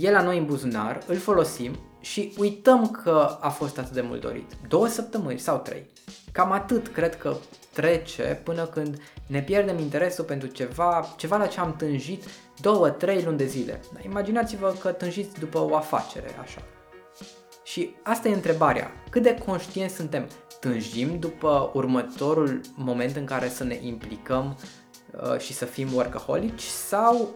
e 0.00 0.10
la 0.10 0.22
noi 0.22 0.38
în 0.38 0.46
buzunar, 0.46 1.02
îl 1.06 1.16
folosim 1.16 1.78
și 2.00 2.34
uităm 2.38 2.90
că 2.90 3.36
a 3.40 3.48
fost 3.48 3.78
atât 3.78 3.92
de 3.92 4.00
mult 4.00 4.20
dorit. 4.20 4.52
Două 4.68 4.86
săptămâni 4.86 5.38
sau 5.38 5.58
trei. 5.58 5.86
Cam 6.32 6.52
atât 6.52 6.86
cred 6.88 7.16
că 7.16 7.36
trece 7.72 8.40
până 8.44 8.66
când 8.66 9.00
ne 9.26 9.42
pierdem 9.42 9.78
interesul 9.78 10.24
pentru 10.24 10.48
ceva, 10.48 11.14
ceva 11.16 11.36
la 11.36 11.46
ce 11.46 11.60
am 11.60 11.76
tânjit 11.76 12.24
două, 12.60 12.88
trei 12.88 13.22
luni 13.22 13.36
de 13.36 13.46
zile. 13.46 13.80
Imaginați-vă 14.04 14.74
că 14.80 14.92
tânjiți 14.92 15.38
după 15.38 15.58
o 15.58 15.76
afacere, 15.76 16.38
așa. 16.42 16.60
Și 17.66 17.94
asta 18.02 18.28
e 18.28 18.34
întrebarea. 18.34 18.90
Cât 19.10 19.22
de 19.22 19.38
conștienți 19.46 19.94
suntem? 19.94 20.28
Tânjim 20.60 21.18
după 21.18 21.70
următorul 21.74 22.60
moment 22.74 23.16
în 23.16 23.24
care 23.24 23.48
să 23.48 23.64
ne 23.64 23.78
implicăm 23.82 24.58
uh, 25.10 25.38
și 25.38 25.52
să 25.52 25.64
fim 25.64 25.92
workaholici 25.92 26.62
sau 26.62 27.34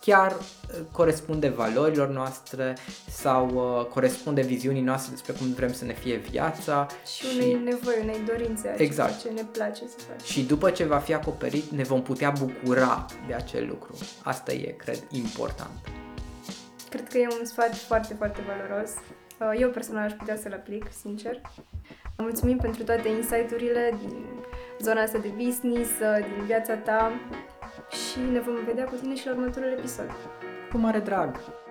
chiar 0.00 0.32
uh, 0.32 0.80
corespunde 0.90 1.48
valorilor 1.48 2.08
noastre 2.08 2.76
sau 3.08 3.48
uh, 3.48 3.86
corespunde 3.86 4.40
viziunii 4.40 4.82
noastre 4.82 5.10
despre 5.10 5.32
cum 5.32 5.52
vrem 5.52 5.72
să 5.72 5.84
ne 5.84 5.94
fie 5.94 6.16
viața. 6.16 6.86
Și 7.16 7.24
unei 7.34 7.60
nevoi, 7.64 7.98
unei 8.02 8.20
dorințe, 8.26 8.74
exact. 8.76 9.20
ce 9.20 9.28
ne 9.28 9.42
place 9.42 9.80
să 9.80 9.96
facem. 9.98 10.26
Și 10.26 10.42
după 10.42 10.70
ce 10.70 10.84
va 10.84 10.98
fi 10.98 11.14
acoperit, 11.14 11.64
ne 11.70 11.82
vom 11.82 12.02
putea 12.02 12.30
bucura 12.30 13.06
de 13.26 13.34
acel 13.34 13.66
lucru. 13.68 13.94
Asta 14.22 14.52
e, 14.52 14.74
cred, 14.78 15.06
important. 15.10 15.78
Cred 16.88 17.08
că 17.08 17.18
e 17.18 17.26
un 17.40 17.44
sfat 17.44 17.76
foarte, 17.76 18.14
foarte 18.14 18.40
valoros. 18.46 18.90
Uh, 19.42 19.60
eu 19.60 19.70
personal 19.70 20.04
aș 20.04 20.12
putea 20.12 20.36
să-l 20.36 20.52
aplic, 20.52 20.84
sincer. 20.90 21.40
Mulțumim 22.18 22.56
pentru 22.56 22.82
toate 22.82 23.08
insight-urile 23.08 23.94
din 23.98 24.24
zona 24.80 25.00
asta 25.00 25.18
de 25.18 25.32
business, 25.44 25.90
uh, 25.90 26.24
din 26.34 26.44
viața 26.44 26.76
ta 26.76 27.12
și 27.90 28.18
ne 28.32 28.40
vom 28.40 28.54
vedea 28.66 28.84
cu 28.84 28.94
tine 28.94 29.14
și 29.14 29.26
la 29.26 29.32
următorul 29.32 29.68
episod. 29.68 30.10
Cu 30.70 30.78
mare 30.78 30.98
drag! 30.98 31.61